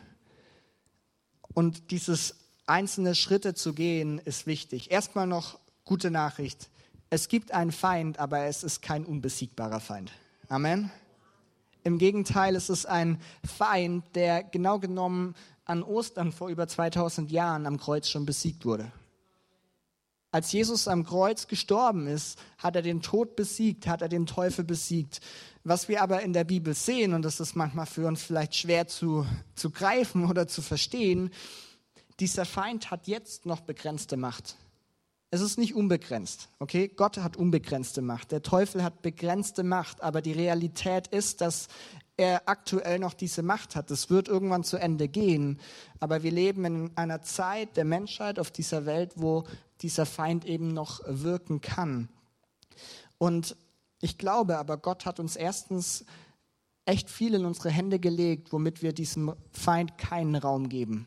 Und 1.55 1.91
dieses 1.91 2.35
einzelne 2.67 3.15
Schritte 3.15 3.55
zu 3.55 3.73
gehen, 3.73 4.19
ist 4.19 4.47
wichtig. 4.47 4.91
Erstmal 4.91 5.27
noch 5.27 5.59
gute 5.85 6.11
Nachricht. 6.11 6.69
Es 7.11 7.29
gibt 7.29 7.53
einen 7.53 7.73
Feind, 7.73 8.19
aber 8.19 8.45
es 8.45 8.63
ist 8.63 8.83
kein 8.83 9.05
unbesiegbarer 9.05 9.81
Feind. 9.81 10.13
Amen. 10.49 10.91
Im 11.85 11.99
Gegenteil, 11.99 12.57
es 12.57 12.69
ist 12.69 12.87
ein 12.87 13.21
Feind, 13.45 14.05
der 14.15 14.43
genau 14.43 14.79
genommen 14.79 15.35
an 15.65 15.83
Ostern 15.83 16.33
vor 16.33 16.49
über 16.49 16.67
2000 16.67 17.31
Jahren 17.31 17.67
am 17.67 17.79
Kreuz 17.79 18.09
schon 18.09 18.27
besiegt 18.27 18.65
wurde. 18.65 18.91
Als 20.31 20.53
Jesus 20.53 20.89
am 20.89 21.05
Kreuz 21.05 21.47
gestorben 21.47 22.07
ist, 22.07 22.39
hat 22.59 22.77
er 22.77 22.83
den 22.83 23.01
Tod 23.01 23.35
besiegt, 23.35 23.87
hat 23.87 24.03
er 24.03 24.09
den 24.09 24.27
Teufel 24.27 24.65
besiegt. 24.65 25.21
Was 25.65 25.89
wir 25.89 26.03
aber 26.03 26.21
in 26.21 26.35
der 26.35 26.45
Bibel 26.45 26.75
sehen, 26.75 27.15
und 27.15 27.23
das 27.23 27.41
ist 27.41 27.57
manchmal 27.57 27.87
für 27.87 28.07
uns 28.07 28.23
vielleicht 28.23 28.55
schwer 28.55 28.87
zu, 28.89 29.27
zu 29.55 29.71
greifen 29.71 30.29
oder 30.29 30.47
zu 30.47 30.61
verstehen, 30.61 31.31
dieser 32.21 32.45
Feind 32.45 32.91
hat 32.91 33.07
jetzt 33.07 33.47
noch 33.47 33.61
begrenzte 33.61 34.17
Macht. 34.17 34.57
Es 35.31 35.41
ist 35.41 35.59
nicht 35.59 35.75
unbegrenzt, 35.75 36.49
okay? 36.59 36.89
Gott 36.89 37.19
hat 37.19 37.37
unbegrenzte 37.37 38.03
Macht. 38.03 38.33
Der 38.33 38.43
Teufel 38.43 38.83
hat 38.83 39.03
begrenzte 39.03 39.63
Macht, 39.63 40.03
aber 40.03 40.23
die 40.23 40.33
Realität 40.33 41.07
ist, 41.09 41.41
dass 41.43 41.69
er 42.17 42.49
aktuell 42.49 42.99
noch 42.99 43.15
diese 43.15 43.43
Macht 43.43 43.77
hat. 43.77 43.91
Das 43.91 44.11
wird 44.11 44.29
irgendwann 44.29 44.65
zu 44.65 44.77
Ende 44.77 45.07
gehen. 45.09 45.61
Aber 46.01 46.23
wir 46.23 46.33
leben 46.33 46.65
in 46.65 46.97
einer 46.97 47.23
Zeit 47.23 47.77
der 47.77 47.85
Menschheit 47.85 48.39
auf 48.39 48.51
dieser 48.51 48.87
Welt, 48.87 49.13
wo 49.17 49.45
dieser 49.83 50.07
Feind 50.07 50.45
eben 50.45 50.69
noch 50.69 51.01
wirken 51.07 51.61
kann. 51.61 52.09
Und 53.19 53.57
ich 54.01 54.19
glaube 54.19 54.59
aber, 54.59 54.77
Gott 54.77 55.07
hat 55.07 55.21
uns 55.21 55.37
erstens 55.37 56.05
echt 56.85 57.11
viel 57.11 57.35
in 57.35 57.45
unsere 57.45 57.71
Hände 57.71 57.99
gelegt, 57.99 58.53
womit 58.53 58.83
wir 58.83 58.93
diesem 58.93 59.35
Feind 59.53 59.99
keinen 59.99 60.37
Raum 60.37 60.69
geben. 60.69 61.07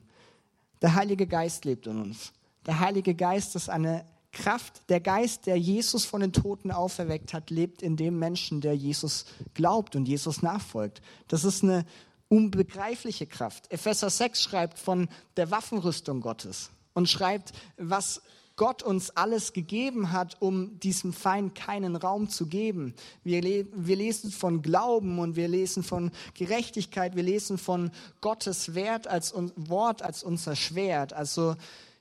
Der 0.82 0.96
Heilige 0.96 1.28
Geist 1.28 1.66
lebt 1.66 1.88
in 1.88 2.02
uns. 2.02 2.34
Der 2.66 2.80
Heilige 2.80 3.16
Geist 3.16 3.56
ist 3.56 3.70
eine 3.70 4.06
Kraft. 4.32 4.90
Der 4.90 5.00
Geist, 5.00 5.46
der 5.46 5.58
Jesus 5.58 6.06
von 6.06 6.22
den 6.22 6.34
Toten 6.34 6.72
auferweckt 6.72 7.34
hat, 7.34 7.50
lebt 7.50 7.82
in 7.82 7.98
dem 7.98 8.20
Menschen, 8.20 8.62
der 8.62 8.76
Jesus 8.76 9.26
glaubt 9.54 9.96
und 9.96 10.08
Jesus 10.08 10.42
nachfolgt. 10.42 11.02
Das 11.28 11.44
ist 11.44 11.64
eine 11.64 11.86
unbegreifliche 12.30 13.28
Kraft. 13.28 13.72
Epheser 13.72 14.10
6 14.10 14.42
schreibt 14.42 14.80
von 14.80 15.10
der 15.36 15.52
Waffenrüstung 15.52 16.22
Gottes 16.22 16.70
und 16.94 17.10
schreibt, 17.10 17.52
was 17.78 18.22
Gott 18.62 18.84
uns 18.84 19.10
alles 19.18 19.54
gegeben 19.54 20.12
hat, 20.12 20.40
um 20.40 20.80
diesem 20.80 21.14
Feind 21.14 21.56
keinen 21.56 21.96
Raum 21.96 22.30
zu 22.30 22.46
geben. 22.46 22.94
Wir, 23.24 23.42
le 23.42 23.66
wir 23.74 23.96
lesen 23.96 24.30
von 24.30 24.62
Glauben 24.62 25.18
und 25.18 25.36
wir 25.36 25.48
lesen 25.48 25.82
von 25.82 26.12
Gerechtigkeit, 26.36 27.16
wir 27.16 27.24
lesen 27.24 27.58
von 27.58 27.90
Gottes 28.22 28.76
Wert 28.76 29.08
als 29.08 29.34
Wort 29.56 30.04
als 30.04 30.22
unser 30.22 30.56
Schwert. 30.56 31.12
Also 31.12 31.56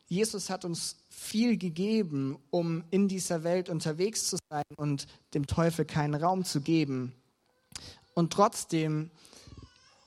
Jesus 0.07 0.51
hat 0.51 0.67
uns 0.67 0.97
viel 1.09 1.57
gegeben, 1.57 2.37
um 2.51 2.85
in 2.91 3.09
dieser 3.09 3.43
Welt 3.43 3.71
unterwegs 3.71 4.29
zu 4.29 4.37
sein 4.51 4.65
und 4.77 5.07
dem 5.33 5.47
Teufel 5.47 5.87
keinen 5.87 6.15
Raum 6.15 6.45
zu 6.45 6.61
geben. 6.61 7.15
Und 8.13 8.35
trotzdem 8.35 9.11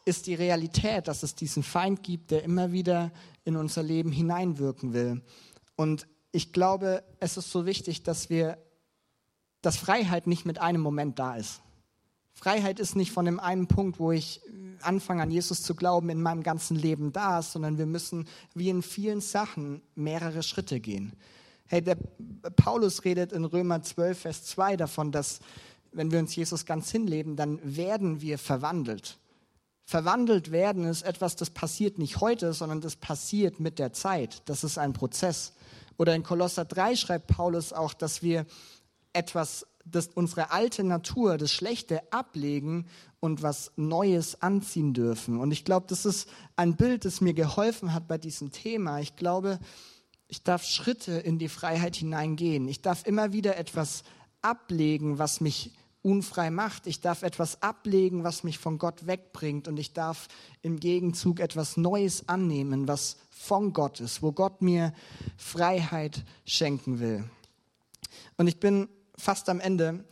ist 0.06 0.28
die 0.28 0.36
Realität, 0.36 1.08
dass 1.08 1.24
es 1.24 1.34
diesen 1.34 1.64
Feind 1.64 2.04
gibt, 2.04 2.30
der 2.30 2.44
immer 2.44 2.72
wieder 2.72 3.12
in 3.44 3.56
unser 3.56 3.82
Leben 3.82 4.12
hineinwirken 4.12 4.94
will. 4.94 5.24
Und 5.76 6.06
ich 6.34 6.52
glaube, 6.52 7.04
es 7.20 7.38
ist 7.38 7.52
so 7.52 7.66
wichtig, 7.66 8.04
dass 8.04 8.30
wir, 8.30 8.58
dass 9.62 9.78
Freiheit 9.78 10.28
nicht 10.28 10.46
mit 10.46 10.60
einem 10.60 10.82
Moment 10.82 11.20
da 11.20 11.36
ist. 11.36 11.62
Freiheit 12.34 12.80
ist 12.80 12.96
nicht 12.96 13.12
von 13.12 13.26
dem 13.26 13.40
einen 13.40 13.68
Punkt, 13.68 14.00
wo 14.00 14.12
ich 14.12 14.42
anfange 14.82 15.22
an 15.22 15.32
Jesus 15.32 15.62
zu 15.62 15.76
glauben, 15.76 16.10
in 16.10 16.22
meinem 16.22 16.42
ganzen 16.42 16.76
Leben 16.76 17.14
da, 17.14 17.44
sondern 17.44 17.78
wir 17.78 17.86
müssen 17.86 18.28
wie 18.56 18.70
in 18.70 18.82
vielen 18.82 19.22
Sachen 19.22 19.84
mehrere 19.94 20.42
Schritte 20.42 20.80
gehen. 20.80 21.14
Hey, 21.68 21.84
der 21.84 21.98
Paulus 22.56 23.06
redet 23.06 23.32
in 23.32 23.46
Römer 23.46 23.84
12, 23.84 24.20
Vers 24.20 24.44
2 24.46 24.76
davon, 24.76 25.12
dass 25.12 25.40
wenn 25.92 26.12
wir 26.12 26.18
uns 26.18 26.36
Jesus 26.36 26.66
ganz 26.66 26.90
hinleben, 26.90 27.36
dann 27.36 27.60
werden 27.64 28.22
wir 28.22 28.40
verwandelt. 28.40 29.20
Verwandelt 29.86 30.52
werden 30.52 30.86
ist 30.86 31.04
etwas, 31.04 31.36
das 31.36 31.52
passiert 31.52 32.00
nicht 32.00 32.20
heute, 32.22 32.54
sondern 32.54 32.82
das 32.82 32.96
passiert 32.96 33.60
mit 33.60 33.78
der 33.78 33.94
Zeit. 33.94 34.42
Das 34.46 34.64
ist 34.64 34.80
ein 34.80 34.94
Prozess. 34.94 35.54
Oder 35.98 36.16
in 36.16 36.24
Kolosser 36.24 36.66
3 36.66 36.96
schreibt 36.96 37.28
Paulus 37.28 37.74
auch, 37.74 37.94
dass 37.94 38.22
wir 38.22 38.46
etwas, 39.14 39.68
dass 39.86 40.08
unsere 40.08 40.52
alte 40.52 40.84
Natur, 40.84 41.38
das 41.38 41.52
Schlechte 41.52 42.02
ablegen 42.12 42.88
und 43.20 43.42
was 43.42 43.72
Neues 43.76 44.42
anziehen 44.42 44.94
dürfen. 44.94 45.40
Und 45.40 45.52
ich 45.52 45.66
glaube, 45.66 45.86
das 45.88 46.06
ist 46.06 46.28
ein 46.56 46.76
Bild, 46.76 47.06
das 47.06 47.22
mir 47.22 47.34
geholfen 47.34 47.94
hat 47.94 48.08
bei 48.08 48.18
diesem 48.18 48.52
Thema. 48.52 49.00
Ich 49.00 49.16
glaube, 49.16 49.60
ich 50.28 50.44
darf 50.44 50.66
Schritte 50.66 51.14
in 51.14 51.38
die 51.38 51.50
Freiheit 51.50 51.96
hineingehen. 51.96 52.68
Ich 52.68 52.82
darf 52.82 53.06
immer 53.06 53.34
wieder 53.34 53.58
etwas 53.58 54.04
ablegen, 54.42 55.20
was 55.20 55.42
mich 55.42 55.72
unfrei 56.04 56.52
macht. 56.52 56.86
Ich 56.86 57.02
darf 57.02 57.24
etwas 57.24 57.62
ablegen, 57.64 58.24
was 58.24 58.44
mich 58.44 58.60
von 58.60 58.78
Gott 58.78 59.08
wegbringt. 59.08 59.68
Und 59.68 59.78
ich 59.78 59.94
darf 59.94 60.28
im 60.62 60.80
Gegenzug 60.80 61.40
etwas 61.40 61.78
Neues 61.78 62.30
annehmen, 62.30 62.88
was 62.88 63.18
von 63.32 63.74
Gott 63.74 64.00
ist, 64.00 64.22
wo 64.22 64.32
Gott 64.32 64.62
mir 64.62 64.94
Freiheit 65.38 66.24
schenken 66.46 67.00
will. 67.00 67.24
Und 68.38 68.48
ich 68.48 68.60
bin 68.60 68.88
fast 69.18 69.50
am 69.50 69.60
Ende. 69.60 70.06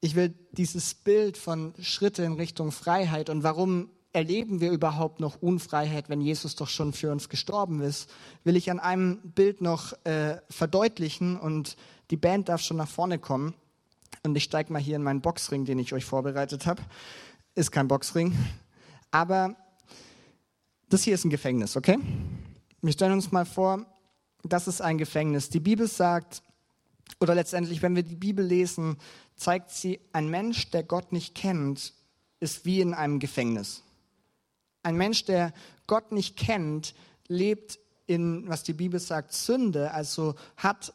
Ich 0.00 0.14
will 0.14 0.34
dieses 0.52 0.94
Bild 0.94 1.38
von 1.38 1.74
Schritte 1.80 2.22
in 2.24 2.34
Richtung 2.34 2.70
Freiheit 2.70 3.30
und 3.30 3.42
warum 3.42 3.90
erleben 4.12 4.60
wir 4.60 4.70
überhaupt 4.70 5.20
noch 5.20 5.42
Unfreiheit, 5.42 6.08
wenn 6.08 6.20
Jesus 6.20 6.56
doch 6.56 6.68
schon 6.68 6.92
für 6.92 7.12
uns 7.12 7.28
gestorben 7.28 7.80
ist, 7.80 8.08
will 8.42 8.56
ich 8.56 8.70
an 8.70 8.80
einem 8.80 9.20
Bild 9.22 9.60
noch 9.60 9.92
äh, 10.04 10.40
verdeutlichen 10.48 11.38
und 11.38 11.76
die 12.10 12.16
Band 12.16 12.48
darf 12.48 12.62
schon 12.62 12.78
nach 12.78 12.88
vorne 12.88 13.18
kommen. 13.18 13.54
Und 14.22 14.36
ich 14.36 14.44
steige 14.44 14.72
mal 14.72 14.80
hier 14.80 14.96
in 14.96 15.02
meinen 15.02 15.20
Boxring, 15.20 15.64
den 15.64 15.78
ich 15.78 15.92
euch 15.92 16.04
vorbereitet 16.04 16.66
habe. 16.66 16.82
Ist 17.54 17.72
kein 17.72 17.88
Boxring, 17.88 18.36
aber 19.10 19.56
das 20.88 21.02
hier 21.02 21.14
ist 21.14 21.24
ein 21.24 21.30
Gefängnis, 21.30 21.76
okay? 21.76 21.98
Wir 22.80 22.92
stellen 22.92 23.12
uns 23.12 23.32
mal 23.32 23.44
vor, 23.44 23.84
das 24.42 24.68
ist 24.68 24.80
ein 24.80 24.98
Gefängnis. 24.98 25.48
Die 25.50 25.60
Bibel 25.60 25.88
sagt, 25.88 26.42
oder 27.20 27.34
letztendlich, 27.34 27.82
wenn 27.82 27.96
wir 27.96 28.02
die 28.02 28.16
Bibel 28.16 28.44
lesen, 28.44 28.96
zeigt 29.36 29.70
sie, 29.70 30.00
ein 30.12 30.28
Mensch, 30.28 30.70
der 30.70 30.82
Gott 30.82 31.12
nicht 31.12 31.34
kennt, 31.34 31.92
ist 32.40 32.64
wie 32.64 32.80
in 32.80 32.94
einem 32.94 33.18
Gefängnis. 33.18 33.82
Ein 34.82 34.96
Mensch, 34.96 35.24
der 35.24 35.52
Gott 35.86 36.12
nicht 36.12 36.36
kennt, 36.36 36.94
lebt 37.26 37.78
in, 38.06 38.48
was 38.48 38.62
die 38.62 38.72
Bibel 38.72 39.00
sagt, 39.00 39.32
Sünde, 39.32 39.92
also 39.92 40.34
hat 40.56 40.94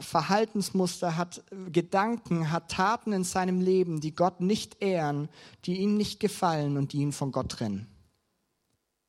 Verhaltensmuster, 0.00 1.16
hat 1.16 1.42
Gedanken, 1.70 2.50
hat 2.50 2.70
Taten 2.70 3.12
in 3.12 3.24
seinem 3.24 3.60
Leben, 3.60 4.00
die 4.00 4.14
Gott 4.14 4.40
nicht 4.40 4.82
ehren, 4.82 5.28
die 5.64 5.80
ihm 5.80 5.96
nicht 5.96 6.20
gefallen 6.20 6.76
und 6.76 6.92
die 6.92 6.98
ihn 6.98 7.12
von 7.12 7.32
Gott 7.32 7.50
trennen. 7.50 7.86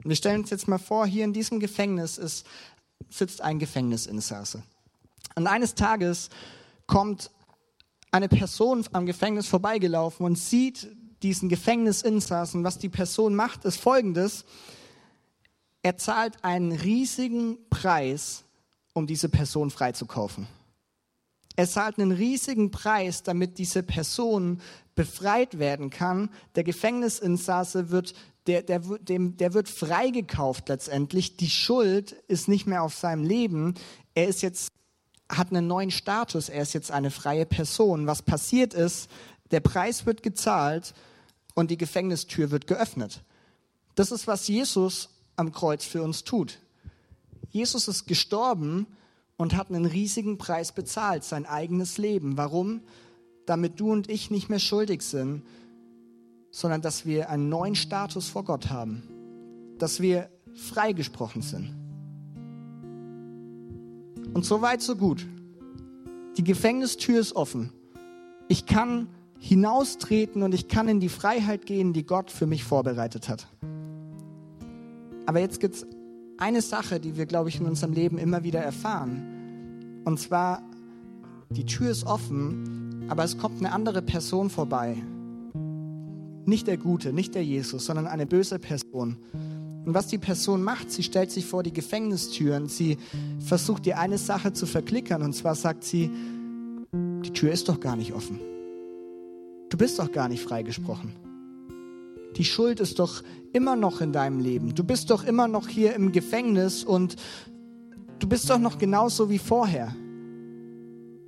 wir 0.04 0.16
stellen 0.16 0.42
uns 0.42 0.50
jetzt 0.50 0.68
mal 0.68 0.80
vor, 0.80 1.06
hier 1.06 1.24
in 1.24 1.34
diesem 1.34 1.60
Gefängnis 1.60 2.18
ist, 2.18 2.46
sitzt 3.10 3.42
ein 3.42 3.60
Gefängnisinsasse. 3.60 4.64
Und 5.36 5.48
eines 5.48 5.76
Tages 5.76 6.30
kommt 6.88 7.32
eine 8.12 8.30
Person 8.30 8.86
am 8.92 9.06
Gefängnis 9.06 9.48
vorbeigelaufen 9.48 10.26
und 10.26 10.38
sieht 10.38 10.88
diesen 11.24 11.50
Gefängnisinsassen. 11.50 12.64
Was 12.64 12.78
die 12.78 12.90
Person 12.90 13.34
macht, 13.34 13.66
ist 13.66 13.80
folgendes. 13.80 14.46
er 15.82 15.98
zahlt 15.98 16.44
einen 16.44 16.72
riesigen 16.72 17.58
Preis, 17.70 18.44
um 18.94 19.08
diese 19.08 19.30
Person 19.30 19.72
freizukaufen. 19.72 20.48
Er 21.56 21.68
zahlt 21.68 22.00
einen 22.00 22.12
riesigen 22.12 22.72
Preis, 22.72 23.24
damit 23.24 23.58
diese 23.58 23.84
Person 23.84 24.62
befreit 24.96 25.60
werden 25.60 25.90
kann. 25.90 26.30
Der 26.56 26.64
Gefängnisinsasse 26.64 27.92
wird, 27.92 28.14
der, 28.48 28.64
der, 28.64 28.80
dem, 28.80 29.38
der 29.38 29.54
wird 29.54 29.70
freigekauft 29.70 30.70
letztendlich. 30.70 31.38
Die 31.38 31.50
Schuld 31.50 32.14
ist 32.28 32.48
nicht 32.48 32.66
mehr 32.66 32.84
auf 32.84 32.96
seinem 32.96 33.24
Leben. 33.24 33.76
Er 34.16 34.28
ist 34.28 34.42
jetzt, 34.42 34.70
hat 35.30 35.52
einen 35.52 35.68
neuen 35.68 35.92
Status. 35.92 36.50
Er 36.50 36.64
ist 36.64 36.74
jetzt 36.74 36.92
eine 36.92 37.12
freie 37.12 37.46
Person. 37.46 38.08
Was 38.08 38.22
passiert 38.22 38.74
ist, 38.74 39.10
der 39.52 39.60
Preis 39.60 40.06
wird 40.06 40.24
gezahlt 40.24 40.94
und 41.54 41.70
die 41.70 41.78
Gefängnistür 41.78 42.50
wird 42.50 42.66
geöffnet. 42.66 43.22
Das 43.96 44.12
ist, 44.12 44.26
was 44.26 44.48
Jesus 44.48 45.10
am 45.36 45.52
Kreuz 45.52 45.86
für 45.86 46.02
uns 46.02 46.24
tut. 46.24 46.58
Jesus 47.50 47.88
ist 47.88 48.08
gestorben 48.08 48.88
und 49.38 49.56
hat 49.56 49.70
einen 49.70 49.86
riesigen 49.86 50.38
Preis 50.38 50.72
bezahlt, 50.72 51.24
sein 51.24 51.46
eigenes 51.46 51.98
Leben. 51.98 52.38
Warum? 52.38 52.82
Damit 53.46 53.80
du 53.80 53.92
und 53.92 54.10
ich 54.10 54.32
nicht 54.32 54.50
mehr 54.50 54.60
schuldig 54.60 55.02
sind, 55.02 55.44
sondern 56.52 56.82
dass 56.82 57.06
wir 57.06 57.30
einen 57.30 57.50
neuen 57.50 57.76
Status 57.76 58.30
vor 58.30 58.44
Gott 58.44 58.70
haben, 58.70 59.04
dass 59.80 60.00
wir 60.00 60.30
freigesprochen 60.54 61.42
sind. 61.42 61.76
Und 64.34 64.46
so 64.46 64.62
weit, 64.62 64.82
so 64.82 64.96
gut. 64.96 65.26
Die 66.38 66.44
Gefängnistür 66.44 67.20
ist 67.20 67.36
offen. 67.36 67.72
Ich 68.48 68.66
kann 68.66 69.08
hinaustreten 69.40 70.42
und 70.42 70.54
ich 70.54 70.68
kann 70.68 70.88
in 70.88 71.00
die 71.00 71.10
Freiheit 71.10 71.66
gehen, 71.66 71.94
die 71.94 72.06
Gott 72.06 72.32
für 72.32 72.46
mich 72.46 72.64
vorbereitet 72.64 73.30
hat. 73.30 73.48
Aber 75.26 75.40
jetzt 75.40 75.60
gibt 75.60 75.76
es 75.76 75.86
eine 76.44 76.62
Sache, 76.62 77.00
die 77.00 77.16
wir, 77.16 77.26
glaube 77.26 77.48
ich, 77.48 77.60
in 77.62 77.66
unserem 77.66 77.94
Leben 77.94 78.18
immer 78.18 78.44
wieder 78.44 78.60
erfahren. 78.60 80.02
Und 80.04 80.20
zwar, 80.20 80.62
die 81.50 81.66
Tür 81.66 81.90
ist 81.90 82.06
offen, 82.06 83.06
aber 83.08 83.24
es 83.24 83.38
kommt 83.38 83.60
eine 83.60 83.72
andere 83.72 84.02
Person 84.02 84.50
vorbei. 84.50 84.98
Nicht 86.46 86.68
der 86.68 86.76
Gute, 86.76 87.14
nicht 87.14 87.34
der 87.34 87.46
Jesus, 87.46 87.86
sondern 87.86 88.08
eine 88.08 88.26
böse 88.26 88.60
Person. 88.60 89.18
Und 89.86 89.94
was 89.94 90.08
die 90.08 90.18
Person 90.18 90.64
macht, 90.64 90.92
sie 90.92 91.04
stellt 91.04 91.32
sich 91.32 91.46
vor 91.46 91.64
die 91.64 91.72
Gefängnistüren, 91.72 92.68
sie 92.68 92.98
versucht 93.40 93.86
dir 93.86 93.98
eine 93.98 94.18
Sache 94.18 94.52
zu 94.52 94.66
verklickern 94.66 95.22
und 95.22 95.34
zwar 95.34 95.56
sagt 95.56 95.86
sie, 95.86 96.12
die 96.92 97.32
Tür 97.32 97.54
ist 97.54 97.70
doch 97.70 97.80
gar 97.80 97.96
nicht 97.96 98.12
offen. 98.12 98.40
Du 99.70 99.78
bist 99.78 99.98
doch 99.98 100.12
gar 100.12 100.28
nicht 100.28 100.44
freigesprochen. 100.44 101.14
Die 102.38 102.46
Schuld 102.46 102.80
ist 102.80 103.00
doch 103.00 103.24
immer 103.52 103.76
noch 103.76 104.02
in 104.02 104.12
deinem 104.12 104.40
Leben. 104.40 104.74
Du 104.74 104.84
bist 104.84 105.10
doch 105.10 105.24
immer 105.24 105.48
noch 105.48 105.68
hier 105.68 105.96
im 105.96 106.12
Gefängnis 106.12 106.84
und 106.84 107.16
du 108.20 108.28
bist 108.28 108.50
doch 108.50 108.60
noch 108.60 108.78
genauso 108.78 109.30
wie 109.30 109.38
vorher. 109.38 109.96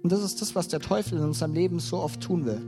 Und 0.02 0.12
das 0.12 0.24
ist 0.24 0.42
das, 0.42 0.56
was 0.56 0.68
der 0.68 0.80
Teufel 0.80 1.18
in 1.18 1.24
unserem 1.24 1.54
Leben 1.54 1.80
so 1.80 1.98
oft 1.98 2.22
tun 2.22 2.46
will. 2.46 2.62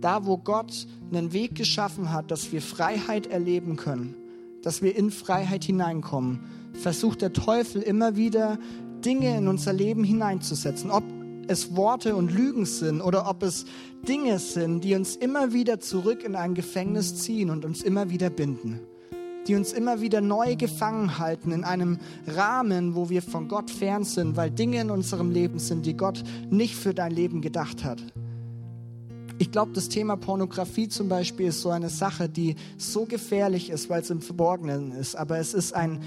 Da, 0.00 0.26
wo 0.26 0.38
Gott 0.38 0.86
einen 1.12 1.32
Weg 1.32 1.54
geschaffen 1.54 2.12
hat, 2.12 2.30
dass 2.30 2.52
wir 2.52 2.60
Freiheit 2.60 3.26
erleben 3.26 3.76
können, 3.76 4.14
dass 4.62 4.82
wir 4.82 4.96
in 4.96 5.10
Freiheit 5.10 5.64
hineinkommen, 5.64 6.40
versucht 6.74 7.22
der 7.22 7.32
Teufel 7.32 7.82
immer 7.82 8.16
wieder 8.16 8.58
Dinge 9.04 9.36
in 9.36 9.48
unser 9.48 9.72
Leben 9.72 10.04
hineinzusetzen. 10.04 10.90
Ob 10.90 11.04
es 11.48 11.76
Worte 11.76 12.16
und 12.16 12.32
Lügen 12.32 12.66
sind 12.66 13.00
oder 13.00 13.28
ob 13.28 13.42
es 13.42 13.64
Dinge 14.06 14.38
sind, 14.38 14.84
die 14.84 14.94
uns 14.94 15.16
immer 15.16 15.52
wieder 15.52 15.80
zurück 15.80 16.24
in 16.24 16.36
ein 16.36 16.54
Gefängnis 16.54 17.16
ziehen 17.16 17.50
und 17.50 17.64
uns 17.64 17.82
immer 17.82 18.10
wieder 18.10 18.30
binden, 18.30 18.80
die 19.46 19.54
uns 19.54 19.72
immer 19.72 20.00
wieder 20.00 20.20
neu 20.20 20.56
gefangen 20.56 21.18
halten 21.18 21.52
in 21.52 21.64
einem 21.64 21.98
Rahmen, 22.26 22.94
wo 22.94 23.10
wir 23.10 23.22
von 23.22 23.48
Gott 23.48 23.70
fern 23.70 24.04
sind, 24.04 24.36
weil 24.36 24.50
Dinge 24.50 24.80
in 24.80 24.90
unserem 24.90 25.30
Leben 25.30 25.58
sind, 25.58 25.86
die 25.86 25.96
Gott 25.96 26.22
nicht 26.50 26.74
für 26.76 26.94
dein 26.94 27.12
Leben 27.12 27.40
gedacht 27.40 27.84
hat. 27.84 28.02
Ich 29.38 29.50
glaube, 29.50 29.72
das 29.72 29.88
Thema 29.88 30.16
Pornografie 30.16 30.88
zum 30.88 31.08
Beispiel 31.08 31.48
ist 31.48 31.60
so 31.60 31.70
eine 31.70 31.90
Sache, 31.90 32.28
die 32.28 32.54
so 32.78 33.04
gefährlich 33.04 33.68
ist, 33.68 33.90
weil 33.90 34.02
es 34.02 34.10
im 34.10 34.20
Verborgenen 34.20 34.92
ist. 34.92 35.16
Aber 35.16 35.38
es 35.38 35.54
ist 35.54 35.74
ein 35.74 36.00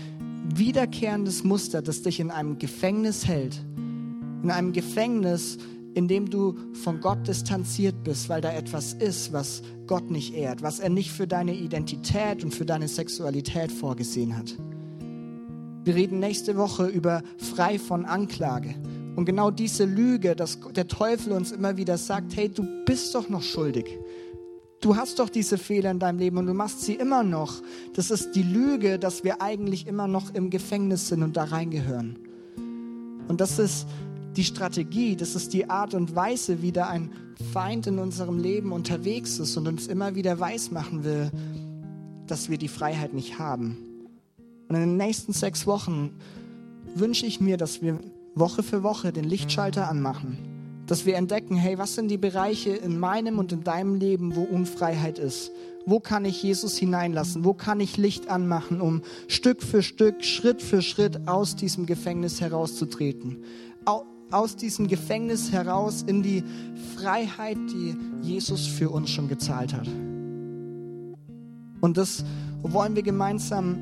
wiederkehrendes 0.55 1.43
Muster, 1.43 1.81
das 1.81 2.03
dich 2.03 2.21
in 2.21 2.31
einem 2.31 2.57
Gefängnis 2.57 3.27
hält 3.27 3.61
in 4.43 4.51
einem 4.51 4.73
Gefängnis, 4.73 5.57
in 5.93 6.07
dem 6.07 6.29
du 6.29 6.55
von 6.73 7.01
Gott 7.01 7.27
distanziert 7.27 8.03
bist, 8.03 8.29
weil 8.29 8.41
da 8.41 8.51
etwas 8.51 8.93
ist, 8.93 9.33
was 9.33 9.63
Gott 9.88 10.11
nicht 10.11 10.35
ehrt, 10.35 10.61
was 10.61 10.79
er 10.79 10.89
nicht 10.89 11.11
für 11.11 11.25
deine 11.25 11.55
Identität 11.55 12.43
und 12.43 12.53
für 12.53 12.65
deine 12.65 12.88
Sexualität 12.88 13.71
vorgesehen 13.71 14.38
hat. 14.38 14.55
Wir 15.83 15.95
reden 15.95 16.19
nächste 16.19 16.57
Woche 16.57 16.85
über 16.85 17.23
frei 17.38 17.79
von 17.79 18.05
Anklage. 18.05 18.75
Und 19.15 19.25
genau 19.25 19.49
diese 19.49 19.85
Lüge, 19.85 20.35
dass 20.35 20.59
der 20.75 20.88
Teufel 20.88 21.33
uns 21.33 21.51
immer 21.51 21.77
wieder 21.77 21.97
sagt, 21.97 22.35
hey, 22.35 22.49
du 22.49 22.63
bist 22.85 23.15
doch 23.15 23.29
noch 23.29 23.41
schuldig. 23.41 23.97
Du 24.81 24.95
hast 24.95 25.17
doch 25.17 25.29
diese 25.29 25.57
Fehler 25.57 25.89
in 25.89 25.97
deinem 25.97 26.19
Leben 26.19 26.38
und 26.38 26.45
du 26.45 26.53
machst 26.53 26.81
sie 26.81 26.93
immer 26.93 27.23
noch. 27.23 27.63
Das 27.95 28.11
ist 28.11 28.33
die 28.33 28.43
Lüge, 28.43 28.99
dass 28.99 29.23
wir 29.23 29.41
eigentlich 29.41 29.88
immer 29.88 30.07
noch 30.07 30.35
im 30.35 30.51
Gefängnis 30.51 31.07
sind 31.07 31.23
und 31.23 31.35
da 31.35 31.45
reingehören. 31.45 32.19
Und 33.27 33.41
das 33.41 33.57
ist 33.57 33.88
die 34.38 34.43
Strategie, 34.43 35.15
das 35.15 35.35
ist 35.35 35.53
die 35.53 35.69
Art 35.69 35.93
und 35.93 36.15
Weise, 36.15 36.61
wie 36.61 36.71
da 36.71 36.88
ein 36.88 37.11
Feind 37.51 37.88
in 37.88 37.99
unserem 37.99 38.38
Leben 38.38 38.71
unterwegs 38.71 39.39
ist 39.39 39.57
und 39.57 39.67
uns 39.67 39.88
immer 39.88 40.15
wieder 40.15 40.39
weismachen 40.39 41.03
will, 41.03 41.31
dass 42.27 42.49
wir 42.49 42.57
die 42.57 42.67
Freiheit 42.67 43.13
nicht 43.13 43.39
haben. 43.39 43.77
Und 44.69 44.75
in 44.75 44.81
den 44.81 44.97
nächsten 44.97 45.33
sechs 45.33 45.65
Wochen 45.65 46.11
wünsche 46.93 47.25
ich 47.25 47.41
mir, 47.41 47.57
dass 47.57 47.81
wir 47.81 47.99
Woche 48.35 48.61
für 48.61 48.83
Woche 48.83 49.11
den 49.11 49.23
Lichtschalter 49.23 49.89
anmachen, 49.89 50.38
dass 50.85 51.05
wir 51.05 51.15
entdecken, 51.15 51.55
hey, 51.55 51.77
was 51.77 51.95
sind 51.95 52.09
die 52.09 52.17
Bereiche 52.17 52.71
in 52.71 52.99
meinem 52.99 53.39
und 53.39 53.51
in 53.51 53.63
deinem 53.63 53.95
Leben, 53.95 54.35
wo 54.35 54.43
Unfreiheit 54.43 55.19
ist? 55.19 55.51
Wo 55.85 55.99
kann 55.99 56.25
ich 56.25 56.43
Jesus 56.43 56.77
hineinlassen? 56.77 57.45
Wo 57.45 57.53
kann 57.53 57.79
ich 57.79 57.97
Licht 57.97 58.29
anmachen, 58.29 58.81
um 58.81 59.01
Stück 59.27 59.63
für 59.63 59.81
Stück, 59.81 60.23
Schritt 60.23 60.61
für 60.61 60.81
Schritt 60.81 61.27
aus 61.27 61.55
diesem 61.55 61.85
Gefängnis 61.85 62.41
herauszutreten? 62.41 63.43
Aus 64.32 64.55
diesem 64.55 64.88
Gefängnis 64.88 65.51
heraus 65.51 66.03
in 66.05 66.23
die 66.23 66.43
Freiheit, 66.95 67.57
die 67.71 67.95
Jesus 68.21 68.67
für 68.67 68.89
uns 68.89 69.09
schon 69.09 69.28
gezahlt 69.28 69.73
hat. 69.73 69.88
Und 71.80 71.97
das 71.97 72.25
wollen 72.61 72.95
wir 72.95 73.03
gemeinsam 73.03 73.78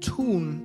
tun. 0.00 0.62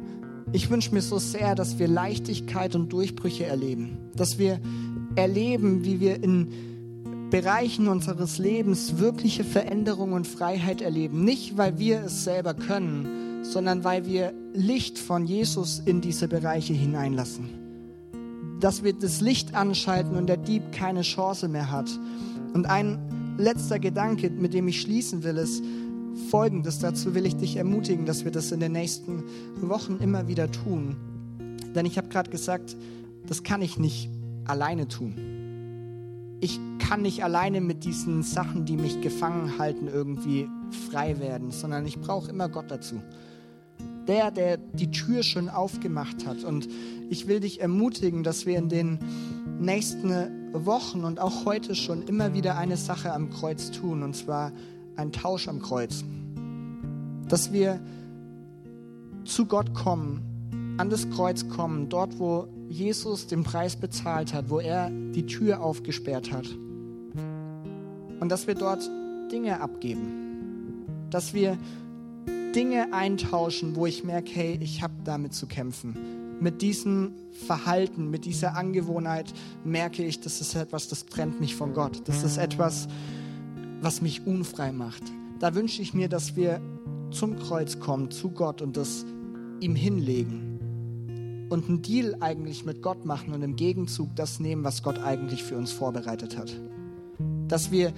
Ich 0.51 0.69
wünsche 0.69 0.93
mir 0.93 1.01
so 1.01 1.19
sehr, 1.19 1.55
dass 1.55 1.79
wir 1.79 1.87
Leichtigkeit 1.87 2.75
und 2.75 2.93
Durchbrüche 2.93 3.45
erleben, 3.45 3.97
dass 4.15 4.39
wir 4.39 4.59
erleben, 5.15 5.83
wie 5.83 5.99
wir 5.99 6.23
in 6.23 6.47
Bereichen 7.29 7.87
unseres 7.87 8.39
Lebens 8.39 8.97
wirkliche 8.97 9.43
Veränderung 9.43 10.13
und 10.13 10.25
Freiheit 10.25 10.81
erleben. 10.81 11.23
Nicht, 11.23 11.57
weil 11.57 11.77
wir 11.77 12.05
es 12.05 12.23
selber 12.23 12.55
können, 12.55 13.43
sondern 13.43 13.83
weil 13.83 14.05
wir 14.07 14.33
Licht 14.53 14.97
von 14.97 15.27
Jesus 15.27 15.79
in 15.85 16.01
diese 16.01 16.27
Bereiche 16.27 16.73
hineinlassen 16.73 17.58
dass 18.59 18.83
wir 18.83 18.93
das 18.93 19.21
Licht 19.21 19.55
anschalten 19.55 20.15
und 20.15 20.27
der 20.27 20.37
Dieb 20.37 20.71
keine 20.71 21.01
Chance 21.01 21.47
mehr 21.47 21.71
hat. 21.71 21.89
Und 22.53 22.65
ein 22.65 23.35
letzter 23.37 23.79
Gedanke, 23.79 24.29
mit 24.29 24.53
dem 24.53 24.67
ich 24.67 24.81
schließen 24.81 25.23
will, 25.23 25.37
ist 25.37 25.63
folgendes. 26.29 26.79
Dazu 26.79 27.15
will 27.15 27.25
ich 27.25 27.35
dich 27.35 27.55
ermutigen, 27.55 28.05
dass 28.05 28.25
wir 28.25 28.31
das 28.31 28.51
in 28.51 28.59
den 28.59 28.73
nächsten 28.73 29.23
Wochen 29.61 29.97
immer 30.01 30.27
wieder 30.27 30.51
tun. 30.51 30.97
Denn 31.75 31.85
ich 31.85 31.97
habe 31.97 32.09
gerade 32.09 32.29
gesagt, 32.29 32.75
das 33.25 33.43
kann 33.43 33.61
ich 33.61 33.77
nicht 33.77 34.09
alleine 34.45 34.87
tun. 34.87 35.15
Ich 36.41 36.59
kann 36.79 37.01
nicht 37.01 37.23
alleine 37.23 37.61
mit 37.61 37.83
diesen 37.83 38.23
Sachen, 38.23 38.65
die 38.65 38.77
mich 38.77 39.01
gefangen 39.01 39.59
halten, 39.59 39.87
irgendwie 39.87 40.47
frei 40.89 41.19
werden, 41.19 41.51
sondern 41.51 41.85
ich 41.85 41.99
brauche 41.99 42.29
immer 42.29 42.49
Gott 42.49 42.71
dazu 42.71 43.01
der, 44.09 44.31
der 44.31 44.57
die 44.57 44.89
Tür 44.89 45.21
schon 45.21 45.49
aufgemacht 45.49 46.25
hat. 46.25 46.43
Und 46.43 46.67
ich 47.09 47.27
will 47.27 47.39
dich 47.39 47.61
ermutigen, 47.61 48.23
dass 48.23 48.47
wir 48.47 48.57
in 48.57 48.67
den 48.67 48.97
nächsten 49.59 50.11
Wochen 50.51 51.03
und 51.03 51.19
auch 51.19 51.45
heute 51.45 51.75
schon 51.75 52.01
immer 52.01 52.33
wieder 52.33 52.57
eine 52.57 52.75
Sache 52.75 53.13
am 53.13 53.29
Kreuz 53.29 53.69
tun, 53.69 54.01
und 54.01 54.15
zwar 54.15 54.51
ein 54.95 55.11
Tausch 55.11 55.47
am 55.47 55.61
Kreuz. 55.61 56.03
Dass 57.27 57.53
wir 57.53 57.79
zu 59.25 59.45
Gott 59.45 59.75
kommen, 59.75 60.75
an 60.79 60.89
das 60.89 61.07
Kreuz 61.11 61.47
kommen, 61.47 61.87
dort, 61.89 62.17
wo 62.17 62.47
Jesus 62.67 63.27
den 63.27 63.43
Preis 63.43 63.75
bezahlt 63.75 64.33
hat, 64.33 64.49
wo 64.49 64.59
er 64.59 64.89
die 64.89 65.27
Tür 65.27 65.61
aufgesperrt 65.61 66.31
hat. 66.31 66.47
Und 68.19 68.29
dass 68.29 68.47
wir 68.47 68.55
dort 68.55 68.89
Dinge 69.31 69.61
abgeben. 69.61 70.87
Dass 71.11 71.35
wir 71.35 71.59
Dinge 72.55 72.93
eintauschen, 72.93 73.75
wo 73.75 73.85
ich 73.85 74.03
merke, 74.03 74.31
hey, 74.31 74.57
ich 74.61 74.81
habe 74.81 74.93
damit 75.03 75.33
zu 75.33 75.45
kämpfen. 75.45 75.95
Mit 76.39 76.61
diesem 76.61 77.11
Verhalten, 77.31 78.09
mit 78.09 78.25
dieser 78.25 78.55
Angewohnheit 78.55 79.33
merke 79.63 80.03
ich, 80.03 80.19
das 80.21 80.41
ist 80.41 80.55
etwas, 80.55 80.87
das 80.87 81.05
trennt 81.05 81.39
mich 81.39 81.55
von 81.55 81.73
Gott. 81.73 82.01
Das 82.05 82.23
ist 82.23 82.37
etwas, 82.37 82.87
was 83.81 84.01
mich 84.01 84.25
unfrei 84.25 84.71
macht. 84.71 85.03
Da 85.39 85.53
wünsche 85.53 85.81
ich 85.81 85.93
mir, 85.93 86.09
dass 86.09 86.35
wir 86.35 86.61
zum 87.11 87.37
Kreuz 87.37 87.79
kommen, 87.79 88.09
zu 88.11 88.29
Gott 88.29 88.61
und 88.61 88.77
das 88.77 89.05
ihm 89.59 89.75
hinlegen 89.75 91.47
und 91.49 91.67
einen 91.67 91.81
Deal 91.81 92.15
eigentlich 92.19 92.65
mit 92.65 92.81
Gott 92.81 93.05
machen 93.05 93.33
und 93.33 93.41
im 93.41 93.55
Gegenzug 93.55 94.15
das 94.15 94.39
nehmen, 94.39 94.63
was 94.63 94.83
Gott 94.83 94.99
eigentlich 94.99 95.43
für 95.43 95.57
uns 95.57 95.71
vorbereitet 95.71 96.37
hat. 96.37 96.59
Dass 97.47 97.71
wir 97.71 97.91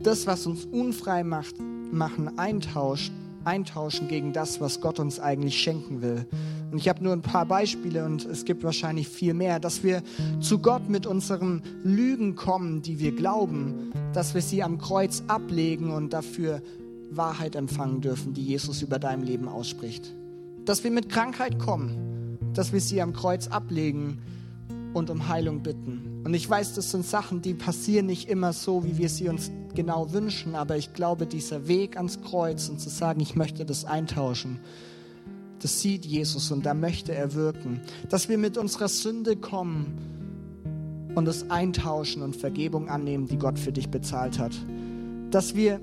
das, 0.00 0.26
was 0.26 0.46
uns 0.46 0.64
unfrei 0.64 1.22
macht, 1.22 1.54
machen, 1.92 2.38
eintauschen, 2.38 3.14
eintauschen 3.46 4.08
gegen 4.08 4.32
das, 4.32 4.60
was 4.60 4.80
Gott 4.80 4.98
uns 4.98 5.20
eigentlich 5.20 5.58
schenken 5.58 6.02
will. 6.02 6.26
Und 6.70 6.78
ich 6.78 6.88
habe 6.88 7.02
nur 7.02 7.12
ein 7.12 7.22
paar 7.22 7.46
Beispiele 7.46 8.04
und 8.04 8.24
es 8.24 8.44
gibt 8.44 8.64
wahrscheinlich 8.64 9.08
viel 9.08 9.34
mehr, 9.34 9.60
dass 9.60 9.82
wir 9.82 10.02
zu 10.40 10.58
Gott 10.58 10.88
mit 10.88 11.06
unseren 11.06 11.62
Lügen 11.84 12.34
kommen, 12.34 12.82
die 12.82 12.98
wir 12.98 13.14
glauben, 13.14 13.92
dass 14.12 14.34
wir 14.34 14.42
sie 14.42 14.62
am 14.62 14.78
Kreuz 14.78 15.22
ablegen 15.28 15.90
und 15.90 16.12
dafür 16.12 16.60
Wahrheit 17.10 17.54
empfangen 17.54 18.00
dürfen, 18.00 18.34
die 18.34 18.42
Jesus 18.42 18.82
über 18.82 18.98
dein 18.98 19.22
Leben 19.22 19.48
ausspricht. 19.48 20.12
Dass 20.64 20.82
wir 20.82 20.90
mit 20.90 21.08
Krankheit 21.08 21.58
kommen, 21.58 22.38
dass 22.52 22.72
wir 22.72 22.80
sie 22.80 23.00
am 23.00 23.12
Kreuz 23.12 23.46
ablegen 23.46 24.18
und 24.96 25.10
um 25.10 25.28
Heilung 25.28 25.62
bitten. 25.62 26.22
Und 26.24 26.32
ich 26.32 26.48
weiß, 26.48 26.74
das 26.74 26.90
sind 26.90 27.04
Sachen, 27.04 27.42
die 27.42 27.52
passieren 27.52 28.06
nicht 28.06 28.30
immer 28.30 28.54
so, 28.54 28.82
wie 28.82 28.96
wir 28.96 29.10
sie 29.10 29.28
uns 29.28 29.50
genau 29.74 30.10
wünschen, 30.14 30.54
aber 30.54 30.78
ich 30.78 30.94
glaube, 30.94 31.26
dieser 31.26 31.68
Weg 31.68 31.98
ans 31.98 32.22
Kreuz 32.22 32.70
und 32.70 32.80
zu 32.80 32.88
sagen, 32.88 33.20
ich 33.20 33.36
möchte 33.36 33.66
das 33.66 33.84
eintauschen, 33.84 34.58
das 35.60 35.82
sieht 35.82 36.06
Jesus 36.06 36.50
und 36.50 36.64
da 36.64 36.72
möchte 36.72 37.14
er 37.14 37.34
wirken. 37.34 37.82
Dass 38.08 38.30
wir 38.30 38.38
mit 38.38 38.56
unserer 38.56 38.88
Sünde 38.88 39.36
kommen 39.36 41.12
und 41.14 41.28
es 41.28 41.50
eintauschen 41.50 42.22
und 42.22 42.34
Vergebung 42.34 42.88
annehmen, 42.88 43.26
die 43.26 43.36
Gott 43.36 43.58
für 43.58 43.72
dich 43.72 43.90
bezahlt 43.90 44.38
hat. 44.38 44.52
Dass 45.30 45.54
wir 45.54 45.78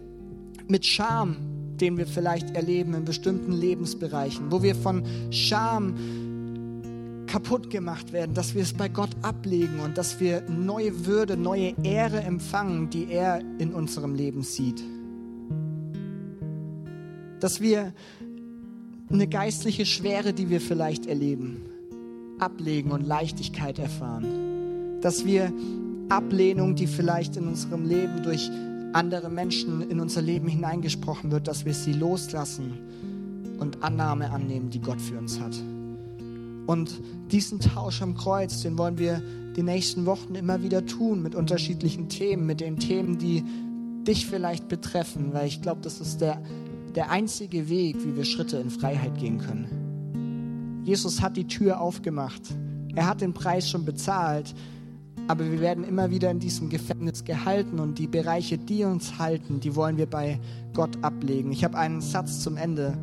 mit 0.68 0.88
Scham, 0.88 1.36
den 1.80 1.97
wir 1.97 2.07
vielleicht 2.07 2.55
erleben 2.55 2.95
in 2.95 3.05
bestimmten 3.05 3.51
Lebensbereichen, 3.51 4.51
wo 4.51 4.64
wir 4.64 4.74
von 4.74 5.03
Scham 5.30 5.93
kaputt 7.34 7.72
gemacht 7.72 8.14
werden, 8.14 8.36
dass 8.36 8.54
wir 8.54 8.62
es 8.62 8.74
bei 8.74 8.88
Gott 8.88 9.10
ablegen 9.24 9.80
und 9.80 9.98
dass 9.98 10.20
wir 10.20 10.44
neue 10.48 11.08
Würde, 11.08 11.36
neue 11.36 11.74
Ehre 11.82 12.22
empfangen, 12.22 12.92
die 12.92 13.08
er 13.10 13.42
in 13.58 13.74
unserem 13.74 14.14
Leben 14.14 14.44
sieht. 14.44 14.84
Dass 17.40 17.60
wir 17.60 17.92
eine 19.10 19.28
geistliche 19.28 19.88
Schwere, 19.88 20.34
die 20.34 20.52
wir 20.52 20.62
vielleicht 20.62 21.08
erleben, 21.08 21.64
ablegen 22.38 22.92
und 22.92 23.02
Leichtigkeit 23.04 23.80
erfahren. 23.80 25.02
Dass 25.02 25.26
wir 25.26 25.52
Ablehnung, 26.10 26.76
die 26.76 26.86
vielleicht 26.86 27.36
in 27.36 27.48
unserem 27.48 27.88
Leben 27.88 28.22
durch 28.22 28.48
andere 28.94 29.32
Menschen 29.32 29.90
in 29.90 30.00
unser 30.00 30.22
Leben 30.22 30.48
hineingesprochen 30.48 31.32
wird, 31.32 31.48
dass 31.48 31.66
wir 31.66 31.74
sie 31.74 31.94
loslassen 31.94 32.78
und 33.58 33.82
Annahme 33.82 34.30
annehmen, 34.30 34.70
die 34.70 34.82
Gott 34.82 35.02
für 35.02 35.18
uns 35.18 35.40
hat. 35.40 35.56
Und 36.66 37.01
diesen 37.32 37.59
Tausch 37.59 38.01
am 38.01 38.16
Kreuz, 38.16 38.61
den 38.61 38.78
wollen 38.78 38.97
wir 38.97 39.22
die 39.55 39.64
nächsten 39.64 40.05
Wochen 40.05 40.36
immer 40.36 40.64
wieder 40.64 40.86
tun 40.86 41.22
mit 41.22 41.36
unterschiedlichen 41.36 42.09
Themen, 42.09 42.45
mit 42.45 42.61
den 42.61 42.78
Themen, 42.78 43.18
die 43.18 43.43
dich 44.03 44.26
vielleicht 44.26 44.68
betreffen, 44.68 45.34
weil 45.34 45.47
ich 45.47 45.61
glaube, 45.61 45.82
das 45.82 45.99
ist 45.99 46.22
der, 46.22 46.41
der 46.95 47.09
einzige 47.09 47.70
Weg, 47.70 47.97
wie 48.05 48.16
wir 48.16 48.26
Schritte 48.26 48.57
in 48.57 48.70
Freiheit 48.70 49.18
gehen 49.18 49.39
können. 49.39 50.82
Jesus 50.84 51.22
hat 51.22 51.38
die 51.38 51.47
Tür 51.47 51.80
aufgemacht. 51.80 52.41
Er 52.95 53.07
hat 53.07 53.22
den 53.22 53.34
Preis 53.34 53.70
schon 53.70 53.86
bezahlt, 53.86 54.53
aber 55.28 55.49
wir 55.49 55.61
werden 55.61 55.84
immer 55.84 56.09
wieder 56.11 56.30
in 56.30 56.39
diesem 56.39 56.70
Gefängnis 56.70 57.24
gehalten 57.24 57.80
und 57.80 57.97
die 57.97 58.07
Bereiche, 58.07 58.57
die 58.57 58.84
uns 58.84 59.18
halten, 59.18 59.59
die 59.61 59.76
wollen 59.76 59.97
wir 59.97 60.05
bei 60.05 60.39
Gott 60.74 60.97
ablegen. 61.01 61.51
Ich 61.51 61.64
habe 61.64 61.78
einen 61.78 62.01
Satz 62.01 62.41
zum 62.41 62.57
Ende. 62.57 62.97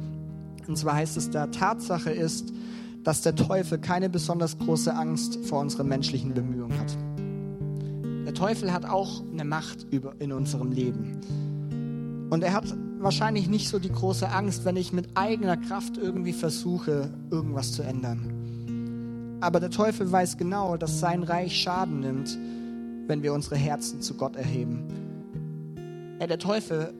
Und 0.68 0.76
zwar 0.76 0.96
heißt 0.96 1.16
es 1.16 1.30
da, 1.30 1.46
Tatsache 1.46 2.10
ist, 2.10 2.52
dass 3.04 3.22
der 3.22 3.34
Teufel 3.34 3.78
keine 3.78 4.10
besonders 4.10 4.58
große 4.58 4.94
Angst 4.94 5.38
vor 5.46 5.60
unseren 5.60 5.88
menschlichen 5.88 6.34
Bemühungen 6.34 6.78
hat. 6.78 6.96
Der 8.26 8.34
Teufel 8.34 8.72
hat 8.72 8.84
auch 8.84 9.22
eine 9.32 9.44
Macht 9.44 9.86
über, 9.90 10.14
in 10.18 10.32
unserem 10.32 10.70
Leben. 10.70 12.28
Und 12.30 12.44
er 12.44 12.52
hat 12.52 12.64
wahrscheinlich 12.98 13.48
nicht 13.48 13.68
so 13.68 13.78
die 13.78 13.90
große 13.90 14.28
Angst, 14.28 14.64
wenn 14.64 14.76
ich 14.76 14.92
mit 14.92 15.16
eigener 15.16 15.56
Kraft 15.56 15.96
irgendwie 15.96 16.32
versuche, 16.32 17.10
irgendwas 17.30 17.72
zu 17.72 17.82
ändern. 17.82 19.38
Aber 19.40 19.58
der 19.58 19.70
Teufel 19.70 20.12
weiß 20.12 20.36
genau, 20.36 20.76
dass 20.76 21.00
sein 21.00 21.22
Reich 21.22 21.56
Schaden 21.56 22.00
nimmt, 22.00 22.38
wenn 23.08 23.22
wir 23.22 23.32
unsere 23.32 23.56
Herzen 23.56 24.02
zu 24.02 24.14
Gott 24.14 24.36
erheben. 24.36 24.84
Ja, 26.20 26.26
der 26.26 26.38
Teufel 26.38 26.92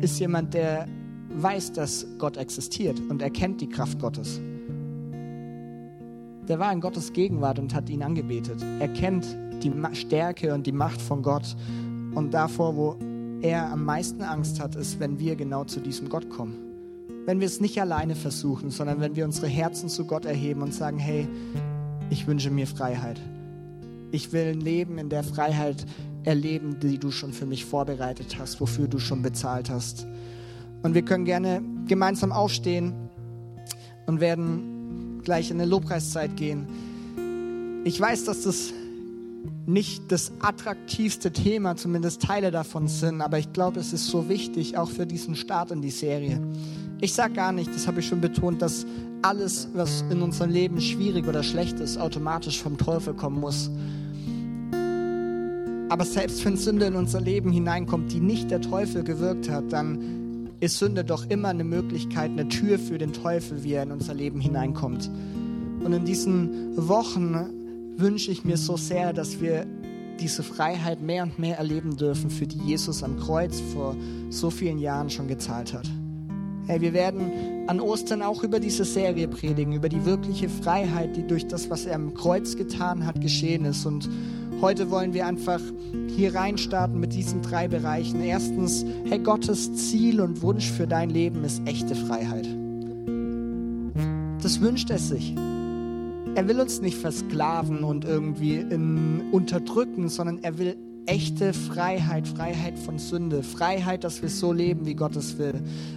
ist 0.00 0.20
jemand, 0.20 0.52
der 0.52 0.86
weiß, 1.30 1.72
dass 1.72 2.06
Gott 2.18 2.36
existiert 2.36 3.00
und 3.08 3.22
erkennt 3.22 3.62
die 3.62 3.68
Kraft 3.68 3.98
Gottes 3.98 4.40
der 6.50 6.58
war 6.58 6.72
in 6.72 6.80
Gottes 6.80 7.12
Gegenwart 7.12 7.60
und 7.60 7.72
hat 7.74 7.88
ihn 7.88 8.02
angebetet. 8.02 8.60
Er 8.80 8.88
kennt 8.88 9.24
die 9.62 9.72
Stärke 9.94 10.52
und 10.52 10.66
die 10.66 10.72
Macht 10.72 11.00
von 11.00 11.22
Gott. 11.22 11.54
Und 12.12 12.34
davor, 12.34 12.74
wo 12.74 12.96
er 13.40 13.70
am 13.70 13.84
meisten 13.84 14.22
Angst 14.22 14.58
hat, 14.58 14.74
ist, 14.74 14.98
wenn 14.98 15.20
wir 15.20 15.36
genau 15.36 15.62
zu 15.62 15.78
diesem 15.78 16.08
Gott 16.08 16.28
kommen. 16.28 16.56
Wenn 17.24 17.38
wir 17.38 17.46
es 17.46 17.60
nicht 17.60 17.80
alleine 17.80 18.16
versuchen, 18.16 18.70
sondern 18.70 18.98
wenn 18.98 19.14
wir 19.14 19.26
unsere 19.26 19.46
Herzen 19.46 19.88
zu 19.88 20.06
Gott 20.06 20.24
erheben 20.24 20.62
und 20.62 20.74
sagen, 20.74 20.98
hey, 20.98 21.28
ich 22.10 22.26
wünsche 22.26 22.50
mir 22.50 22.66
Freiheit. 22.66 23.20
Ich 24.10 24.32
will 24.32 24.46
ein 24.46 24.60
Leben 24.60 24.98
in 24.98 25.08
der 25.08 25.22
Freiheit 25.22 25.86
erleben, 26.24 26.80
die 26.80 26.98
du 26.98 27.12
schon 27.12 27.32
für 27.32 27.46
mich 27.46 27.64
vorbereitet 27.64 28.38
hast, 28.40 28.60
wofür 28.60 28.88
du 28.88 28.98
schon 28.98 29.22
bezahlt 29.22 29.70
hast. 29.70 30.04
Und 30.82 30.94
wir 30.94 31.02
können 31.02 31.24
gerne 31.24 31.62
gemeinsam 31.86 32.32
aufstehen 32.32 32.92
und 34.06 34.20
werden 34.20 34.69
gleich 35.22 35.50
in 35.50 35.60
eine 35.60 35.68
Lobpreiszeit 35.68 36.36
gehen. 36.36 36.66
Ich 37.84 38.00
weiß, 38.00 38.24
dass 38.24 38.42
das 38.42 38.72
nicht 39.66 40.10
das 40.10 40.32
attraktivste 40.40 41.32
Thema, 41.32 41.76
zumindest 41.76 42.22
Teile 42.22 42.50
davon 42.50 42.88
sind, 42.88 43.20
aber 43.20 43.38
ich 43.38 43.52
glaube, 43.52 43.80
es 43.80 43.92
ist 43.92 44.08
so 44.08 44.28
wichtig, 44.28 44.76
auch 44.76 44.90
für 44.90 45.06
diesen 45.06 45.36
Start 45.36 45.70
in 45.70 45.80
die 45.80 45.90
Serie. 45.90 46.40
Ich 47.00 47.14
sage 47.14 47.34
gar 47.34 47.52
nicht, 47.52 47.74
das 47.74 47.86
habe 47.86 48.00
ich 48.00 48.06
schon 48.06 48.20
betont, 48.20 48.60
dass 48.60 48.84
alles, 49.22 49.68
was 49.74 50.04
in 50.10 50.22
unserem 50.22 50.50
Leben 50.50 50.80
schwierig 50.80 51.26
oder 51.26 51.42
schlecht 51.42 51.80
ist, 51.80 51.98
automatisch 51.98 52.62
vom 52.62 52.76
Teufel 52.76 53.14
kommen 53.14 53.40
muss. 53.40 53.70
Aber 55.90 56.04
selbst 56.04 56.44
wenn 56.44 56.56
Sünde 56.56 56.86
in 56.86 56.94
unser 56.94 57.20
Leben 57.20 57.50
hineinkommt, 57.50 58.12
die 58.12 58.20
nicht 58.20 58.50
der 58.50 58.60
Teufel 58.60 59.02
gewirkt 59.02 59.50
hat, 59.50 59.72
dann 59.72 60.19
ist 60.60 60.78
Sünde 60.78 61.04
doch 61.04 61.28
immer 61.28 61.48
eine 61.48 61.64
Möglichkeit, 61.64 62.30
eine 62.30 62.48
Tür 62.48 62.78
für 62.78 62.98
den 62.98 63.12
Teufel, 63.12 63.64
wie 63.64 63.72
er 63.72 63.82
in 63.82 63.92
unser 63.92 64.14
Leben 64.14 64.40
hineinkommt. 64.40 65.10
Und 65.82 65.92
in 65.92 66.04
diesen 66.04 66.76
Wochen 66.76 67.94
wünsche 67.96 68.30
ich 68.30 68.44
mir 68.44 68.56
so 68.56 68.76
sehr, 68.76 69.12
dass 69.12 69.40
wir 69.40 69.66
diese 70.20 70.42
Freiheit 70.42 71.00
mehr 71.00 71.22
und 71.22 71.38
mehr 71.38 71.56
erleben 71.56 71.96
dürfen, 71.96 72.30
für 72.30 72.46
die 72.46 72.58
Jesus 72.58 73.02
am 73.02 73.18
Kreuz 73.18 73.60
vor 73.72 73.96
so 74.28 74.50
vielen 74.50 74.78
Jahren 74.78 75.08
schon 75.08 75.28
gezahlt 75.28 75.72
hat. 75.72 75.88
Hey, 76.66 76.82
wir 76.82 76.92
werden 76.92 77.66
an 77.66 77.80
Ostern 77.80 78.20
auch 78.22 78.44
über 78.44 78.60
diese 78.60 78.84
Serie 78.84 79.28
predigen, 79.28 79.72
über 79.72 79.88
die 79.88 80.04
wirkliche 80.04 80.48
Freiheit, 80.48 81.16
die 81.16 81.26
durch 81.26 81.46
das, 81.46 81.70
was 81.70 81.86
er 81.86 81.94
am 81.94 82.12
Kreuz 82.14 82.56
getan 82.56 83.06
hat, 83.06 83.20
geschehen 83.20 83.64
ist. 83.64 83.86
Und 83.86 84.08
Heute 84.60 84.90
wollen 84.90 85.14
wir 85.14 85.26
einfach 85.26 85.60
hier 86.08 86.34
reinstarten 86.34 87.00
mit 87.00 87.14
diesen 87.14 87.40
drei 87.40 87.66
Bereichen. 87.66 88.20
Erstens, 88.20 88.84
hey, 89.08 89.18
Gottes 89.18 89.72
Ziel 89.74 90.20
und 90.20 90.42
Wunsch 90.42 90.70
für 90.70 90.86
dein 90.86 91.08
Leben 91.08 91.44
ist 91.44 91.62
echte 91.64 91.94
Freiheit. 91.94 92.46
Das 94.42 94.60
wünscht 94.60 94.90
er 94.90 94.98
sich. 94.98 95.34
Er 96.34 96.46
will 96.46 96.60
uns 96.60 96.82
nicht 96.82 96.98
versklaven 96.98 97.84
und 97.84 98.04
irgendwie 98.04 98.62
unterdrücken, 99.32 100.10
sondern 100.10 100.40
er 100.42 100.58
will 100.58 100.76
echte 101.10 101.52
Freiheit, 101.52 102.28
Freiheit 102.28 102.78
von 102.78 103.00
Sünde, 103.00 103.42
Freiheit, 103.42 104.04
dass 104.04 104.22
wir 104.22 104.28
so 104.28 104.52
leben, 104.52 104.86
wie 104.86 104.94
Gott 104.94 105.16
es 105.16 105.38
will. 105.38 105.54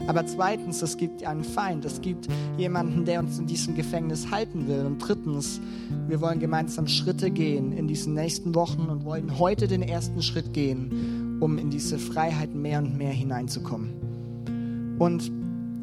Aber 0.08 0.26
zweitens, 0.26 0.82
es 0.82 0.98
gibt 0.98 1.24
einen 1.24 1.44
Feind, 1.44 1.86
es 1.86 2.02
gibt 2.02 2.28
jemanden, 2.58 3.06
der 3.06 3.20
uns 3.20 3.38
in 3.38 3.46
diesem 3.46 3.76
Gefängnis 3.76 4.32
halten 4.32 4.68
will. 4.68 4.80
Und 4.80 4.98
drittens, 4.98 5.62
wir 6.08 6.20
wollen 6.20 6.40
gemeinsam 6.40 6.88
Schritte 6.88 7.30
gehen 7.30 7.74
in 7.74 7.88
diesen 7.88 8.16
nächsten 8.16 8.56
Wochen 8.56 8.90
und 8.90 9.06
wollen 9.06 9.38
heute 9.38 9.68
den 9.68 9.84
ersten 9.84 10.24
Schritt 10.24 10.52
gehen, 10.52 11.38
um 11.40 11.60
in 11.60 11.70
diese 11.70 12.00
Freiheit 12.00 12.56
mehr 12.56 12.80
und 12.80 12.98
mehr 12.98 13.14
hineinzukommen. 13.14 14.98
Und 14.98 15.32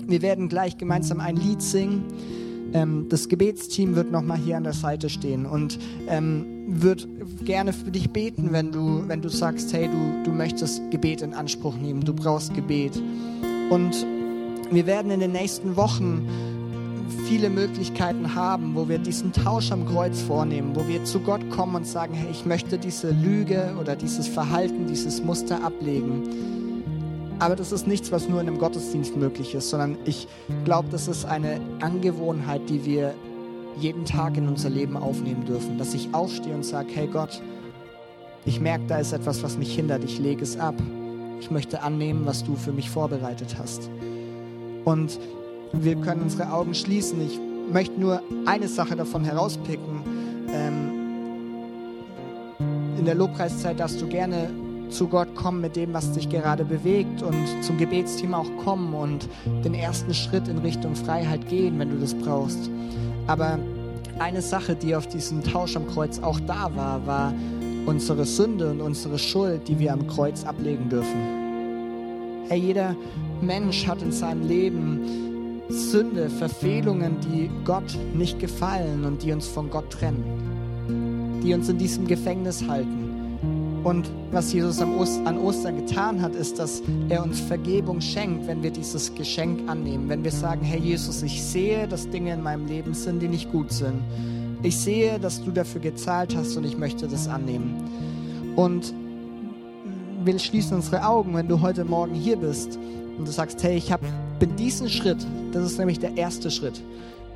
wir 0.08 0.22
werden 0.22 0.48
gleich 0.48 0.76
gemeinsam 0.76 1.20
ein 1.20 1.36
Lied 1.36 1.62
singen. 1.62 2.02
Ähm, 2.72 3.06
das 3.08 3.28
Gebetsteam 3.28 3.96
wird 3.96 4.10
nochmal 4.10 4.38
hier 4.38 4.56
an 4.56 4.64
der 4.64 4.72
Seite 4.72 5.10
stehen 5.10 5.46
und 5.46 5.78
ähm, 6.08 6.44
wird 6.68 7.08
gerne 7.44 7.72
für 7.72 7.90
dich 7.90 8.10
beten, 8.10 8.52
wenn 8.52 8.72
du, 8.72 9.04
wenn 9.06 9.22
du 9.22 9.28
sagst, 9.28 9.72
hey, 9.72 9.88
du, 9.88 10.22
du 10.24 10.30
möchtest 10.30 10.90
Gebet 10.90 11.22
in 11.22 11.34
Anspruch 11.34 11.76
nehmen, 11.76 12.04
du 12.04 12.14
brauchst 12.14 12.54
Gebet. 12.54 13.00
Und 13.70 14.06
wir 14.70 14.86
werden 14.86 15.10
in 15.10 15.20
den 15.20 15.32
nächsten 15.32 15.76
Wochen 15.76 16.28
viele 17.26 17.50
Möglichkeiten 17.50 18.34
haben, 18.34 18.74
wo 18.74 18.88
wir 18.88 18.98
diesen 18.98 19.32
Tausch 19.32 19.72
am 19.72 19.86
Kreuz 19.86 20.20
vornehmen, 20.20 20.74
wo 20.74 20.86
wir 20.86 21.04
zu 21.04 21.20
Gott 21.20 21.48
kommen 21.50 21.74
und 21.74 21.86
sagen, 21.86 22.14
hey, 22.14 22.28
ich 22.30 22.46
möchte 22.46 22.78
diese 22.78 23.10
Lüge 23.10 23.74
oder 23.80 23.96
dieses 23.96 24.28
Verhalten, 24.28 24.86
dieses 24.86 25.22
Muster 25.22 25.62
ablegen. 25.64 26.22
Aber 27.40 27.56
das 27.56 27.72
ist 27.72 27.86
nichts, 27.86 28.12
was 28.12 28.28
nur 28.28 28.40
in 28.40 28.48
einem 28.48 28.58
Gottesdienst 28.58 29.16
möglich 29.16 29.54
ist, 29.54 29.70
sondern 29.70 29.96
ich 30.04 30.28
glaube, 30.64 30.88
das 30.90 31.08
ist 31.08 31.24
eine 31.24 31.58
Angewohnheit, 31.80 32.68
die 32.68 32.84
wir 32.84 33.14
jeden 33.78 34.04
Tag 34.04 34.36
in 34.36 34.46
unser 34.46 34.68
Leben 34.68 34.96
aufnehmen 34.96 35.46
dürfen. 35.46 35.78
Dass 35.78 35.94
ich 35.94 36.12
aufstehe 36.12 36.54
und 36.54 36.66
sage, 36.66 36.90
hey 36.92 37.06
Gott, 37.06 37.40
ich 38.44 38.60
merke, 38.60 38.84
da 38.88 38.98
ist 38.98 39.12
etwas, 39.12 39.42
was 39.42 39.56
mich 39.56 39.74
hindert, 39.74 40.04
ich 40.04 40.18
lege 40.18 40.42
es 40.42 40.58
ab. 40.58 40.74
Ich 41.40 41.50
möchte 41.50 41.82
annehmen, 41.82 42.26
was 42.26 42.44
du 42.44 42.56
für 42.56 42.72
mich 42.72 42.90
vorbereitet 42.90 43.56
hast. 43.58 43.88
Und 44.84 45.18
wir 45.72 45.96
können 45.96 46.22
unsere 46.22 46.52
Augen 46.52 46.74
schließen. 46.74 47.24
Ich 47.24 47.40
möchte 47.72 47.98
nur 47.98 48.22
eine 48.44 48.68
Sache 48.68 48.96
davon 48.96 49.24
herauspicken. 49.24 50.02
Ähm, 50.52 50.90
in 52.98 53.06
der 53.06 53.14
Lobpreiszeit 53.14 53.80
darfst 53.80 53.98
du 54.02 54.06
gerne 54.06 54.50
zu 54.90 55.08
Gott 55.08 55.34
kommen 55.34 55.60
mit 55.60 55.76
dem, 55.76 55.92
was 55.92 56.12
dich 56.12 56.28
gerade 56.28 56.64
bewegt 56.64 57.22
und 57.22 57.46
zum 57.62 57.78
Gebetsteam 57.78 58.34
auch 58.34 58.48
kommen 58.64 58.94
und 58.94 59.28
den 59.64 59.74
ersten 59.74 60.12
Schritt 60.14 60.48
in 60.48 60.58
Richtung 60.58 60.94
Freiheit 60.94 61.48
gehen, 61.48 61.78
wenn 61.78 61.90
du 61.90 61.96
das 61.96 62.14
brauchst. 62.14 62.70
Aber 63.26 63.58
eine 64.18 64.42
Sache, 64.42 64.74
die 64.74 64.94
auf 64.94 65.06
diesem 65.06 65.42
Tausch 65.42 65.76
am 65.76 65.86
Kreuz 65.88 66.18
auch 66.18 66.40
da 66.40 66.70
war, 66.74 67.06
war 67.06 67.32
unsere 67.86 68.24
Sünde 68.24 68.70
und 68.70 68.80
unsere 68.80 69.18
Schuld, 69.18 69.66
die 69.68 69.78
wir 69.78 69.92
am 69.92 70.06
Kreuz 70.06 70.44
ablegen 70.44 70.88
dürfen. 70.88 72.46
Herr, 72.48 72.56
jeder 72.56 72.96
Mensch 73.40 73.86
hat 73.86 74.02
in 74.02 74.12
seinem 74.12 74.46
Leben 74.46 75.62
Sünde, 75.68 76.28
Verfehlungen, 76.28 77.16
die 77.20 77.48
Gott 77.64 77.96
nicht 78.12 78.38
gefallen 78.38 79.04
und 79.04 79.22
die 79.22 79.32
uns 79.32 79.46
von 79.46 79.70
Gott 79.70 79.88
trennen, 79.90 81.40
die 81.42 81.54
uns 81.54 81.68
in 81.68 81.78
diesem 81.78 82.06
Gefängnis 82.06 82.66
halten. 82.66 82.99
Und 83.82 84.10
was 84.30 84.52
Jesus 84.52 84.80
an 84.80 85.38
Ostern 85.38 85.76
getan 85.86 86.20
hat, 86.20 86.34
ist, 86.34 86.58
dass 86.58 86.82
er 87.08 87.22
uns 87.22 87.40
Vergebung 87.40 88.00
schenkt, 88.00 88.46
wenn 88.46 88.62
wir 88.62 88.70
dieses 88.70 89.14
Geschenk 89.14 89.68
annehmen. 89.68 90.08
Wenn 90.08 90.22
wir 90.22 90.30
sagen, 90.30 90.62
Herr 90.62 90.78
Jesus, 90.78 91.22
ich 91.22 91.42
sehe, 91.42 91.88
dass 91.88 92.08
Dinge 92.10 92.34
in 92.34 92.42
meinem 92.42 92.66
Leben 92.66 92.92
sind, 92.92 93.20
die 93.20 93.28
nicht 93.28 93.50
gut 93.50 93.72
sind. 93.72 94.02
Ich 94.62 94.76
sehe, 94.76 95.18
dass 95.18 95.42
du 95.42 95.50
dafür 95.50 95.80
gezahlt 95.80 96.36
hast 96.36 96.56
und 96.56 96.64
ich 96.64 96.76
möchte 96.76 97.08
das 97.08 97.26
annehmen. 97.26 97.74
Und 98.56 98.92
wir 100.24 100.38
schließen 100.38 100.76
unsere 100.76 101.06
Augen, 101.06 101.34
wenn 101.34 101.48
du 101.48 101.62
heute 101.62 101.84
Morgen 101.86 102.14
hier 102.14 102.36
bist 102.36 102.78
und 103.16 103.26
du 103.26 103.32
sagst, 103.32 103.62
hey, 103.62 103.76
ich 103.76 103.90
hab, 103.90 104.02
bin 104.38 104.54
diesen 104.56 104.90
Schritt, 104.90 105.26
das 105.52 105.64
ist 105.64 105.78
nämlich 105.78 105.98
der 105.98 106.18
erste 106.18 106.50
Schritt. 106.50 106.82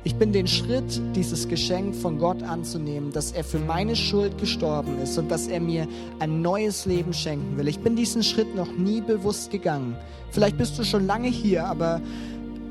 Ich 0.05 0.17
bin 0.17 0.31
den 0.31 0.45
Schritt, 0.45 1.01
dieses 1.15 1.47
Geschenk 1.47 1.95
von 1.95 2.19
Gott 2.19 2.43
anzunehmen, 2.43 3.11
dass 3.11 3.31
er 3.31 3.43
für 3.43 3.57
meine 3.57 3.95
Schuld 3.95 4.37
gestorben 4.37 4.99
ist 5.01 5.17
und 5.17 5.31
dass 5.31 5.47
er 5.47 5.59
mir 5.59 5.87
ein 6.19 6.43
neues 6.43 6.85
Leben 6.85 7.11
schenken 7.11 7.57
will. 7.57 7.67
Ich 7.67 7.79
bin 7.79 7.95
diesen 7.95 8.21
Schritt 8.21 8.55
noch 8.55 8.71
nie 8.71 9.01
bewusst 9.01 9.49
gegangen. 9.49 9.95
Vielleicht 10.29 10.59
bist 10.59 10.77
du 10.77 10.83
schon 10.83 11.07
lange 11.07 11.29
hier, 11.29 11.65
aber 11.65 12.01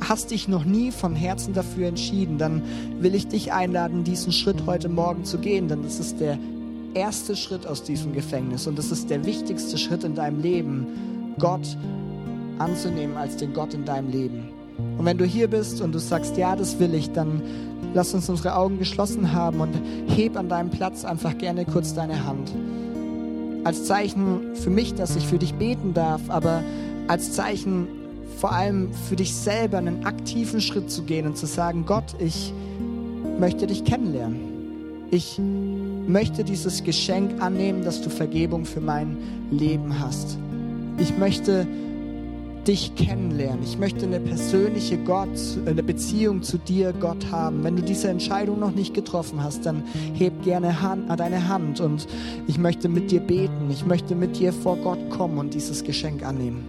hast 0.01 0.31
dich 0.31 0.47
noch 0.47 0.65
nie 0.65 0.93
von 0.93 1.17
Herzen 1.17 1.55
dafür 1.55 1.89
entschieden, 1.89 2.39
dann 2.39 2.63
will 3.01 3.17
ich 3.17 3.27
dich 3.27 3.53
einladen, 3.53 4.05
diesen 4.05 4.31
Schritt 4.31 4.65
heute 4.67 4.89
Morgen 4.89 5.25
zu 5.25 5.39
gehen, 5.39 5.67
denn 5.67 5.83
das 5.83 5.99
ist 5.99 6.21
der 6.21 6.39
erste 6.95 7.35
Schritt 7.35 7.67
aus 7.67 7.83
diesem 7.83 8.13
Gefängnis 8.13 8.69
und 8.69 8.79
das 8.79 8.93
ist 8.93 9.11
der 9.11 9.25
wichtigste 9.25 9.77
Schritt 9.77 10.05
in 10.05 10.15
deinem 10.15 10.41
Leben, 10.41 11.35
Gott 11.41 11.77
anzunehmen 12.59 13.17
als 13.17 13.37
den 13.37 13.53
Gott 13.53 13.75
in 13.75 13.85
deinem 13.85 14.13
Leben. 14.13 14.54
Und 15.05 15.11
wenn 15.11 15.19
du 15.19 15.27
hier 15.27 15.49
bist 15.49 15.83
und 15.83 15.93
du 15.93 15.99
sagst, 15.99 16.39
ja, 16.39 16.57
das 16.57 16.79
will 16.79 16.95
ich, 16.95 17.13
dann 17.13 17.43
lass 17.93 18.15
uns 18.15 18.31
unsere 18.31 18.57
Augen 18.57 18.79
geschlossen 18.79 19.35
haben 19.35 19.61
und 19.61 19.75
heb 20.09 20.35
an 20.35 20.49
deinem 20.49 20.71
Platz 20.71 21.05
einfach 21.05 21.37
gerne 21.37 21.67
kurz 21.67 21.93
deine 21.93 22.25
Hand. 22.25 22.51
Als 23.65 23.85
Zeichen 23.85 24.55
für 24.55 24.71
mich, 24.71 24.95
dass 24.95 25.15
ich 25.15 25.27
für 25.27 25.37
dich 25.37 25.53
beten 25.57 25.93
darf, 25.93 26.23
aber 26.29 26.65
als 27.07 27.33
Zeichen 27.33 27.87
vor 28.39 28.53
allem 28.53 28.95
für 29.07 29.15
dich 29.15 29.35
selber 29.35 29.77
einen 29.77 30.07
aktiven 30.07 30.63
Schritt 30.63 30.91
zu 30.91 31.03
gehen 31.03 31.27
und 31.27 31.37
zu 31.37 31.45
sagen, 31.45 31.85
Gott, 31.85 32.17
ich 32.19 32.55
möchte 33.39 33.67
dich 33.67 33.85
kennenlernen. 33.85 34.41
Ich 35.11 35.39
möchte 35.39 36.45
dieses 36.45 36.83
Geschenk 36.83 37.43
annehmen, 37.43 37.85
dass 37.85 38.01
du 38.01 38.09
Vergebung 38.09 38.65
für 38.65 38.81
mein 38.81 39.19
Leben 39.51 40.01
hast. 40.01 40.39
Ich 40.97 41.19
möchte 41.19 41.67
dich 42.67 42.95
kennenlernen. 42.95 43.63
Ich 43.63 43.79
möchte 43.79 44.07
eine 44.07 44.21
persönliche 44.21 44.97
Gott, 44.99 45.29
eine 45.67 45.83
Beziehung 45.83 46.43
zu 46.43 46.59
dir, 46.59 46.93
Gott 46.93 47.31
haben. 47.31 47.63
Wenn 47.63 47.77
du 47.77 47.83
diese 47.83 48.09
Entscheidung 48.09 48.59
noch 48.59 48.75
nicht 48.75 48.95
getroffen 48.95 49.43
hast, 49.43 49.67
dann 49.67 49.83
heb 50.15 50.43
gerne 50.43 50.81
Hand, 50.81 51.09
deine 51.19 51.49
Hand 51.49 51.81
und 51.81 52.07
ich 52.47 52.59
möchte 52.59 52.89
mit 52.89 53.11
dir 53.11 53.21
beten. 53.21 53.71
Ich 53.71 53.85
möchte 53.85 54.15
mit 54.15 54.39
dir 54.39 54.53
vor 54.53 54.77
Gott 54.77 55.11
kommen 55.11 55.39
und 55.39 55.55
dieses 55.55 55.85
Geschenk 55.85 56.25
annehmen. 56.25 56.65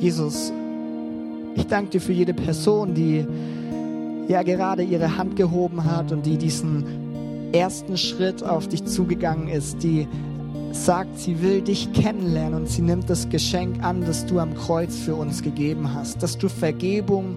Jesus, 0.00 0.52
ich 1.54 1.66
danke 1.66 1.90
dir 1.90 2.00
für 2.00 2.12
jede 2.12 2.34
Person, 2.34 2.94
die 2.94 3.26
ja 4.28 4.42
gerade 4.42 4.82
ihre 4.82 5.16
Hand 5.16 5.36
gehoben 5.36 5.84
hat 5.84 6.12
und 6.12 6.24
die 6.24 6.36
diesen 6.36 6.84
ersten 7.52 7.96
Schritt 7.96 8.42
auf 8.42 8.68
dich 8.68 8.84
zugegangen 8.84 9.48
ist, 9.48 9.82
die 9.82 10.08
sagt, 10.72 11.18
sie 11.18 11.42
will 11.42 11.60
dich 11.60 11.92
kennenlernen 11.92 12.62
und 12.62 12.68
sie 12.68 12.82
nimmt 12.82 13.08
das 13.10 13.28
Geschenk 13.28 13.82
an, 13.84 14.02
das 14.02 14.26
du 14.26 14.38
am 14.38 14.54
Kreuz 14.54 14.96
für 14.96 15.14
uns 15.14 15.42
gegeben 15.42 15.92
hast, 15.94 16.22
dass 16.22 16.38
du 16.38 16.48
Vergebung 16.48 17.36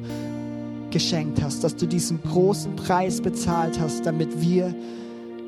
geschenkt 0.92 1.42
hast, 1.44 1.64
dass 1.64 1.76
du 1.76 1.86
diesen 1.86 2.22
großen 2.24 2.76
Preis 2.76 3.22
bezahlt 3.22 3.80
hast, 3.80 4.06
damit 4.06 4.42
wir 4.42 4.74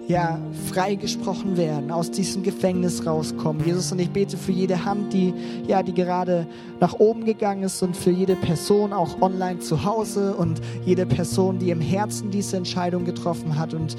ja 0.07 0.39
freigesprochen 0.71 1.57
werden, 1.57 1.91
aus 1.91 2.11
diesem 2.11 2.43
Gefängnis 2.43 3.05
rauskommen. 3.05 3.65
Jesus 3.65 3.91
und 3.91 3.99
ich 3.99 4.09
bete 4.09 4.37
für 4.37 4.53
jede 4.53 4.85
Hand, 4.85 5.11
die 5.13 5.33
ja 5.67 5.83
die 5.83 5.93
gerade 5.93 6.47
nach 6.79 6.93
oben 6.93 7.25
gegangen 7.25 7.63
ist 7.63 7.81
und 7.83 7.95
für 7.95 8.11
jede 8.11 8.35
Person 8.35 8.93
auch 8.93 9.21
online 9.21 9.59
zu 9.59 9.83
Hause 9.83 10.35
und 10.35 10.61
jede 10.85 11.05
Person, 11.05 11.59
die 11.59 11.71
im 11.71 11.81
Herzen 11.81 12.31
diese 12.31 12.57
Entscheidung 12.57 13.05
getroffen 13.05 13.57
hat 13.57 13.73
und 13.73 13.95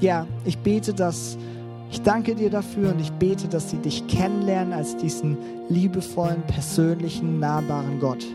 ja, 0.00 0.26
ich 0.44 0.58
bete, 0.58 0.92
dass 0.92 1.38
ich 1.92 2.00
danke 2.00 2.34
dir 2.34 2.48
dafür 2.48 2.92
und 2.92 3.00
ich 3.00 3.12
bete, 3.12 3.48
dass 3.48 3.70
sie 3.70 3.76
dich 3.76 4.06
kennenlernen 4.06 4.72
als 4.72 4.96
diesen 4.96 5.36
liebevollen, 5.68 6.42
persönlichen, 6.46 7.38
nahbaren 7.38 8.00
Gott. 8.00 8.26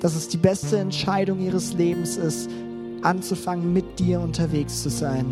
Dass 0.00 0.16
es 0.16 0.26
die 0.26 0.36
beste 0.36 0.78
Entscheidung 0.78 1.38
ihres 1.38 1.74
Lebens 1.74 2.16
ist, 2.16 2.50
anzufangen, 3.02 3.72
mit 3.72 4.00
dir 4.00 4.20
unterwegs 4.20 4.82
zu 4.82 4.90
sein. 4.90 5.26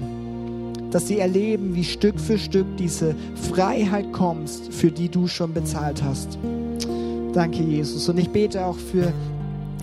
Dass 0.92 1.08
sie 1.08 1.18
erleben, 1.18 1.74
wie 1.74 1.82
Stück 1.82 2.20
für 2.20 2.38
Stück 2.38 2.66
diese 2.76 3.16
Freiheit 3.50 4.12
kommst, 4.12 4.72
für 4.72 4.92
die 4.92 5.08
du 5.08 5.26
schon 5.26 5.52
bezahlt 5.52 6.04
hast. 6.04 6.38
Danke, 7.32 7.64
Jesus. 7.64 8.08
Und 8.08 8.18
ich 8.18 8.30
bete 8.30 8.64
auch 8.64 8.76
für 8.76 9.12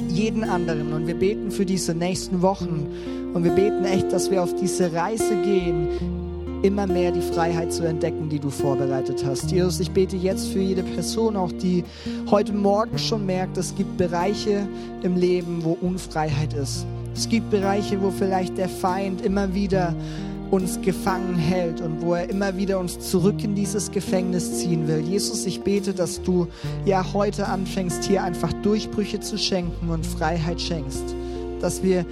jeden 0.07 0.45
anderen 0.45 0.93
und 0.93 1.05
wir 1.05 1.15
beten 1.15 1.51
für 1.51 1.65
diese 1.65 1.93
nächsten 1.93 2.41
Wochen 2.41 2.87
und 3.33 3.43
wir 3.43 3.51
beten 3.51 3.83
echt, 3.83 4.13
dass 4.13 4.31
wir 4.31 4.41
auf 4.41 4.55
diese 4.55 4.93
Reise 4.93 5.35
gehen, 5.43 6.26
immer 6.63 6.87
mehr 6.87 7.11
die 7.11 7.21
Freiheit 7.21 7.71
zu 7.71 7.83
entdecken, 7.83 8.29
die 8.29 8.39
du 8.39 8.49
vorbereitet 8.49 9.23
hast. 9.25 9.51
Jesus, 9.51 9.79
ich 9.79 9.91
bete 9.91 10.15
jetzt 10.15 10.47
für 10.47 10.59
jede 10.59 10.83
Person, 10.83 11.35
auch 11.35 11.51
die 11.51 11.83
heute 12.29 12.53
Morgen 12.53 12.97
schon 12.97 13.25
merkt, 13.25 13.57
es 13.57 13.75
gibt 13.75 13.97
Bereiche 13.97 14.67
im 15.03 15.15
Leben, 15.15 15.63
wo 15.63 15.77
Unfreiheit 15.81 16.53
ist. 16.53 16.85
Es 17.13 17.27
gibt 17.29 17.49
Bereiche, 17.49 18.01
wo 18.01 18.11
vielleicht 18.11 18.57
der 18.57 18.69
Feind 18.69 19.21
immer 19.21 19.53
wieder 19.53 19.95
uns 20.51 20.79
gefangen 20.81 21.35
hält 21.35 21.81
und 21.81 22.01
wo 22.01 22.13
er 22.13 22.29
immer 22.29 22.55
wieder 22.57 22.79
uns 22.79 22.99
zurück 22.99 23.43
in 23.43 23.55
dieses 23.55 23.91
Gefängnis 23.91 24.59
ziehen 24.59 24.87
will. 24.87 24.99
Jesus, 24.99 25.45
ich 25.45 25.61
bete, 25.61 25.93
dass 25.93 26.21
du 26.21 26.47
ja 26.85 27.13
heute 27.13 27.47
anfängst, 27.47 28.05
hier 28.05 28.23
einfach 28.23 28.53
Durchbrüche 28.63 29.19
zu 29.19 29.37
schenken 29.37 29.89
und 29.89 30.05
Freiheit 30.05 30.61
schenkst. 30.61 31.03
Dass 31.59 31.83
wir 31.83 32.05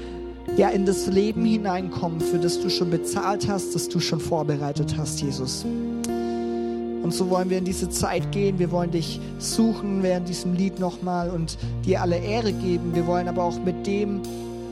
ja 0.58 0.70
in 0.70 0.86
das 0.86 1.08
Leben 1.08 1.43
hineinkommen, 1.46 2.22
für 2.22 2.38
das 2.38 2.60
du 2.62 2.70
schon 2.70 2.89
bezahlt 2.89 3.48
hast, 3.48 3.76
das 3.76 3.89
du 3.89 4.00
schon 4.00 4.20
vorbereitet 4.20 4.96
hast, 4.98 5.22
Jesus. 5.22 5.66
Und 5.66 7.14
so 7.14 7.30
wollen 7.30 7.50
wir 7.50 7.60
in 7.60 7.66
diese 7.66 7.89
Zeit 7.89 8.32
gehen. 8.32 8.58
Wir 8.58 8.72
wollen 8.72 8.89
dich 8.91 9.20
suchen 9.38 10.02
während 10.02 10.28
diesem 10.28 10.56
Lied 10.56 10.80
nochmal 10.80 11.30
und 11.30 11.58
dir 11.86 12.02
alle 12.02 12.18
Ehre 12.18 12.52
geben. 12.52 12.96
Wir 12.96 13.06
wollen 13.06 13.28
aber 13.28 13.43
auch 13.43 13.60
mit 13.64 13.86
dem 13.86 14.22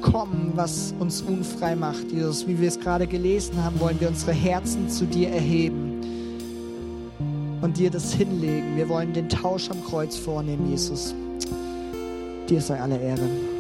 kommen, 0.01 0.51
was 0.55 0.93
uns 0.99 1.21
unfrei 1.21 1.75
macht, 1.75 2.11
Jesus. 2.11 2.47
Wie 2.47 2.59
wir 2.59 2.67
es 2.67 2.79
gerade 2.79 3.07
gelesen 3.07 3.63
haben, 3.63 3.79
wollen 3.79 3.99
wir 3.99 4.07
unsere 4.07 4.31
Herzen 4.33 4.89
zu 4.89 5.05
dir 5.05 5.29
erheben 5.29 5.93
und 7.61 7.77
dir 7.77 7.89
das 7.89 8.13
hinlegen. 8.13 8.75
Wir 8.75 8.89
wollen 8.89 9.13
den 9.13 9.29
Tausch 9.29 9.69
am 9.69 9.83
Kreuz 9.83 10.17
vornehmen, 10.17 10.69
Jesus. 10.69 11.13
Dir 12.49 12.61
sei 12.61 12.79
alle 12.79 12.97
Ehre. 12.97 13.52